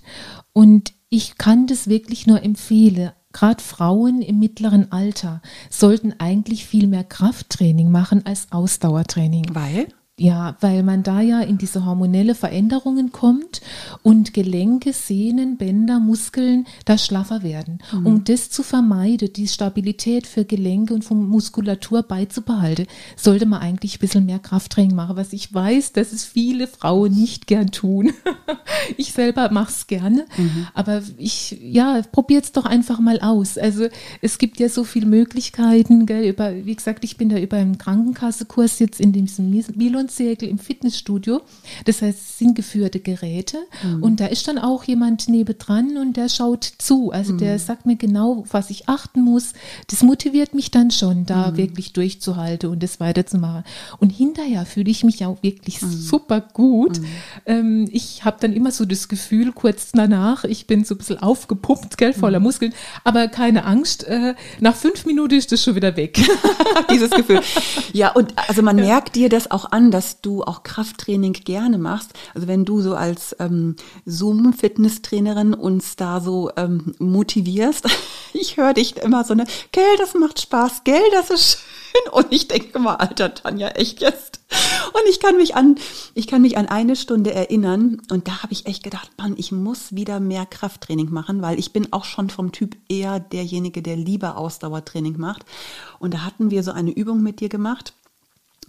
Und 0.52 0.94
ich 1.10 1.38
kann 1.38 1.68
das 1.68 1.88
wirklich 1.88 2.28
nur 2.28 2.44
empfehlen. 2.44 3.12
Gerade 3.32 3.64
Frauen 3.64 4.22
im 4.22 4.40
mittleren 4.40 4.92
Alter 4.92 5.42
sollten 5.70 6.14
eigentlich 6.20 6.66
viel 6.66 6.88
mehr 6.88 7.06
Krafttraining 7.06 7.90
machen 7.90 8.26
als 8.26 8.52
Ausdauertraining. 8.52 9.56
Weil? 9.56 9.88
Ja, 10.18 10.56
weil 10.62 10.82
man 10.84 11.04
da 11.04 11.20
ja 11.20 11.42
in 11.42 11.58
diese 11.58 11.84
hormonelle 11.84 12.36
Veränderungen 12.36 13.12
kommt 13.12 13.60
und 14.02 14.34
Gelenke, 14.34 14.94
Sehnen, 14.94 15.58
Bänder, 15.58 16.00
Muskeln 16.00 16.68
da 16.86 16.98
schlaffer 16.98 17.44
werden. 17.44 17.80
Mhm. 17.92 18.06
Um 18.06 18.24
das 18.24 18.50
zu 18.50 18.64
vermeiden, 18.64 19.34
die 19.34 19.50
Stabilität 19.50 20.26
für 20.26 20.46
Gelenke 20.46 20.94
und 20.94 21.04
von 21.04 21.28
Muskulatur 21.28 22.04
beizubehalten, 22.04 22.88
sollte 23.18 23.46
man 23.46 23.60
eigentlich 23.60 23.98
ein 23.98 24.00
bisschen 24.00 24.26
mehr 24.26 24.40
Krafttraining 24.40 24.96
machen, 24.96 25.18
was 25.18 25.34
ich 25.34 25.54
weiß, 25.54 25.92
dass 25.92 26.14
es 26.14 26.24
viele 26.24 26.68
Frauen 26.68 27.14
nicht 27.14 27.46
gern 27.46 27.72
tun. 27.72 28.14
ich 28.96 29.12
selber 29.12 29.52
mache 29.52 29.72
es 29.72 29.86
gerne, 29.88 30.28
mhm. 30.38 30.68
aber 30.74 31.02
ich, 31.18 31.60
ja, 31.62 32.02
probiert 32.10 32.46
es 32.46 32.52
doch 32.54 32.66
einfach 32.66 33.00
mal 33.02 33.20
aus. 33.20 33.58
Also 33.58 33.88
es 34.22 34.38
gibt 34.38 34.62
ja 34.62 34.70
so 34.70 34.86
viele 34.86 35.08
Möglichkeiten, 35.08 36.06
gell, 36.06 36.30
über, 36.30 36.66
wie 36.66 36.76
gesagt, 36.76 37.04
ich 37.04 37.18
bin 37.18 37.28
da 37.28 37.38
über 37.38 37.58
einen 37.58 37.78
Krankenkassekurs 37.78 38.80
jetzt 38.80 39.02
in 39.02 39.12
diesem 39.12 39.50
Milon 39.50 40.05
Zirkel 40.08 40.50
im 40.50 40.58
Fitnessstudio. 40.58 41.42
Das 41.86 42.02
heißt, 42.02 42.18
es 42.20 42.38
sind 42.38 42.56
geführte 42.56 43.00
Geräte 43.00 43.58
mhm. 43.84 44.04
und 44.04 44.20
da 44.20 44.28
ist 44.28 44.48
dann 44.48 44.58
auch 44.58 44.84
jemand 44.84 45.28
nebendran 45.28 45.98
und 45.98 46.18
der 46.18 46.30
schaut 46.30 46.64
zu. 46.78 47.12
Also 47.12 47.34
mhm. 47.34 47.38
der 47.40 47.60
sagt 47.60 47.86
mir 47.86 47.96
genau, 47.96 48.46
was 48.52 48.70
ich 48.70 48.88
achten 48.90 49.22
muss. 49.22 49.54
Das 49.88 50.04
motiviert 50.04 50.54
mich 50.54 50.72
dann 50.72 50.92
schon, 50.92 51.26
da 51.26 51.52
mhm. 51.52 51.58
wirklich 51.58 51.94
durchzuhalten 51.94 52.70
und 52.70 52.84
das 52.84 53.00
weiterzumachen. 53.00 53.64
Und 54.00 54.10
hinterher 54.10 54.66
fühle 54.66 54.92
ich 54.92 55.04
mich 55.04 55.26
auch 55.26 55.42
wirklich 55.42 55.82
mhm. 55.82 55.92
super 55.92 56.42
gut. 56.42 57.00
Mhm. 57.00 57.06
Ähm, 57.46 57.90
ich 57.92 58.26
habe 58.26 58.38
dann 58.40 58.54
immer 58.54 58.72
so 58.72 58.86
das 58.86 59.08
Gefühl, 59.08 59.52
kurz 59.52 59.92
danach, 59.94 60.44
ich 60.44 60.68
bin 60.68 60.84
so 60.84 60.96
ein 60.96 60.98
bisschen 60.98 61.20
aufgepumpt, 61.20 61.98
gell, 61.98 62.14
voller 62.14 62.40
mhm. 62.40 62.46
Muskeln, 62.46 62.74
aber 63.04 63.28
keine 63.28 63.66
Angst, 63.66 64.04
äh, 64.06 64.36
nach 64.60 64.76
fünf 64.76 65.06
Minuten 65.06 65.36
ist 65.36 65.52
das 65.52 65.64
schon 65.64 65.76
wieder 65.76 65.96
weg. 65.98 66.20
Dieses 66.92 67.10
Gefühl. 67.12 67.42
Ja, 67.94 68.12
und 68.12 68.34
also 68.48 68.62
man 68.62 68.76
merkt 68.76 69.16
dir 69.16 69.30
das 69.30 69.52
auch 69.52 69.72
an, 69.72 69.92
dass 69.96 70.20
du 70.20 70.44
auch 70.44 70.64
Krafttraining 70.64 71.32
gerne 71.32 71.78
machst. 71.78 72.12
Also 72.34 72.50
wenn 72.50 72.66
du 72.66 72.82
so 72.82 72.96
als 72.96 73.34
ähm, 73.40 73.78
Zoom-Fitnesstrainerin 74.06 75.54
uns 75.54 75.96
da 75.96 76.20
so 76.20 76.52
ähm, 76.58 76.94
motivierst, 77.00 77.86
ich 78.34 78.58
höre 78.58 78.74
dich 78.74 78.98
immer 78.98 79.24
so 79.24 79.32
eine, 79.32 79.46
gell, 79.72 79.96
das 79.98 80.14
macht 80.14 80.42
Spaß, 80.42 80.84
gell, 80.84 81.02
das 81.14 81.30
ist 81.30 81.60
schön. 81.60 82.12
Und 82.12 82.28
ich 82.32 82.50
denke 82.50 82.78
mal, 82.78 82.96
alter 82.96 83.34
Tanja, 83.34 83.70
echt 83.70 84.02
jetzt? 84.02 84.42
Und 84.92 85.04
ich 85.10 85.22
kann 85.22 85.38
mich 85.38 85.56
an, 85.56 85.78
ich 86.14 86.28
kann 86.28 86.42
mich 86.42 86.58
an 86.58 86.68
eine 86.68 86.98
Stunde 86.98 87.34
erinnern 87.34 88.02
und 88.12 88.28
da 88.28 88.44
habe 88.44 88.52
ich 88.52 88.66
echt 88.66 88.84
gedacht, 88.84 89.12
Mann, 89.18 89.36
ich 89.38 89.54
muss 89.54 89.96
wieder 89.96 90.20
mehr 90.20 90.46
Krafttraining 90.46 91.10
machen, 91.10 91.42
weil 91.42 91.58
ich 91.58 91.72
bin 91.72 91.94
auch 91.94 92.04
schon 92.04 92.30
vom 92.30 92.52
Typ 92.52 92.76
eher 92.90 93.22
derjenige, 93.22 93.82
der 93.82 93.96
lieber 93.96 94.36
Ausdauertraining 94.36 95.18
macht. 95.18 95.46
Und 96.00 96.14
da 96.14 96.26
hatten 96.26 96.52
wir 96.52 96.64
so 96.64 96.72
eine 96.72 96.92
Übung 96.92 97.24
mit 97.24 97.40
dir 97.40 97.48
gemacht. 97.48 97.94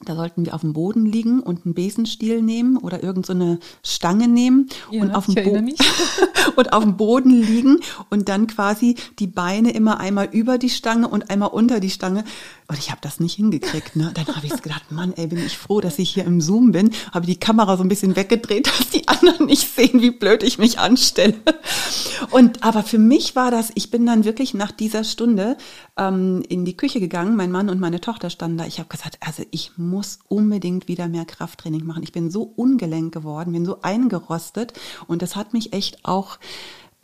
Da 0.05 0.15
sollten 0.15 0.45
wir 0.45 0.55
auf 0.55 0.61
dem 0.61 0.73
Boden 0.73 1.07
liegen 1.07 1.41
und 1.41 1.65
einen 1.65 1.75
Besenstiel 1.75 2.43
nehmen 2.43 2.77
oder 2.77 3.03
irgendeine 3.03 3.59
so 3.83 3.93
Stange 3.95 4.29
nehmen 4.29 4.69
ja, 4.91 5.03
und, 5.03 5.15
auf 5.15 5.27
dem 5.27 5.37
und 6.57 6.73
auf 6.73 6.83
dem 6.83 6.97
Boden 6.97 7.31
liegen 7.31 7.81
und 8.11 8.29
dann 8.29 8.47
quasi 8.47 8.97
die 9.19 9.27
Beine 9.27 9.71
immer 9.73 9.99
einmal 9.99 10.29
über 10.31 10.59
die 10.59 10.71
Stange 10.71 11.09
und 11.09 11.31
einmal 11.31 11.49
unter 11.49 11.81
die 11.81 11.91
Stange 11.91 12.25
und 12.69 12.79
ich 12.79 12.91
habe 12.91 13.01
das 13.01 13.21
nicht 13.21 13.35
hingekriegt. 13.35 13.95
Ne? 13.95 14.11
Dann 14.13 14.27
habe 14.27 14.45
ich 14.45 14.61
gedacht, 14.61 14.91
Mann, 14.91 15.13
ey, 15.17 15.29
bin 15.29 15.39
ich 15.39 15.57
froh, 15.57 15.81
dass 15.81 15.99
ich 15.99 16.11
hier 16.11 16.25
im 16.25 16.41
Zoom 16.41 16.73
bin. 16.73 16.91
Habe 17.13 17.25
die 17.25 17.39
Kamera 17.39 17.77
so 17.77 17.85
ein 17.85 17.89
bisschen 17.89 18.17
weggedreht, 18.17 18.67
dass 18.79 18.91
die 18.91 19.07
anderen 19.07 19.47
nicht 19.47 19.73
sehen, 19.75 20.03
wie 20.03 20.11
blöd 20.11 20.43
ich 20.43 20.59
mich 20.59 20.79
anstelle. 20.79 21.35
Und 22.31 22.65
aber 22.65 22.83
für 22.83 22.99
mich 22.99 23.37
war 23.37 23.51
das, 23.51 23.71
ich 23.77 23.91
bin 23.91 24.05
dann 24.05 24.25
wirklich 24.25 24.53
nach 24.53 24.73
dieser 24.73 25.05
Stunde 25.05 25.57
ähm, 25.97 26.43
in 26.49 26.65
die 26.65 26.77
Küche 26.77 26.99
gegangen. 26.99 27.37
Mein 27.37 27.53
Mann 27.53 27.71
und 27.71 27.81
meine 27.81 28.01
Tochter 28.01 28.31
standen 28.31 28.59
da. 28.59 28.67
Ich 28.67 28.79
habe 28.79 28.89
gesagt, 28.89 29.19
also 29.21 29.45
ich 29.53 29.73
muss 29.77 29.86
unbedingt 30.29 30.89
wieder 30.89 31.09
mehr 31.09 31.25
Krafttraining 31.25 31.85
machen. 31.85 32.03
Ich 32.03 32.13
bin 32.13 32.31
so 32.31 32.43
ungelenk 32.43 33.13
geworden, 33.13 33.53
bin 33.53 33.65
so 33.65 33.83
eingerostet. 33.83 34.73
Und 35.07 35.23
das 35.23 35.37
hat 35.37 35.53
mich 35.53 35.73
echt 35.73 36.05
auch 36.05 36.39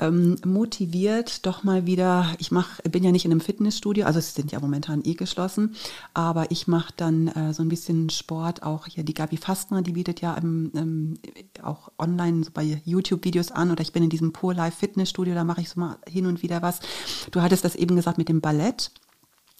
ähm, 0.02 0.36
motiviert, 0.44 1.46
doch 1.46 1.62
mal 1.62 1.86
wieder, 1.86 2.34
ich 2.38 2.50
mach, 2.50 2.80
bin 2.80 3.04
ja 3.04 3.12
nicht 3.12 3.24
in 3.24 3.30
einem 3.30 3.40
Fitnessstudio, 3.40 4.04
also 4.04 4.18
es 4.18 4.34
sind 4.34 4.50
ja 4.50 4.58
momentan 4.58 5.02
eh 5.04 5.14
geschlossen, 5.14 5.76
aber 6.12 6.50
ich 6.50 6.66
mache 6.66 6.92
dann 6.96 7.28
äh, 7.28 7.54
so 7.54 7.62
ein 7.62 7.68
bisschen 7.68 8.10
Sport, 8.10 8.62
auch 8.64 8.86
hier 8.86 9.04
die 9.04 9.14
Gabi 9.14 9.36
Fastner, 9.36 9.82
die 9.82 9.92
bietet 9.92 10.20
ja 10.20 10.36
ähm, 10.36 10.72
ähm, 10.74 11.14
auch 11.62 11.92
online 11.98 12.42
so 12.42 12.50
bei 12.52 12.80
YouTube-Videos 12.84 13.52
an 13.52 13.70
oder 13.70 13.82
ich 13.82 13.92
bin 13.92 14.02
in 14.02 14.10
diesem 14.10 14.32
Pure 14.32 14.54
Life 14.54 14.78
Fitnessstudio, 14.78 15.34
da 15.34 15.44
mache 15.44 15.60
ich 15.60 15.68
so 15.68 15.78
mal 15.78 15.98
hin 16.08 16.26
und 16.26 16.42
wieder 16.42 16.62
was. 16.62 16.80
Du 17.30 17.40
hattest 17.40 17.64
das 17.64 17.76
eben 17.76 17.94
gesagt 17.94 18.18
mit 18.18 18.28
dem 18.28 18.40
Ballett. 18.40 18.90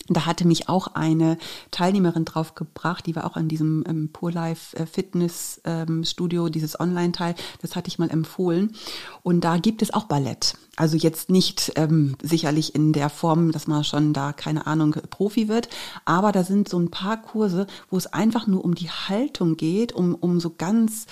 Da 0.09 0.26
hatte 0.26 0.46
mich 0.46 0.68
auch 0.68 0.88
eine 0.88 1.38
Teilnehmerin 1.70 2.24
drauf 2.24 2.55
gebracht, 2.55 3.07
die 3.07 3.14
war 3.14 3.24
auch 3.24 3.37
an 3.37 3.48
diesem 3.48 3.85
ähm, 3.87 4.11
Pure 4.12 4.33
Life 4.33 4.76
äh, 4.76 4.87
Fitness 4.87 5.61
ähm, 5.64 6.05
Studio, 6.05 6.48
dieses 6.48 6.78
Online-Teil, 6.78 7.37
das 7.61 7.76
hatte 7.76 7.88
ich 7.88 7.98
mal 7.98 8.11
empfohlen. 8.11 8.74
Und 9.22 9.42
da 9.42 9.59
gibt 9.59 9.81
es 9.81 9.94
auch 9.94 10.05
Ballett. 10.05 10.55
Also 10.76 10.96
jetzt 10.96 11.31
nicht 11.31 11.72
ähm, 11.76 12.16
sicherlich 12.22 12.74
in 12.74 12.92
der 12.92 13.11
Form, 13.11 13.52
dass 13.52 13.66
man 13.66 13.85
schon 13.85 14.12
da, 14.12 14.33
keine 14.33 14.66
Ahnung, 14.66 14.96
Profi 15.11 15.46
wird, 15.46 15.68
aber 16.05 16.33
da 16.33 16.42
sind 16.42 16.68
so 16.68 16.78
ein 16.78 16.90
paar 16.90 17.20
Kurse, 17.20 17.66
wo 17.88 17.96
es 17.96 18.07
einfach 18.07 18.46
nur 18.46 18.64
um 18.64 18.74
die 18.74 18.90
Haltung 18.90 19.57
geht, 19.57 19.92
um, 19.92 20.14
um 20.14 20.40
so 20.40 20.55
ganz 20.57 21.07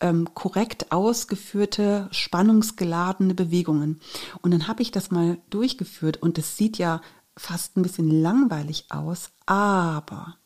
ähm, 0.00 0.28
korrekt 0.34 0.92
ausgeführte, 0.92 2.08
spannungsgeladene 2.10 3.34
Bewegungen. 3.34 4.00
Und 4.42 4.50
dann 4.50 4.68
habe 4.68 4.82
ich 4.82 4.90
das 4.90 5.10
mal 5.10 5.38
durchgeführt 5.50 6.18
und 6.18 6.38
es 6.38 6.56
sieht 6.56 6.78
ja 6.78 7.00
fast 7.36 7.76
ein 7.76 7.82
bisschen 7.82 8.22
langweilig 8.22 8.86
aus, 8.90 9.30
aber 9.46 10.36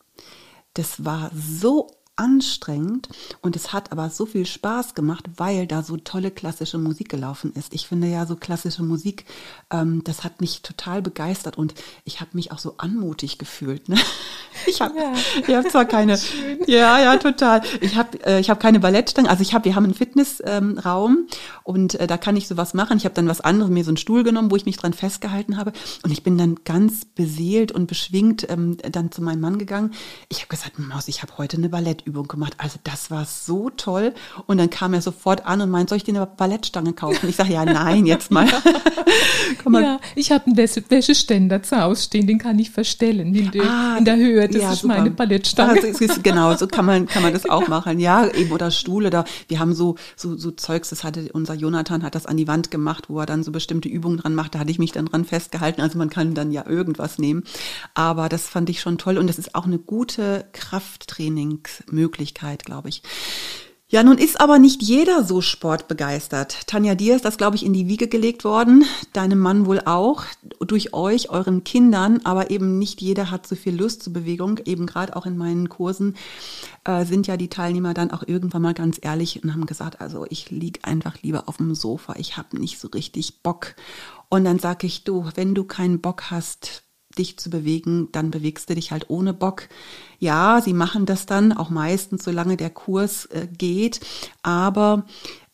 das 0.74 1.04
war 1.04 1.30
so 1.34 1.90
anstrengend 2.20 3.08
und 3.40 3.56
es 3.56 3.72
hat 3.72 3.92
aber 3.92 4.10
so 4.10 4.26
viel 4.26 4.44
Spaß 4.44 4.94
gemacht, 4.94 5.24
weil 5.36 5.66
da 5.66 5.82
so 5.82 5.96
tolle 5.96 6.30
klassische 6.30 6.76
Musik 6.76 7.08
gelaufen 7.08 7.52
ist. 7.54 7.72
Ich 7.72 7.88
finde 7.88 8.08
ja 8.08 8.26
so 8.26 8.36
klassische 8.36 8.82
Musik, 8.82 9.24
ähm, 9.70 10.04
das 10.04 10.22
hat 10.22 10.42
mich 10.42 10.60
total 10.60 11.00
begeistert 11.00 11.56
und 11.56 11.72
ich 12.04 12.20
habe 12.20 12.30
mich 12.34 12.52
auch 12.52 12.58
so 12.58 12.74
anmutig 12.76 13.38
gefühlt. 13.38 13.88
Ne? 13.88 13.96
Ich 14.66 14.80
habe 14.82 14.98
ja. 14.98 15.12
ich 15.46 15.54
hab 15.54 15.70
zwar 15.70 15.84
keine, 15.86 16.18
ja, 16.66 17.00
ja, 17.00 17.16
total. 17.16 17.62
Ich 17.80 17.96
habe 17.96 18.22
äh, 18.26 18.40
ich 18.40 18.50
hab 18.50 18.60
keine 18.60 18.80
Ballettstange, 18.80 19.30
also 19.30 19.42
ich 19.42 19.54
habe, 19.54 19.64
wir 19.64 19.74
haben 19.74 19.84
einen 19.84 19.94
Fitnessraum 19.94 21.10
ähm, 21.12 21.26
und 21.62 21.94
äh, 21.94 22.06
da 22.06 22.18
kann 22.18 22.36
ich 22.36 22.46
sowas 22.46 22.74
machen. 22.74 22.98
Ich 22.98 23.04
habe 23.04 23.14
dann 23.14 23.28
was 23.28 23.40
anderes, 23.40 23.70
mir 23.70 23.84
so 23.84 23.90
einen 23.90 23.96
Stuhl 23.96 24.22
genommen, 24.22 24.50
wo 24.50 24.56
ich 24.56 24.66
mich 24.66 24.76
dran 24.76 24.92
festgehalten 24.92 25.56
habe 25.56 25.72
und 26.02 26.10
ich 26.10 26.24
bin 26.24 26.36
dann 26.36 26.56
ganz 26.64 27.06
beseelt 27.06 27.72
und 27.72 27.86
beschwingt 27.86 28.50
ähm, 28.50 28.76
dann 28.90 29.12
zu 29.12 29.22
meinem 29.22 29.40
Mann 29.40 29.58
gegangen. 29.58 29.92
Ich 30.28 30.40
habe 30.40 30.48
gesagt, 30.48 30.78
Maus, 30.78 31.08
ich 31.08 31.22
habe 31.22 31.38
heute 31.38 31.56
eine 31.56 31.70
Ballettübung 31.70 32.09
Übung 32.10 32.28
gemacht. 32.28 32.54
Also 32.58 32.78
das 32.84 33.10
war 33.10 33.24
so 33.24 33.70
toll. 33.70 34.12
Und 34.46 34.58
dann 34.58 34.70
kam 34.70 34.94
er 34.94 35.02
sofort 35.02 35.46
an 35.46 35.60
und 35.60 35.70
meint, 35.70 35.88
soll 35.88 35.96
ich 35.96 36.04
dir 36.04 36.14
eine 36.14 36.26
Ballettstange 36.26 36.92
kaufen? 36.92 37.28
Ich 37.28 37.36
sage, 37.36 37.52
ja, 37.52 37.64
nein, 37.64 38.06
jetzt 38.06 38.30
mal. 38.30 38.46
mal. 39.64 39.82
Ja, 39.82 40.00
ich 40.14 40.32
habe 40.32 40.46
einen 40.46 40.56
Wäscheständer 40.56 41.62
zu 41.62 41.80
Hause 41.80 42.02
stehen, 42.02 42.26
den 42.26 42.38
kann 42.38 42.58
ich 42.58 42.70
verstellen 42.70 43.34
in, 43.34 43.50
der, 43.50 43.62
ah, 43.64 43.96
in 43.98 44.04
der 44.04 44.16
Höhe. 44.16 44.48
Das 44.48 44.62
ja, 44.62 44.72
ist 44.72 44.80
super. 44.80 44.98
meine 44.98 45.10
Ballettstange. 45.10 45.82
Also, 45.82 46.04
ist, 46.04 46.24
genau, 46.24 46.54
so 46.56 46.66
kann 46.66 46.84
man, 46.84 47.06
kann 47.06 47.22
man 47.22 47.32
das 47.32 47.44
auch 47.50 47.68
machen. 47.68 48.00
Ja, 48.00 48.26
eben 48.26 48.50
oder 48.52 48.70
Stuhl 48.70 49.06
oder 49.06 49.24
wir 49.48 49.58
haben 49.58 49.74
so, 49.74 49.96
so, 50.16 50.36
so 50.36 50.50
Zeugs, 50.50 50.90
das 50.90 51.04
hatte 51.04 51.30
unser 51.32 51.54
Jonathan 51.54 52.02
hat 52.02 52.14
das 52.14 52.26
an 52.26 52.36
die 52.36 52.48
Wand 52.48 52.70
gemacht, 52.70 53.08
wo 53.08 53.20
er 53.20 53.26
dann 53.26 53.42
so 53.42 53.52
bestimmte 53.52 53.88
Übungen 53.88 54.18
dran 54.18 54.34
macht. 54.34 54.54
Da 54.54 54.58
hatte 54.58 54.70
ich 54.70 54.78
mich 54.78 54.92
dann 54.92 55.06
dran 55.06 55.24
festgehalten. 55.24 55.80
Also 55.80 55.98
man 55.98 56.10
kann 56.10 56.34
dann 56.34 56.50
ja 56.50 56.66
irgendwas 56.66 57.18
nehmen. 57.18 57.44
Aber 57.94 58.28
das 58.28 58.48
fand 58.48 58.68
ich 58.70 58.80
schon 58.80 58.98
toll 58.98 59.18
und 59.18 59.26
das 59.26 59.38
ist 59.38 59.54
auch 59.54 59.66
eine 59.66 59.78
gute 59.78 60.46
Krafttrainingsmöglichkeit 60.52 61.89
Möglichkeit, 61.92 62.64
glaube 62.64 62.88
ich. 62.88 63.02
Ja, 63.92 64.04
nun 64.04 64.18
ist 64.18 64.40
aber 64.40 64.60
nicht 64.60 64.84
jeder 64.84 65.24
so 65.24 65.40
sportbegeistert. 65.40 66.68
Tanja, 66.68 66.94
dir 66.94 67.16
ist 67.16 67.24
das, 67.24 67.38
glaube 67.38 67.56
ich, 67.56 67.66
in 67.66 67.72
die 67.72 67.88
Wiege 67.88 68.06
gelegt 68.06 68.44
worden, 68.44 68.84
deinem 69.12 69.40
Mann 69.40 69.66
wohl 69.66 69.80
auch, 69.80 70.22
durch 70.60 70.94
euch, 70.94 71.30
euren 71.30 71.64
Kindern, 71.64 72.20
aber 72.22 72.52
eben 72.52 72.78
nicht 72.78 73.00
jeder 73.00 73.32
hat 73.32 73.48
so 73.48 73.56
viel 73.56 73.76
Lust 73.76 74.04
zur 74.04 74.12
Bewegung. 74.12 74.60
Eben 74.64 74.86
gerade 74.86 75.16
auch 75.16 75.26
in 75.26 75.36
meinen 75.36 75.68
Kursen 75.68 76.14
äh, 76.84 77.04
sind 77.04 77.26
ja 77.26 77.36
die 77.36 77.48
Teilnehmer 77.48 77.92
dann 77.92 78.12
auch 78.12 78.22
irgendwann 78.24 78.62
mal 78.62 78.74
ganz 78.74 79.00
ehrlich 79.02 79.42
und 79.42 79.52
haben 79.52 79.66
gesagt, 79.66 80.00
also 80.00 80.24
ich 80.30 80.52
lieg 80.52 80.86
einfach 80.86 81.20
lieber 81.22 81.48
auf 81.48 81.56
dem 81.56 81.74
Sofa, 81.74 82.14
ich 82.16 82.36
habe 82.36 82.60
nicht 82.60 82.78
so 82.78 82.86
richtig 82.86 83.42
Bock. 83.42 83.74
Und 84.28 84.44
dann 84.44 84.60
sage 84.60 84.86
ich, 84.86 85.02
du, 85.02 85.28
wenn 85.34 85.56
du 85.56 85.64
keinen 85.64 86.00
Bock 86.00 86.30
hast, 86.30 86.84
dich 87.18 87.38
zu 87.38 87.50
bewegen, 87.50 88.08
dann 88.12 88.30
bewegst 88.30 88.70
du 88.70 88.74
dich 88.74 88.92
halt 88.92 89.10
ohne 89.10 89.32
Bock. 89.32 89.68
Ja, 90.18 90.60
sie 90.62 90.72
machen 90.72 91.06
das 91.06 91.26
dann 91.26 91.52
auch 91.52 91.70
meistens, 91.70 92.24
solange 92.24 92.56
der 92.56 92.70
Kurs 92.70 93.26
äh, 93.26 93.46
geht. 93.46 94.00
Aber 94.42 95.06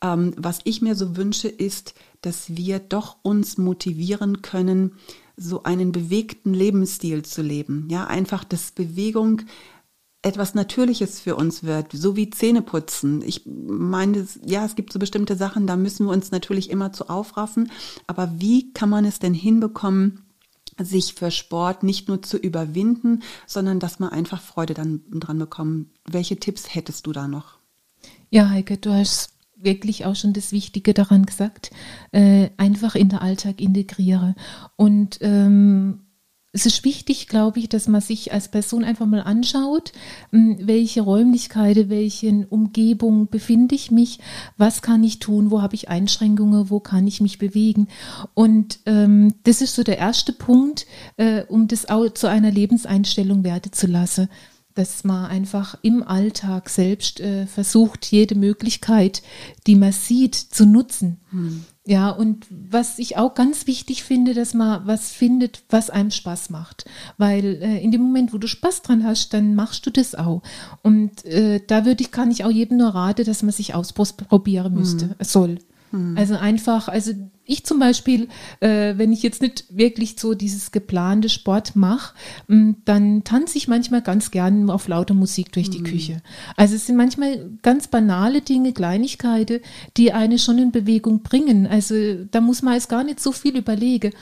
ähm, 0.03 0.35
was 0.37 0.61
ich 0.65 0.83
mir 0.83 0.95
so 0.95 1.17
wünsche, 1.17 1.49
ist, 1.49 1.95
dass 2.21 2.57
wir 2.57 2.79
doch 2.79 3.17
uns 3.23 3.59
motivieren 3.59 4.43
können, 4.43 4.93
so 5.37 5.63
einen 5.63 5.93
bewegten 5.93 6.55
Lebensstil 6.55 7.25
zu 7.25 7.43
leben. 7.43 7.89
Ja, 7.91 8.07
einfach, 8.07 8.45
dass 8.45 8.73
Bewegung 8.73 9.43
etwas 10.23 10.55
Natürliches 10.55 11.21
für 11.21 11.37
uns 11.37 11.63
wird, 11.63 11.93
so 11.93 12.17
wie 12.17 12.31
Zähneputzen. 12.31 13.23
Ich 13.23 13.43
meine, 13.47 14.27
ja, 14.45 14.65
es 14.65 14.75
gibt 14.75 14.93
so 14.93 14.99
bestimmte 14.99 15.37
Sachen, 15.37 15.69
da 15.69 15.77
müssen 15.77 16.07
wir 16.07 16.13
uns 16.13 16.33
natürlich 16.33 16.71
immer 16.71 16.93
zu 16.93 17.09
aufraffen. 17.09 17.71
Aber 18.09 18.33
wie 18.39 18.73
kann 18.73 18.91
man 18.91 19.05
es 19.05 19.21
denn 19.21 19.35
hinbekommen, 19.35 20.26
sich 20.79 21.15
für 21.15 21.31
Sport 21.31 21.83
nicht 21.83 22.09
nur 22.09 22.23
zu 22.23 22.37
überwinden, 22.37 23.23
sondern 23.47 23.81
dass 23.81 23.99
man 23.99 24.11
einfach 24.11 24.41
Freude 24.41 24.75
dann 24.75 25.03
dran 25.11 25.39
bekommt. 25.39 25.89
Welche 26.05 26.37
Tipps 26.39 26.75
hättest 26.75 27.07
du 27.07 27.13
da 27.13 27.29
noch? 27.29 27.59
Ja, 28.31 28.51
Heike, 28.51 28.77
du 28.77 28.93
hast 28.93 29.33
wirklich 29.57 30.05
auch 30.05 30.15
schon 30.15 30.33
das 30.33 30.53
Wichtige 30.53 30.95
daran 30.95 31.25
gesagt, 31.25 31.71
äh, 32.13 32.51
einfach 32.57 32.95
in 32.95 33.09
den 33.09 33.19
Alltag 33.19 33.61
integriere. 33.61 34.35
Und 34.77 35.19
ähm, 35.23 36.06
es 36.57 36.65
ist 36.65 36.85
wichtig, 36.85 37.29
glaube 37.29 37.59
ich, 37.59 37.69
dass 37.69 37.87
man 37.87 38.01
sich 38.01 38.33
als 38.33 38.49
Person 38.49 38.83
einfach 38.83 39.05
mal 39.05 39.21
anschaut, 39.21 39.93
hm, 40.31 40.57
welche 40.63 41.03
Räumlichkeiten, 41.03 41.91
welche 41.91 42.47
Umgebung 42.49 43.29
befinde 43.29 43.75
ich 43.75 43.91
mich, 43.91 44.21
was 44.57 44.81
kann 44.81 45.05
ich 45.05 45.19
tun, 45.19 45.51
wo 45.51 45.61
habe 45.61 45.75
ich 45.75 45.91
Einschränkungen, 45.91 46.71
wo 46.71 46.81
kann 46.81 47.07
ich 47.07 47.21
mich 47.21 47.39
bewegen. 47.39 47.89
Und 48.33 48.79
ähm, 48.87 49.35
das 49.45 49.61
ist 49.61 49.75
so 49.75 49.83
der 49.83 49.99
erste 49.99 50.33
Punkt, 50.33 50.87
äh, 51.19 51.45
um 51.45 51.69
das 51.69 51.91
auch 51.91 52.09
zu 52.09 52.27
einer 52.27 52.51
Lebenseinstellung 52.51 53.45
werden 53.45 53.73
zu 53.73 53.87
lassen 53.87 54.29
dass 54.75 55.05
man 55.05 55.25
einfach 55.25 55.79
im 55.81 56.03
Alltag 56.03 56.69
selbst 56.69 57.19
äh, 57.21 57.47
versucht, 57.47 58.05
jede 58.13 58.35
Möglichkeit, 58.35 59.23
die 59.67 59.75
man 59.75 59.93
sieht, 59.93 60.35
zu 60.35 60.67
nutzen. 60.67 61.17
Hm. 61.31 61.65
Ja, 61.89 62.11
und 62.11 62.47
was 62.51 62.99
ich 62.99 63.17
auch 63.17 63.35
ganz 63.35 63.69
wichtig 63.69 64.03
finde, 64.03 64.35
dass 64.35 64.55
man 64.55 64.89
was 64.89 65.13
findet, 65.13 65.63
was 65.71 65.89
einem 65.89 66.11
Spaß 66.11 66.51
macht. 66.51 66.85
Weil 67.17 67.63
äh, 67.63 67.79
in 67.79 67.93
dem 67.93 68.03
Moment, 68.03 68.35
wo 68.35 68.39
du 68.39 68.49
Spaß 68.49 68.83
dran 68.83 69.05
hast, 69.05 69.33
dann 69.33 69.55
machst 69.55 69.87
du 69.87 69.91
das 69.91 70.17
auch. 70.17 70.43
Und 70.83 71.25
äh, 71.25 71.61
da 71.65 71.85
würde 71.85 72.03
ich, 72.03 72.11
kann 72.11 72.33
ich 72.33 72.45
auch 72.45 72.51
jedem 72.51 72.79
nur 72.79 72.89
raten, 72.89 73.25
dass 73.25 73.45
man 73.45 73.53
sich 73.53 73.75
ausprobieren 73.75 74.75
müsste, 74.75 75.11
hm. 75.11 75.15
soll. 75.21 75.59
Hm. 75.93 76.17
Also 76.19 76.35
einfach, 76.35 76.89
also 76.89 77.13
ich 77.47 77.65
zum 77.65 77.79
Beispiel, 77.79 78.29
äh, 78.61 78.95
wenn 78.97 79.13
ich 79.13 79.23
jetzt 79.23 79.41
nicht 79.41 79.65
wirklich 79.71 80.17
so 80.19 80.35
dieses 80.35 80.73
geplante 80.73 81.29
Sport 81.29 81.77
mache, 81.77 82.15
dann 82.49 83.25
tanze 83.25 83.59
ich 83.59 83.69
manchmal 83.69 84.03
ganz 84.03 84.31
gern 84.31 84.69
auf 84.71 84.89
lauter 84.89 85.15
Musik 85.15 85.53
durch 85.53 85.71
die 85.71 85.81
mhm. 85.81 85.85
Küche. 85.85 86.23
Also 86.57 86.75
es 86.75 86.87
sind 86.87 86.97
manchmal 86.97 87.51
ganz 87.63 87.89
banale 87.89 88.41
Dinge, 88.41 88.73
Kleinigkeiten, 88.73 89.61
die 89.97 90.13
eine 90.13 90.39
schon 90.39 90.59
in 90.59 90.73
Bewegung 90.73 91.23
bringen. 91.23 91.67
Also 91.67 91.95
da 92.31 92.41
muss 92.41 92.63
man 92.63 92.75
jetzt 92.75 92.89
gar 92.89 93.05
nicht 93.05 93.21
so 93.21 93.33
viel 93.33 93.57
überlegen. 93.57 94.13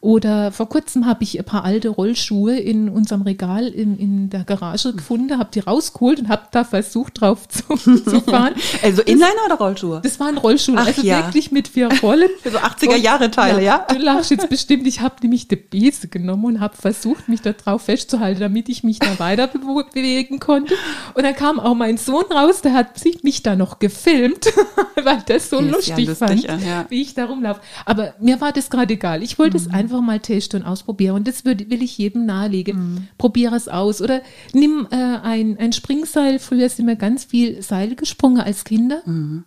Oder 0.00 0.50
vor 0.50 0.68
kurzem 0.68 1.04
habe 1.04 1.24
ich 1.24 1.38
ein 1.38 1.44
paar 1.44 1.64
alte 1.64 1.90
Rollschuhe 1.90 2.56
in 2.56 2.88
unserem 2.88 3.22
Regal 3.22 3.68
in, 3.68 3.98
in 3.98 4.30
der 4.30 4.44
Garage 4.44 4.94
gefunden, 4.94 5.38
habe 5.38 5.50
die 5.52 5.60
rausgeholt 5.60 6.20
und 6.20 6.28
habe 6.28 6.44
da 6.52 6.64
versucht 6.64 7.20
drauf 7.20 7.46
zu, 7.48 7.62
zu 7.76 8.20
fahren. 8.22 8.54
Also 8.82 9.02
Inliner 9.02 9.44
oder 9.44 9.56
Rollschuhe? 9.56 10.00
Das 10.02 10.18
waren 10.18 10.38
Rollschuhe, 10.38 10.76
Ach, 10.78 10.86
also 10.86 11.02
ja. 11.02 11.26
wirklich 11.26 11.52
mit 11.52 11.68
vier 11.68 11.90
Rollen. 12.00 12.30
80er 12.76 12.96
Jahre 12.96 13.30
Teile, 13.30 13.62
ja, 13.62 13.84
ja? 13.88 13.94
Du 13.94 14.02
lachst 14.02 14.30
jetzt 14.30 14.48
bestimmt, 14.48 14.86
ich 14.86 15.00
habe 15.00 15.16
nämlich 15.22 15.48
die 15.48 15.56
Bese 15.56 16.08
genommen 16.08 16.44
und 16.44 16.60
habe 16.60 16.76
versucht, 16.76 17.28
mich 17.28 17.42
da 17.42 17.52
drauf 17.52 17.82
festzuhalten, 17.82 18.40
damit 18.40 18.68
ich 18.68 18.84
mich 18.84 18.98
da 18.98 19.18
weiter 19.18 19.48
bewegen 19.48 20.38
konnte. 20.40 20.74
Und 21.14 21.22
dann 21.22 21.34
kam 21.34 21.60
auch 21.60 21.74
mein 21.74 21.96
Sohn 21.96 22.24
raus, 22.30 22.62
der 22.62 22.74
hat 22.74 22.98
sich 22.98 23.22
mich 23.22 23.42
da 23.42 23.56
noch 23.56 23.78
gefilmt, 23.78 24.46
weil 25.02 25.22
der 25.22 25.40
so 25.40 25.60
lustig, 25.60 25.88
ja 25.88 25.96
lustig, 25.96 26.46
fand, 26.46 26.64
ja. 26.64 26.86
wie 26.88 27.02
ich 27.02 27.14
da 27.14 27.26
rumlaufe. 27.26 27.60
Aber 27.84 28.14
mir 28.20 28.40
war 28.40 28.52
das 28.52 28.70
gerade 28.70 28.94
egal. 28.94 29.22
Ich 29.22 29.38
wollte 29.38 29.58
mhm. 29.58 29.64
es 29.64 29.72
einfach 29.72 30.00
mal 30.00 30.20
testen 30.20 30.62
und 30.62 30.68
ausprobieren. 30.68 31.16
Und 31.16 31.28
das 31.28 31.44
würde, 31.44 31.70
will 31.70 31.82
ich 31.82 31.98
jedem 31.98 32.26
nahelegen. 32.26 32.76
Mhm. 32.76 33.08
Probiere 33.18 33.56
es 33.56 33.68
aus. 33.68 34.00
Oder 34.00 34.22
nimm 34.52 34.86
äh, 34.90 34.96
ein, 34.96 35.58
ein 35.58 35.72
Springseil. 35.72 36.38
Früher 36.38 36.68
sind 36.68 36.86
wir 36.86 36.96
ganz 36.96 37.24
viel 37.24 37.62
Seil 37.62 37.94
gesprungen 37.94 38.40
als 38.40 38.64
Kinder. 38.64 39.02
Mhm. 39.04 39.44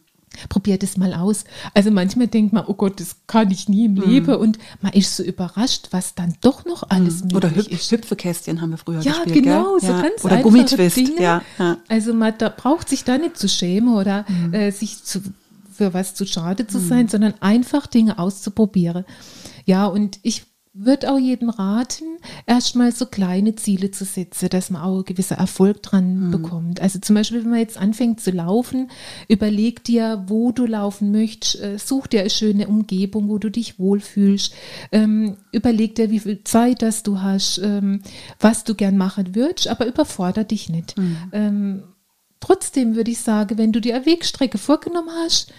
Probiert 0.50 0.84
es 0.84 0.98
mal 0.98 1.14
aus. 1.14 1.46
Also 1.74 1.92
manchmal 1.92 2.28
denkt 2.28 2.54
man, 2.54 2.66
oh 2.68 2.74
Gott, 2.74 3.00
das 3.00 3.18
kann 3.28 3.52
ich 3.52 3.70
nie 3.70 3.86
im 3.86 3.96
mhm. 3.96 4.02
Leben. 4.02 4.36
Und 4.36 4.58
man 4.82 4.94
ist 4.94 5.16
so 5.16 5.24
überrascht, 5.24 5.90
was 5.92 6.16
dann 6.16 6.36
doch 6.42 6.66
noch 6.66 6.84
alles 6.90 7.24
mhm. 7.24 7.36
Oder 7.36 7.56
Hüp 7.56 7.68
ist. 7.68 7.92
Hüpfekästchen 7.92 8.62
haben 8.62 8.72
wir 8.72 8.78
früher 8.78 9.02
ja, 9.02 9.14
gespielt. 9.14 9.44
Genau, 9.44 9.78
so 9.80 9.88
ja, 9.88 9.94
genau, 9.94 9.98
so 9.98 10.04
ganz 10.04 10.26
Oder 10.26 10.38
Gummitwist. 10.42 10.98
Dinge. 10.98 11.22
Ja, 11.22 11.42
ja. 11.60 11.78
Also 11.88 12.14
man 12.14 12.34
da 12.38 12.50
braucht 12.50 12.90
sich 12.90 13.04
da 13.04 13.18
nicht 13.18 13.38
zu 13.38 13.48
schämen 13.48 13.94
oder 13.94 14.26
mhm. 14.28 14.54
äh, 14.54 14.72
sich 14.72 15.04
zu, 15.04 15.22
für 15.72 15.94
was 15.94 16.16
zu 16.16 16.26
schade 16.26 16.68
zu 16.68 16.80
mhm. 16.80 16.88
sein, 16.88 17.08
sondern 17.08 17.34
einfach 17.40 17.88
Dinge 17.88 18.20
auszuprobieren. 18.20 19.06
Ja, 19.66 19.86
und 19.88 20.20
ich 20.24 20.44
würde 20.76 21.12
auch 21.12 21.20
jedem 21.20 21.50
raten, 21.50 22.18
erstmal 22.48 22.92
so 22.92 23.06
kleine 23.06 23.56
Ziele 23.56 23.92
zu 23.92 24.06
setzen, 24.06 24.50
dass 24.50 24.72
man 24.72 24.82
auch 24.82 25.06
gewisser 25.06 25.36
Erfolg 25.36 25.84
dran 25.84 26.28
mhm. 26.28 26.32
bekommt. 26.32 26.82
Also 26.82 26.98
zum 26.98 27.16
Beispiel, 27.16 27.44
wenn 27.44 27.52
man 27.52 27.60
jetzt 27.60 27.78
anfängt 27.78 28.22
zu 28.22 28.32
laufen, 28.32 28.90
überleg 29.28 29.84
dir, 29.84 30.24
wo 30.28 30.52
du 30.52 30.66
laufen 30.66 31.12
möchtest, 31.12 31.62
äh, 31.62 31.78
such 31.78 32.08
dir 32.08 32.22
eine 32.22 32.32
schöne 32.32 32.68
Umgebung, 32.68 33.30
wo 33.30 33.38
du 33.38 33.52
dich 33.52 33.78
wohlfühlst, 33.78 34.56
ähm, 34.92 35.38
überleg 35.52 35.94
dir, 35.94 36.10
wie 36.10 36.20
viel 36.20 36.44
Zeit 36.44 36.82
das 36.82 37.04
du 37.04 37.22
hast, 37.22 37.60
ähm, 37.60 38.02
was 38.40 38.64
du 38.64 38.74
gern 38.74 38.98
machen 38.98 39.36
würdest, 39.36 39.68
aber 39.68 39.86
überforder 39.86 40.44
dich 40.44 40.70
nicht. 40.70 40.98
Mhm. 40.98 41.18
Ähm, 41.32 41.84
Trotzdem 42.44 42.98
würde 42.98 43.10
ich 43.10 43.20
sagen, 43.20 43.58
wenn 43.58 43.72
du 43.72 43.80
dir 43.80 43.96
eine 43.96 44.06
Wegstrecke 44.06 44.58
vorgenommen 44.58 45.12
hast, 45.24 45.54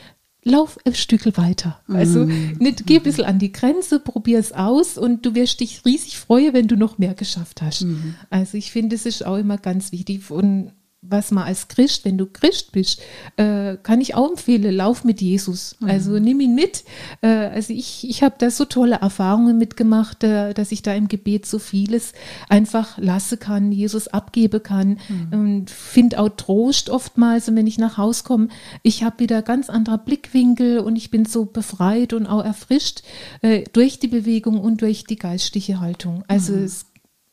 lauf 0.44 0.78
ein 0.84 0.94
Stück 0.94 1.24
weiter. 1.36 1.80
Also 1.88 2.26
mm. 2.26 2.58
nicht, 2.58 2.86
geh 2.86 2.96
ein 2.96 3.02
bisschen 3.02 3.24
an 3.24 3.38
die 3.38 3.52
Grenze, 3.52 3.98
probier 3.98 4.38
es 4.38 4.52
aus 4.52 4.98
und 4.98 5.24
du 5.26 5.34
wirst 5.34 5.60
dich 5.60 5.84
riesig 5.84 6.18
freuen, 6.18 6.52
wenn 6.52 6.68
du 6.68 6.76
noch 6.76 6.98
mehr 6.98 7.14
geschafft 7.14 7.62
hast. 7.62 7.82
Mm. 7.82 8.14
Also 8.30 8.56
ich 8.58 8.70
finde, 8.70 8.94
es 8.94 9.06
ist 9.06 9.26
auch 9.26 9.36
immer 9.36 9.58
ganz 9.58 9.90
wichtig 9.90 10.30
und 10.30 10.72
was 11.08 11.30
man 11.30 11.44
als 11.44 11.68
Christ, 11.68 12.04
wenn 12.04 12.18
du 12.18 12.26
Christ 12.26 12.72
bist, 12.72 13.00
äh, 13.36 13.76
kann 13.82 14.00
ich 14.00 14.14
auch 14.14 14.30
empfehlen, 14.30 14.74
lauf 14.74 15.04
mit 15.04 15.20
Jesus. 15.20 15.76
Mhm. 15.80 15.88
Also 15.88 16.18
nimm 16.18 16.40
ihn 16.40 16.54
mit. 16.54 16.84
Äh, 17.20 17.28
also 17.28 17.72
ich, 17.72 18.08
ich 18.08 18.22
habe 18.22 18.36
da 18.38 18.50
so 18.50 18.64
tolle 18.64 18.96
Erfahrungen 18.96 19.58
mitgemacht, 19.58 20.24
äh, 20.24 20.54
dass 20.54 20.72
ich 20.72 20.82
da 20.82 20.94
im 20.94 21.08
Gebet 21.08 21.46
so 21.46 21.58
vieles 21.58 22.12
einfach 22.48 22.98
lassen 22.98 23.38
kann, 23.38 23.72
Jesus 23.72 24.08
abgeben 24.08 24.62
kann 24.62 24.98
mhm. 25.08 25.38
und 25.38 25.70
finde 25.70 26.18
auch 26.20 26.30
Trost 26.30 26.90
oftmals, 26.90 27.54
wenn 27.54 27.66
ich 27.66 27.78
nach 27.78 27.98
Hause 27.98 28.24
komme. 28.24 28.48
Ich 28.82 29.02
habe 29.02 29.18
wieder 29.20 29.42
ganz 29.42 29.70
anderer 29.70 29.98
Blickwinkel 29.98 30.78
und 30.78 30.96
ich 30.96 31.10
bin 31.10 31.24
so 31.24 31.44
befreit 31.44 32.12
und 32.12 32.26
auch 32.26 32.44
erfrischt 32.44 33.02
äh, 33.42 33.64
durch 33.72 33.98
die 33.98 34.08
Bewegung 34.08 34.58
und 34.60 34.80
durch 34.80 35.04
die 35.04 35.16
geistliche 35.16 35.80
Haltung. 35.80 36.24
Also 36.28 36.54
mhm. 36.54 36.64
es 36.64 36.86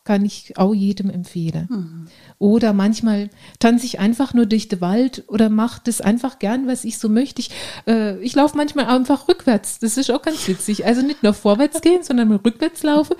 kann 0.04 0.26
ich 0.26 0.58
auch 0.58 0.74
jedem 0.74 1.12
empfehlen. 1.12 1.68
Mhm. 1.70 2.08
Oder 2.40 2.74
manchmal 2.74 3.30
tanze 3.60 3.86
ich 3.86 4.00
einfach 4.00 4.34
nur 4.34 4.48
durch 4.48 4.68
den 4.68 4.82
Wald 4.82 5.24
oder 5.28 5.50
mache 5.50 5.80
das 5.84 6.02
einfach 6.02 6.40
gern, 6.40 6.66
was 6.66 6.86
ich 6.86 6.98
so 6.98 7.08
möchte. 7.08 7.40
Ich, 7.40 7.52
äh, 7.86 8.20
ich 8.20 8.34
laufe 8.34 8.58
manchmal 8.58 8.86
einfach 8.88 9.28
rückwärts. 9.28 9.78
Das 9.78 9.96
ist 9.98 10.10
auch 10.10 10.24
ganz 10.24 10.48
witzig. 10.48 10.88
Also 10.88 11.04
nicht 11.04 11.22
nur 11.22 11.36
vorwärts 11.36 11.82
gehen, 11.82 12.02
sondern 12.02 12.30
mal 12.30 12.40
rückwärts 12.44 12.82
laufen. 12.82 13.16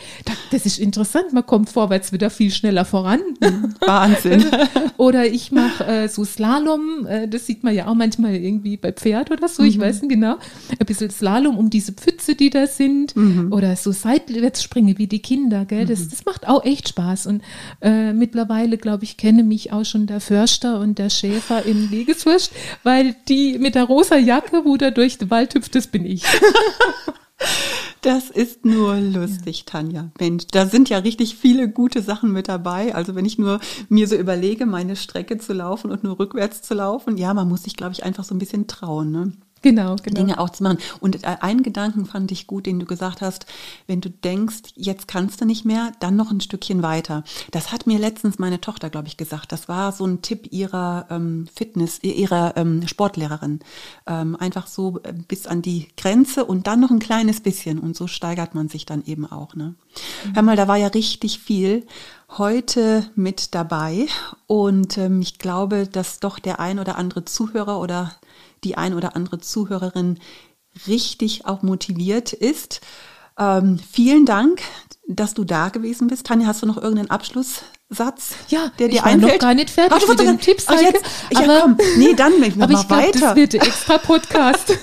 Das 0.50 0.66
ist 0.66 0.80
interessant. 0.80 1.34
Man 1.34 1.46
kommt 1.46 1.70
vorwärts 1.70 2.14
wieder 2.14 2.32
viel 2.32 2.50
schneller 2.50 2.84
voran. 2.84 3.20
Wahnsinn. 3.86 4.46
oder 4.98 5.28
ich 5.28 5.52
mache 5.52 5.86
äh, 5.86 6.08
so 6.08 6.26
Slalom. 6.26 7.06
Äh, 7.06 7.28
das 7.28 7.46
sieht 7.46 7.64
man 7.64 7.76
ja 7.76 7.86
auch 7.86 7.96
manchmal 7.96 8.34
irgendwie 8.34 8.78
bei 8.78 8.92
Pferd 8.92 9.30
oder 9.30 9.48
so. 9.48 9.62
Ich 9.62 9.78
mhm. 9.78 9.82
weiß 9.82 10.02
nicht 10.02 10.14
genau. 10.14 10.38
Ein 10.72 10.86
bisschen 10.88 11.12
Slalom 11.12 11.60
um 11.60 11.70
diese 11.70 11.92
Pfütze, 11.92 12.34
die 12.34 12.50
da 12.50 12.66
sind. 12.66 13.16
Mhm. 13.16 13.54
Oder 13.54 13.76
so 13.76 13.92
seitwärts 13.92 14.64
springen 14.64 14.98
wie 14.98 15.06
die 15.06 15.22
Kinder. 15.22 15.66
Gell? 15.66 15.86
Das, 15.86 16.00
mhm. 16.00 16.10
das 16.10 16.26
macht 16.26 16.48
auch 16.48 16.66
echt 16.66 16.71
Spaß. 16.78 17.28
Und 17.28 17.42
äh, 17.82 18.14
mittlerweile, 18.14 18.78
glaube 18.78 19.04
ich, 19.04 19.18
kenne 19.18 19.44
mich 19.44 19.72
auch 19.72 19.86
schon 19.86 20.08
der 20.08 20.22
Förster 20.22 20.80
und 20.80 20.98
der 21.00 21.10
Schäfer 21.10 21.66
im 21.66 21.90
Legeswurst, 21.90 22.52
weil 22.84 23.16
die 23.28 23.58
mit 23.60 23.76
der 23.76 23.84
rosa 23.84 24.18
Jacke, 24.18 24.62
wo 24.66 24.78
da 24.78 24.92
durch 24.92 25.18
den 25.18 25.30
Wald 25.30 25.56
hüpft, 25.56 25.76
das 25.76 25.88
bin 25.88 26.06
ich. 26.06 26.24
Das 28.02 28.32
ist 28.32 28.66
nur 28.66 28.96
lustig, 28.96 29.66
Tanja. 29.66 30.10
Mensch, 30.20 30.48
da 30.52 30.66
sind 30.66 30.90
ja 30.90 30.98
richtig 30.98 31.36
viele 31.36 31.70
gute 31.70 32.02
Sachen 32.02 32.32
mit 32.32 32.48
dabei. 32.48 32.96
Also 32.96 33.14
wenn 33.14 33.26
ich 33.26 33.38
nur 33.38 33.60
mir 33.90 34.08
so 34.08 34.16
überlege, 34.16 34.66
meine 34.66 34.96
Strecke 34.96 35.38
zu 35.38 35.54
laufen 35.54 35.92
und 35.92 36.04
nur 36.04 36.18
rückwärts 36.18 36.64
zu 36.64 36.74
laufen, 36.74 37.18
ja, 37.18 37.34
man 37.36 37.48
muss 37.48 37.64
sich, 37.64 37.76
glaube 37.76 37.94
ich, 37.94 38.04
einfach 38.04 38.24
so 38.24 38.34
ein 38.34 38.40
bisschen 38.40 38.66
trauen. 38.66 39.12
Ne? 39.12 39.34
Genau, 39.62 39.96
genau. 40.02 40.20
Dinge 40.20 40.40
auch 40.40 40.50
zu 40.50 40.64
machen. 40.64 40.80
Und 41.00 41.24
äh, 41.24 41.38
einen 41.42 41.62
Gedanken 41.62 42.06
fand 42.06 42.32
ich 42.32 42.48
gut, 42.48 42.66
den 42.66 42.80
du 42.80 42.86
gesagt 42.86 43.22
hast, 43.22 43.46
wenn 43.86 44.02
du 44.02 44.10
denkst, 44.10 44.74
jetzt 44.76 45.08
kannst 45.08 45.42
du 45.42 45.46
nicht 45.46 45.66
mehr, 45.66 45.92
dann 46.00 46.16
noch 46.16 46.32
ein 46.32 46.42
Stückchen 46.42 46.82
weiter. 46.82 47.24
Das 47.52 47.72
hat 47.72 47.86
mir 47.86 48.00
letztens 48.00 48.40
meine 48.40 48.60
Tochter, 48.60 48.90
glaube 48.90 49.08
ich, 49.08 49.18
gesagt. 49.18 49.52
Das 49.52 49.70
war 49.70 49.92
so 49.92 50.06
ein 50.06 50.22
Tipp 50.22 50.52
ihrer 50.52 51.06
ähm, 51.12 51.48
Fitness, 51.54 52.00
ihrer 52.02 52.58
ähm, 52.58 52.88
Sportlehrerin. 52.88 53.60
Ähm, 54.08 54.36
einfach 54.36 54.66
so 54.66 55.00
äh, 55.04 55.14
bis 55.14 55.46
an 55.46 55.62
die 55.62 55.90
Grenze 55.96 56.46
und 56.46 56.66
dann 56.66 56.80
noch 56.80 56.92
ein 56.92 57.00
kleines 57.00 57.42
bisschen. 57.42 57.78
Und 57.78 57.96
so 57.96 58.08
steigert 58.08 58.56
man 58.56 58.68
sich 58.68 58.86
dann 58.86 59.04
eben 59.06 59.32
auch. 59.32 59.54
Ne? 59.56 59.76
Mhm. 60.26 60.36
Hör 60.36 60.42
mal, 60.42 60.56
da 60.56 60.68
war 60.68 60.78
ja 60.78 60.88
richtig 60.88 61.40
viel 61.40 61.86
heute 62.38 63.06
mit 63.16 63.54
dabei. 63.54 64.08
Und 64.48 64.98
ähm, 64.98 65.22
ich 65.22 65.38
glaube, 65.38 65.88
dass 65.88 66.20
doch 66.20 66.40
der 66.40 66.60
ein 66.60 66.80
oder 66.80 66.98
andere 66.98 67.26
Zuhörer 67.26 67.80
oder 67.80 68.16
die 68.64 68.78
ein 68.78 68.94
oder 68.94 69.16
andere 69.16 69.40
Zuhörerin 69.40 70.20
richtig 70.88 71.46
auch 71.46 71.62
motiviert 71.62 72.34
ist. 72.34 72.82
Ähm, 73.38 73.80
vielen 73.92 74.26
Dank, 74.26 74.62
dass 75.08 75.34
du 75.34 75.44
da 75.44 75.70
gewesen 75.70 76.08
bist. 76.08 76.26
Tanja, 76.26 76.48
hast 76.48 76.62
du 76.62 76.66
noch 76.66 76.78
irgendeinen 76.78 77.10
Abschlusssatz, 77.10 78.36
ja, 78.50 78.72
der 78.80 78.88
dir 78.88 78.96
ich 78.96 79.04
war 79.04 79.12
einfällt? 79.12 79.34
noch 79.34 79.40
gar 79.40 79.54
nicht 79.54 79.70
fertig 79.70 79.92
warte, 79.92 80.08
mit 80.08 80.20
den 80.20 80.40
Tipps. 80.40 80.66
Ach, 80.68 80.80
jetzt, 80.80 81.04
aber, 81.34 81.46
ja, 81.46 81.60
komm. 81.62 81.78
Nee, 81.98 82.14
dann 82.14 82.34
ich 82.42 82.54
aber 82.62 82.74
ich 82.74 82.88
glaub, 82.88 83.00
weiter. 83.00 83.20
das 83.20 83.36
wird 83.36 83.54
extra 83.56 83.98
Podcast. 83.98 84.78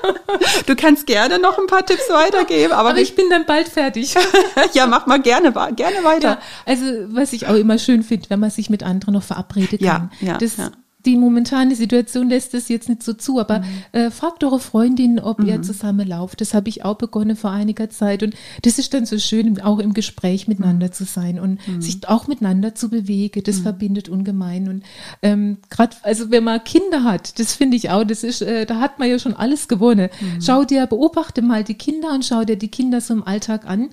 du 0.66 0.76
kannst 0.76 1.06
gerne 1.06 1.38
noch 1.38 1.58
ein 1.58 1.66
paar 1.66 1.84
Tipps 1.86 2.08
weitergeben, 2.10 2.72
aber, 2.72 2.90
aber 2.90 2.98
ich 3.00 3.14
bin 3.14 3.30
dann 3.30 3.46
bald 3.46 3.68
fertig. 3.68 4.14
ja, 4.74 4.86
mach 4.86 5.06
mal 5.06 5.20
gerne, 5.20 5.52
gerne 5.74 6.04
weiter. 6.04 6.28
Ja, 6.28 6.38
also 6.66 6.84
was 7.08 7.32
ich 7.32 7.46
auch 7.46 7.54
immer 7.54 7.78
schön 7.78 8.02
finde, 8.02 8.30
wenn 8.30 8.40
man 8.40 8.50
sich 8.50 8.70
mit 8.70 8.82
anderen 8.82 9.14
noch 9.14 9.24
verabredet 9.24 9.80
kann. 9.80 10.10
Ja, 10.20 10.28
ja, 10.28 10.38
das, 10.38 10.56
ja 10.56 10.70
die 11.06 11.16
momentane 11.16 11.76
Situation 11.76 12.28
lässt 12.28 12.54
es 12.54 12.68
jetzt 12.68 12.88
nicht 12.88 13.04
so 13.04 13.12
zu, 13.12 13.38
aber 13.38 13.60
mhm. 13.60 13.64
äh, 13.92 14.10
fragt 14.10 14.42
eure 14.42 14.58
Freundin, 14.58 15.20
ob 15.20 15.38
mhm. 15.38 15.48
ihr 15.48 15.62
zusammen 15.62 16.06
lauft. 16.08 16.40
Das 16.40 16.54
habe 16.54 16.68
ich 16.68 16.84
auch 16.84 16.96
begonnen 16.96 17.36
vor 17.36 17.50
einiger 17.50 17.88
Zeit 17.88 18.24
und 18.24 18.34
das 18.62 18.78
ist 18.78 18.92
dann 18.94 19.06
so 19.06 19.16
schön, 19.18 19.60
auch 19.60 19.78
im 19.78 19.94
Gespräch 19.94 20.48
miteinander 20.48 20.88
mhm. 20.88 20.92
zu 20.92 21.04
sein 21.04 21.38
und 21.38 21.66
mhm. 21.68 21.80
sich 21.80 22.08
auch 22.08 22.26
miteinander 22.26 22.74
zu 22.74 22.90
bewegen. 22.90 23.42
Das 23.44 23.58
mhm. 23.58 23.62
verbindet 23.62 24.08
ungemein 24.08 24.68
und 24.68 24.82
ähm, 25.22 25.58
gerade, 25.70 25.96
also 26.02 26.32
wenn 26.32 26.42
man 26.42 26.64
Kinder 26.64 27.04
hat, 27.04 27.38
das 27.38 27.54
finde 27.54 27.76
ich 27.76 27.90
auch, 27.90 28.02
das 28.02 28.24
ist, 28.24 28.42
äh, 28.42 28.66
da 28.66 28.80
hat 28.80 28.98
man 28.98 29.08
ja 29.08 29.20
schon 29.20 29.34
alles 29.34 29.68
gewonnen. 29.68 30.10
Mhm. 30.20 30.42
Schau 30.42 30.64
dir, 30.64 30.86
beobachte 30.86 31.42
mal 31.42 31.62
die 31.62 31.74
Kinder 31.74 32.12
und 32.12 32.24
schau 32.24 32.42
dir 32.42 32.56
die 32.56 32.68
Kinder 32.68 33.00
so 33.00 33.14
im 33.14 33.22
Alltag 33.22 33.66
an. 33.66 33.90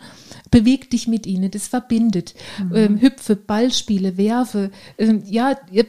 Beweg 0.49 0.89
dich 0.89 1.07
mit 1.07 1.25
ihnen, 1.27 1.51
das 1.51 1.67
verbindet. 1.67 2.33
Ähm, 2.73 3.01
hüpfe, 3.01 3.35
Ballspiele, 3.35 4.17
werfe. 4.17 4.71
Ähm, 4.97 5.23
ja, 5.25 5.57
ihr 5.71 5.85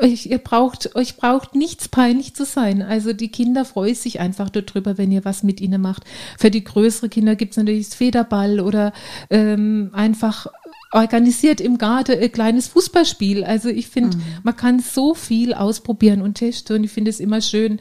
euch, 0.00 0.26
ihr 0.26 0.38
braucht, 0.38 0.94
euch 0.94 1.16
braucht 1.16 1.54
nichts 1.54 1.88
peinlich 1.88 2.34
zu 2.34 2.44
sein. 2.44 2.82
Also 2.82 3.12
die 3.12 3.28
Kinder 3.28 3.64
freuen 3.64 3.94
sich 3.94 4.20
einfach 4.20 4.50
darüber, 4.50 4.98
wenn 4.98 5.12
ihr 5.12 5.24
was 5.24 5.42
mit 5.42 5.60
ihnen 5.60 5.80
macht. 5.80 6.04
Für 6.38 6.50
die 6.50 6.64
größeren 6.64 7.10
Kinder 7.10 7.36
gibt 7.36 7.52
es 7.52 7.56
natürlich 7.56 7.88
das 7.88 7.96
Federball 7.96 8.60
oder 8.60 8.92
ähm, 9.30 9.90
einfach 9.92 10.46
organisiert 10.92 11.60
im 11.60 11.78
Garten 11.78 12.18
ein 12.18 12.32
kleines 12.32 12.68
Fußballspiel. 12.68 13.44
Also 13.44 13.68
ich 13.68 13.88
finde, 13.88 14.16
mhm. 14.16 14.22
man 14.42 14.56
kann 14.56 14.80
so 14.80 15.14
viel 15.14 15.54
ausprobieren 15.54 16.22
und 16.22 16.34
testen 16.34 16.76
und 16.76 16.84
ich 16.84 16.90
finde 16.90 17.10
es 17.10 17.20
immer 17.20 17.40
schön, 17.40 17.80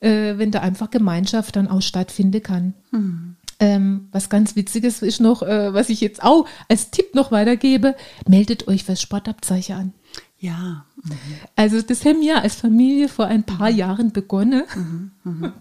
äh, 0.00 0.34
wenn 0.36 0.50
da 0.50 0.60
einfach 0.60 0.90
Gemeinschaft 0.90 1.56
dann 1.56 1.68
auch 1.68 1.82
stattfinden 1.82 2.42
kann. 2.42 2.74
Mhm. 2.90 3.36
Ähm, 3.58 4.08
was 4.12 4.28
ganz 4.28 4.54
Witziges 4.54 5.00
ist 5.00 5.20
noch, 5.20 5.42
äh, 5.42 5.72
was 5.72 5.88
ich 5.88 6.02
jetzt 6.02 6.22
auch 6.22 6.46
als 6.68 6.90
Tipp 6.90 7.14
noch 7.14 7.32
weitergebe, 7.32 7.94
meldet 8.28 8.68
euch 8.68 8.84
fürs 8.84 9.00
Sportabzeichen 9.00 9.76
an. 9.76 9.92
Ja. 10.46 10.84
Mhm. 11.02 11.12
Also 11.56 11.82
das 11.82 12.04
haben 12.04 12.20
wir 12.20 12.40
als 12.40 12.54
Familie 12.54 13.08
vor 13.08 13.26
ein 13.26 13.42
paar 13.42 13.70
mhm. 13.70 13.76
Jahren 13.76 14.12
begonnen. 14.12 14.62
Mhm. 14.74 15.10
mhm. 15.24 15.52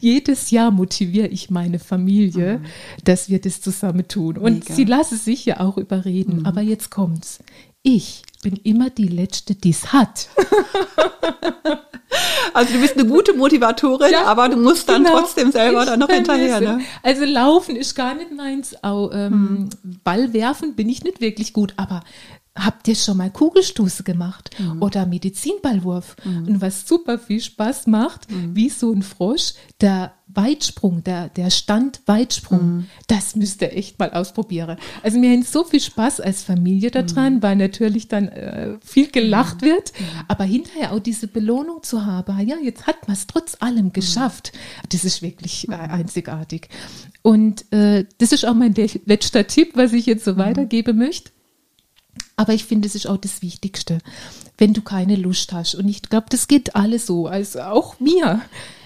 jedes 0.00 0.50
Jahr 0.50 0.70
motiviere 0.70 1.28
ich 1.28 1.50
meine 1.50 1.78
Familie, 1.78 2.58
mhm. 2.58 2.64
dass 3.04 3.28
wir 3.28 3.40
das 3.40 3.60
zusammen 3.60 4.08
tun. 4.08 4.38
Und 4.38 4.60
Mega. 4.60 4.74
sie 4.74 4.84
lassen 4.84 5.18
sich 5.18 5.44
ja 5.44 5.60
auch 5.60 5.76
überreden. 5.76 6.40
Mhm. 6.40 6.46
Aber 6.46 6.62
jetzt 6.62 6.90
kommt's. 6.90 7.40
Ich 7.82 8.22
bin 8.42 8.56
immer 8.56 8.90
die 8.90 9.08
Letzte, 9.08 9.54
die 9.54 9.70
es 9.70 9.92
hat. 9.92 10.28
Also 12.54 12.74
du 12.74 12.80
bist 12.80 12.98
eine 12.98 13.08
gute 13.08 13.32
Motivatorin, 13.32 14.12
ja, 14.12 14.24
aber 14.24 14.50
du 14.50 14.58
musst 14.58 14.86
dann 14.86 15.04
genau. 15.04 15.20
trotzdem 15.20 15.50
selber 15.50 15.86
dann 15.86 15.98
noch 15.98 16.10
hinterher. 16.10 16.60
Ne? 16.60 16.80
Also 17.02 17.24
laufen 17.24 17.76
ist 17.76 17.94
gar 17.94 18.14
nicht 18.14 18.30
meins. 18.30 18.76
Auch 18.82 19.10
ähm. 19.14 19.70
Ball 20.04 20.34
werfen 20.34 20.74
bin 20.74 20.90
ich 20.90 21.02
nicht 21.02 21.22
wirklich 21.22 21.54
gut, 21.54 21.72
aber 21.78 22.02
Habt 22.54 22.86
ihr 22.86 22.96
schon 22.96 23.16
mal 23.16 23.30
Kugelstoße 23.30 24.02
gemacht 24.02 24.50
mhm. 24.58 24.82
oder 24.82 25.06
Medizinballwurf? 25.06 26.16
Mhm. 26.22 26.48
Und 26.48 26.60
was 26.60 26.86
super 26.86 27.18
viel 27.18 27.40
Spaß 27.40 27.86
macht, 27.86 28.30
mhm. 28.30 28.54
wie 28.54 28.68
so 28.68 28.92
ein 28.92 29.02
Frosch, 29.02 29.54
der 29.80 30.12
Weitsprung, 30.26 31.02
der, 31.02 31.30
der 31.30 31.48
Standweitsprung, 31.48 32.76
mhm. 32.76 32.86
das 33.06 33.36
müsst 33.36 33.62
ihr 33.62 33.72
echt 33.72 33.98
mal 33.98 34.10
ausprobieren. 34.10 34.76
Also 35.02 35.18
mir 35.18 35.34
hat 35.34 35.46
so 35.46 35.64
viel 35.64 35.80
Spaß 35.80 36.20
als 36.20 36.42
Familie 36.42 36.90
daran, 36.90 37.36
mhm. 37.36 37.42
weil 37.42 37.56
natürlich 37.56 38.08
dann 38.08 38.28
äh, 38.28 38.76
viel 38.84 39.10
gelacht 39.10 39.62
mhm. 39.62 39.66
wird, 39.66 39.92
aber 40.28 40.44
hinterher 40.44 40.92
auch 40.92 41.00
diese 41.00 41.28
Belohnung 41.28 41.82
zu 41.82 42.04
haben, 42.04 42.38
ja, 42.46 42.56
jetzt 42.62 42.86
hat 42.86 43.08
man 43.08 43.16
es 43.16 43.26
trotz 43.26 43.56
allem 43.60 43.94
geschafft, 43.94 44.52
das 44.90 45.04
ist 45.04 45.22
wirklich 45.22 45.68
äh, 45.70 45.72
einzigartig. 45.72 46.68
Und 47.22 47.72
äh, 47.72 48.04
das 48.18 48.32
ist 48.32 48.44
auch 48.44 48.54
mein 48.54 48.74
letzter 49.06 49.46
Tipp, 49.46 49.72
was 49.74 49.94
ich 49.94 50.04
jetzt 50.04 50.24
so 50.24 50.36
weitergeben 50.36 50.98
möchte 50.98 51.30
aber 52.36 52.54
ich 52.54 52.64
finde, 52.64 52.88
es 52.88 52.94
ist 52.94 53.06
auch 53.06 53.18
das 53.18 53.42
Wichtigste, 53.42 53.98
wenn 54.58 54.72
du 54.72 54.82
keine 54.82 55.16
Lust 55.16 55.52
hast. 55.52 55.74
Und 55.74 55.88
ich 55.88 56.02
glaube, 56.02 56.26
das 56.30 56.48
geht 56.48 56.74
alles 56.76 57.06
so, 57.06 57.26
also 57.26 57.60
auch 57.60 58.00
mir. 58.00 58.40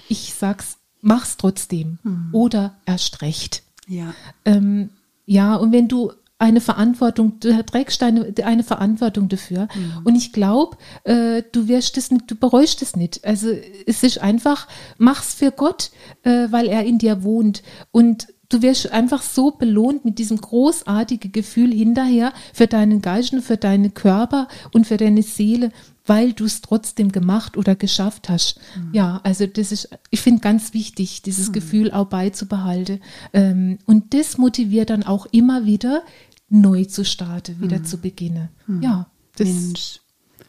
Ich 0.09 0.33
sag's, 0.33 0.77
mach's 1.01 1.37
trotzdem 1.37 1.99
mhm. 2.03 2.29
oder 2.31 2.75
erst 2.85 3.21
recht. 3.21 3.63
Ja. 3.87 4.13
Ähm, 4.45 4.89
ja, 5.25 5.55
und 5.55 5.71
wenn 5.71 5.87
du 5.87 6.11
eine 6.39 6.61
Verantwortung, 6.61 7.39
du 7.39 7.65
trägst 7.65 8.03
eine, 8.03 8.31
eine 8.43 8.63
Verantwortung 8.63 9.27
dafür. 9.27 9.67
Mhm. 9.73 10.01
Und 10.03 10.15
ich 10.15 10.33
glaube, 10.33 10.77
äh, 11.03 11.41
du 11.51 11.67
wirst 11.67 11.97
das 11.97 12.11
nicht, 12.11 12.29
du 12.29 12.35
bereust 12.35 12.81
es 12.83 12.95
nicht. 12.95 13.25
Also 13.25 13.49
es 13.87 14.03
ist 14.03 14.19
einfach, 14.19 14.67
mach's 14.97 15.33
für 15.33 15.51
Gott, 15.51 15.89
äh, 16.23 16.47
weil 16.51 16.67
er 16.67 16.85
in 16.85 16.99
dir 16.99 17.23
wohnt. 17.23 17.63
Und 17.91 18.27
du 18.49 18.61
wirst 18.61 18.91
einfach 18.91 19.21
so 19.21 19.51
belohnt 19.51 20.05
mit 20.05 20.19
diesem 20.19 20.37
großartigen 20.37 21.31
Gefühl 21.31 21.73
hinterher 21.73 22.33
für 22.53 22.67
deinen 22.67 23.01
Geist 23.01 23.33
und 23.33 23.41
für 23.41 23.57
deinen 23.57 23.93
Körper 23.93 24.47
und 24.71 24.87
für 24.87 24.97
deine 24.97 25.23
Seele, 25.23 25.71
weil 26.05 26.33
du 26.33 26.45
es 26.45 26.61
trotzdem 26.61 27.11
gemacht 27.11 27.57
oder 27.57 27.75
geschafft 27.75 28.29
hast. 28.29 28.59
Mhm. 28.75 28.93
Ja, 28.93 29.19
also 29.23 29.45
das 29.45 29.71
ist, 29.71 29.89
ich 30.09 30.21
finde 30.21 30.41
ganz 30.41 30.73
wichtig, 30.73 31.21
dieses 31.21 31.49
mhm. 31.49 31.53
Gefühl 31.53 31.91
auch 31.91 32.07
beizubehalten. 32.07 33.01
Ähm, 33.33 33.79
und 33.85 34.13
das 34.13 34.37
motiviert 34.37 34.89
dann 34.89 35.03
auch 35.03 35.25
immer 35.27 35.65
wieder, 35.65 36.03
neu 36.49 36.85
zu 36.85 37.03
starten, 37.03 37.59
wieder 37.59 37.79
mhm. 37.79 37.85
zu 37.85 37.97
beginnen. 37.97 38.49
Mhm. 38.67 38.81
Ja, 38.81 39.07
das 39.35 39.49
Mensch 39.49 39.99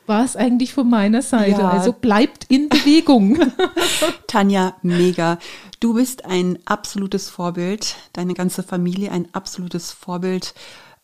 war 0.08 0.24
es 0.24 0.36
eigentlich 0.36 0.72
von 0.72 0.88
meiner 0.88 1.22
Seite. 1.22 1.60
Ja. 1.60 1.70
Also 1.70 1.92
bleibt 1.92 2.44
in 2.48 2.68
Bewegung. 2.68 3.38
Tanja, 4.26 4.76
mega. 4.82 5.38
Du 5.80 5.94
bist 5.94 6.24
ein 6.24 6.58
absolutes 6.64 7.28
Vorbild, 7.28 7.96
deine 8.12 8.34
ganze 8.34 8.62
Familie 8.62 9.12
ein 9.12 9.28
absolutes 9.32 9.92
Vorbild, 9.92 10.54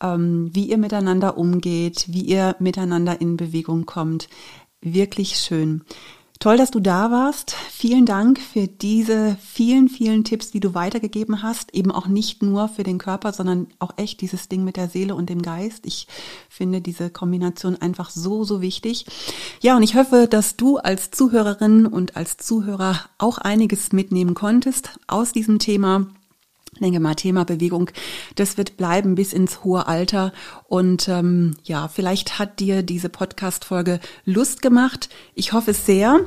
ähm, 0.03 0.51
wie 0.53 0.69
ihr 0.69 0.79
miteinander 0.79 1.39
umgeht, 1.39 2.07
wie 2.09 2.23
ihr 2.23 2.57
miteinander 2.59 3.21
in 3.21 3.37
Bewegung 3.37 3.87
kommt. 3.87 4.29
Wirklich 4.81 5.37
schön. 5.37 5.85
Toll, 6.45 6.59
dass 6.59 6.71
du 6.71 6.79
da 6.79 7.11
warst. 7.11 7.53
Vielen 7.53 8.05
Dank 8.05 8.39
für 8.39 8.67
diese 8.67 9.39
vielen, 9.41 9.89
vielen 9.89 10.25
Tipps, 10.25 10.51
die 10.51 10.61
du 10.61 10.75
weitergegeben 10.75 11.43
hast. 11.43 11.73
Eben 11.73 11.91
auch 11.91 12.07
nicht 12.07 12.43
nur 12.43 12.69
für 12.69 12.83
den 12.83 12.99
Körper, 12.99 13.33
sondern 13.33 13.69
auch 13.79 13.93
echt 13.97 14.21
dieses 14.21 14.47
Ding 14.51 14.63
mit 14.63 14.77
der 14.77 14.91
Seele 14.91 15.15
und 15.15 15.31
dem 15.31 15.41
Geist. 15.41 15.87
Ich 15.87 16.07
finde 16.51 16.83
diese 16.83 17.09
Kombination 17.09 17.77
einfach 17.77 18.11
so, 18.11 18.45
so 18.45 18.61
wichtig. 18.61 19.07
Ja, 19.63 19.75
und 19.75 19.85
ich 19.85 19.95
hoffe, 19.95 20.29
dass 20.29 20.57
du 20.57 20.77
als 20.77 21.11
Zuhörerin 21.11 21.87
und 21.87 22.15
als 22.15 22.37
Zuhörer 22.37 23.01
auch 23.17 23.39
einiges 23.39 23.93
mitnehmen 23.93 24.35
konntest 24.35 24.91
aus 25.07 25.33
diesem 25.33 25.59
Thema 25.59 26.09
denke 26.81 27.01
mal, 27.01 27.15
Thema 27.15 27.45
Bewegung, 27.45 27.91
das 28.35 28.57
wird 28.57 28.77
bleiben 28.77 29.15
bis 29.15 29.33
ins 29.33 29.65
hohe 29.65 29.87
Alter. 29.87 30.33
Und 30.69 31.09
ähm, 31.09 31.57
ja, 31.65 31.89
vielleicht 31.89 32.39
hat 32.39 32.61
dir 32.61 32.83
diese 32.83 33.09
Podcast-Folge 33.09 34.01
Lust 34.25 34.63
gemacht. 34.63 35.09
Ich 35.35 35.53
hoffe 35.53 35.71
es 35.73 35.87
sehr. 35.87 36.21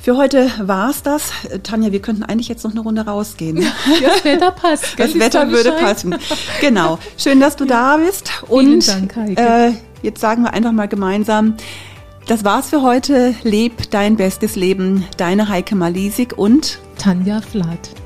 Für 0.00 0.16
heute 0.16 0.50
war's 0.60 1.02
das. 1.02 1.30
Tanja, 1.62 1.92
wir 1.92 2.02
könnten 2.02 2.22
eigentlich 2.24 2.48
jetzt 2.48 2.64
noch 2.64 2.72
eine 2.72 2.80
Runde 2.80 3.02
rausgehen. 3.02 3.58
Ja, 3.58 3.72
das 4.02 4.24
Wetter 4.24 4.50
passt. 4.50 4.98
Das 4.98 5.18
Wetter 5.18 5.50
würde 5.50 5.70
scheint. 5.70 5.80
passen. 5.80 6.14
Genau. 6.60 6.98
Schön, 7.16 7.40
dass 7.40 7.56
du 7.56 7.64
da 7.64 7.96
bist. 7.98 8.30
Und 8.48 8.82
Vielen 8.82 9.08
Dank, 9.08 9.16
Heike. 9.16 9.40
Äh, 9.40 9.72
jetzt 10.02 10.20
sagen 10.20 10.42
wir 10.42 10.52
einfach 10.52 10.72
mal 10.72 10.88
gemeinsam, 10.88 11.56
das 12.26 12.44
war's 12.44 12.70
für 12.70 12.82
heute. 12.82 13.34
Leb 13.42 13.90
dein 13.90 14.16
bestes 14.16 14.56
Leben. 14.56 15.04
Deine 15.16 15.48
Heike 15.48 15.74
Malisik 15.74 16.38
und 16.38 16.78
Tanja 16.98 17.40
Flath. 17.40 18.01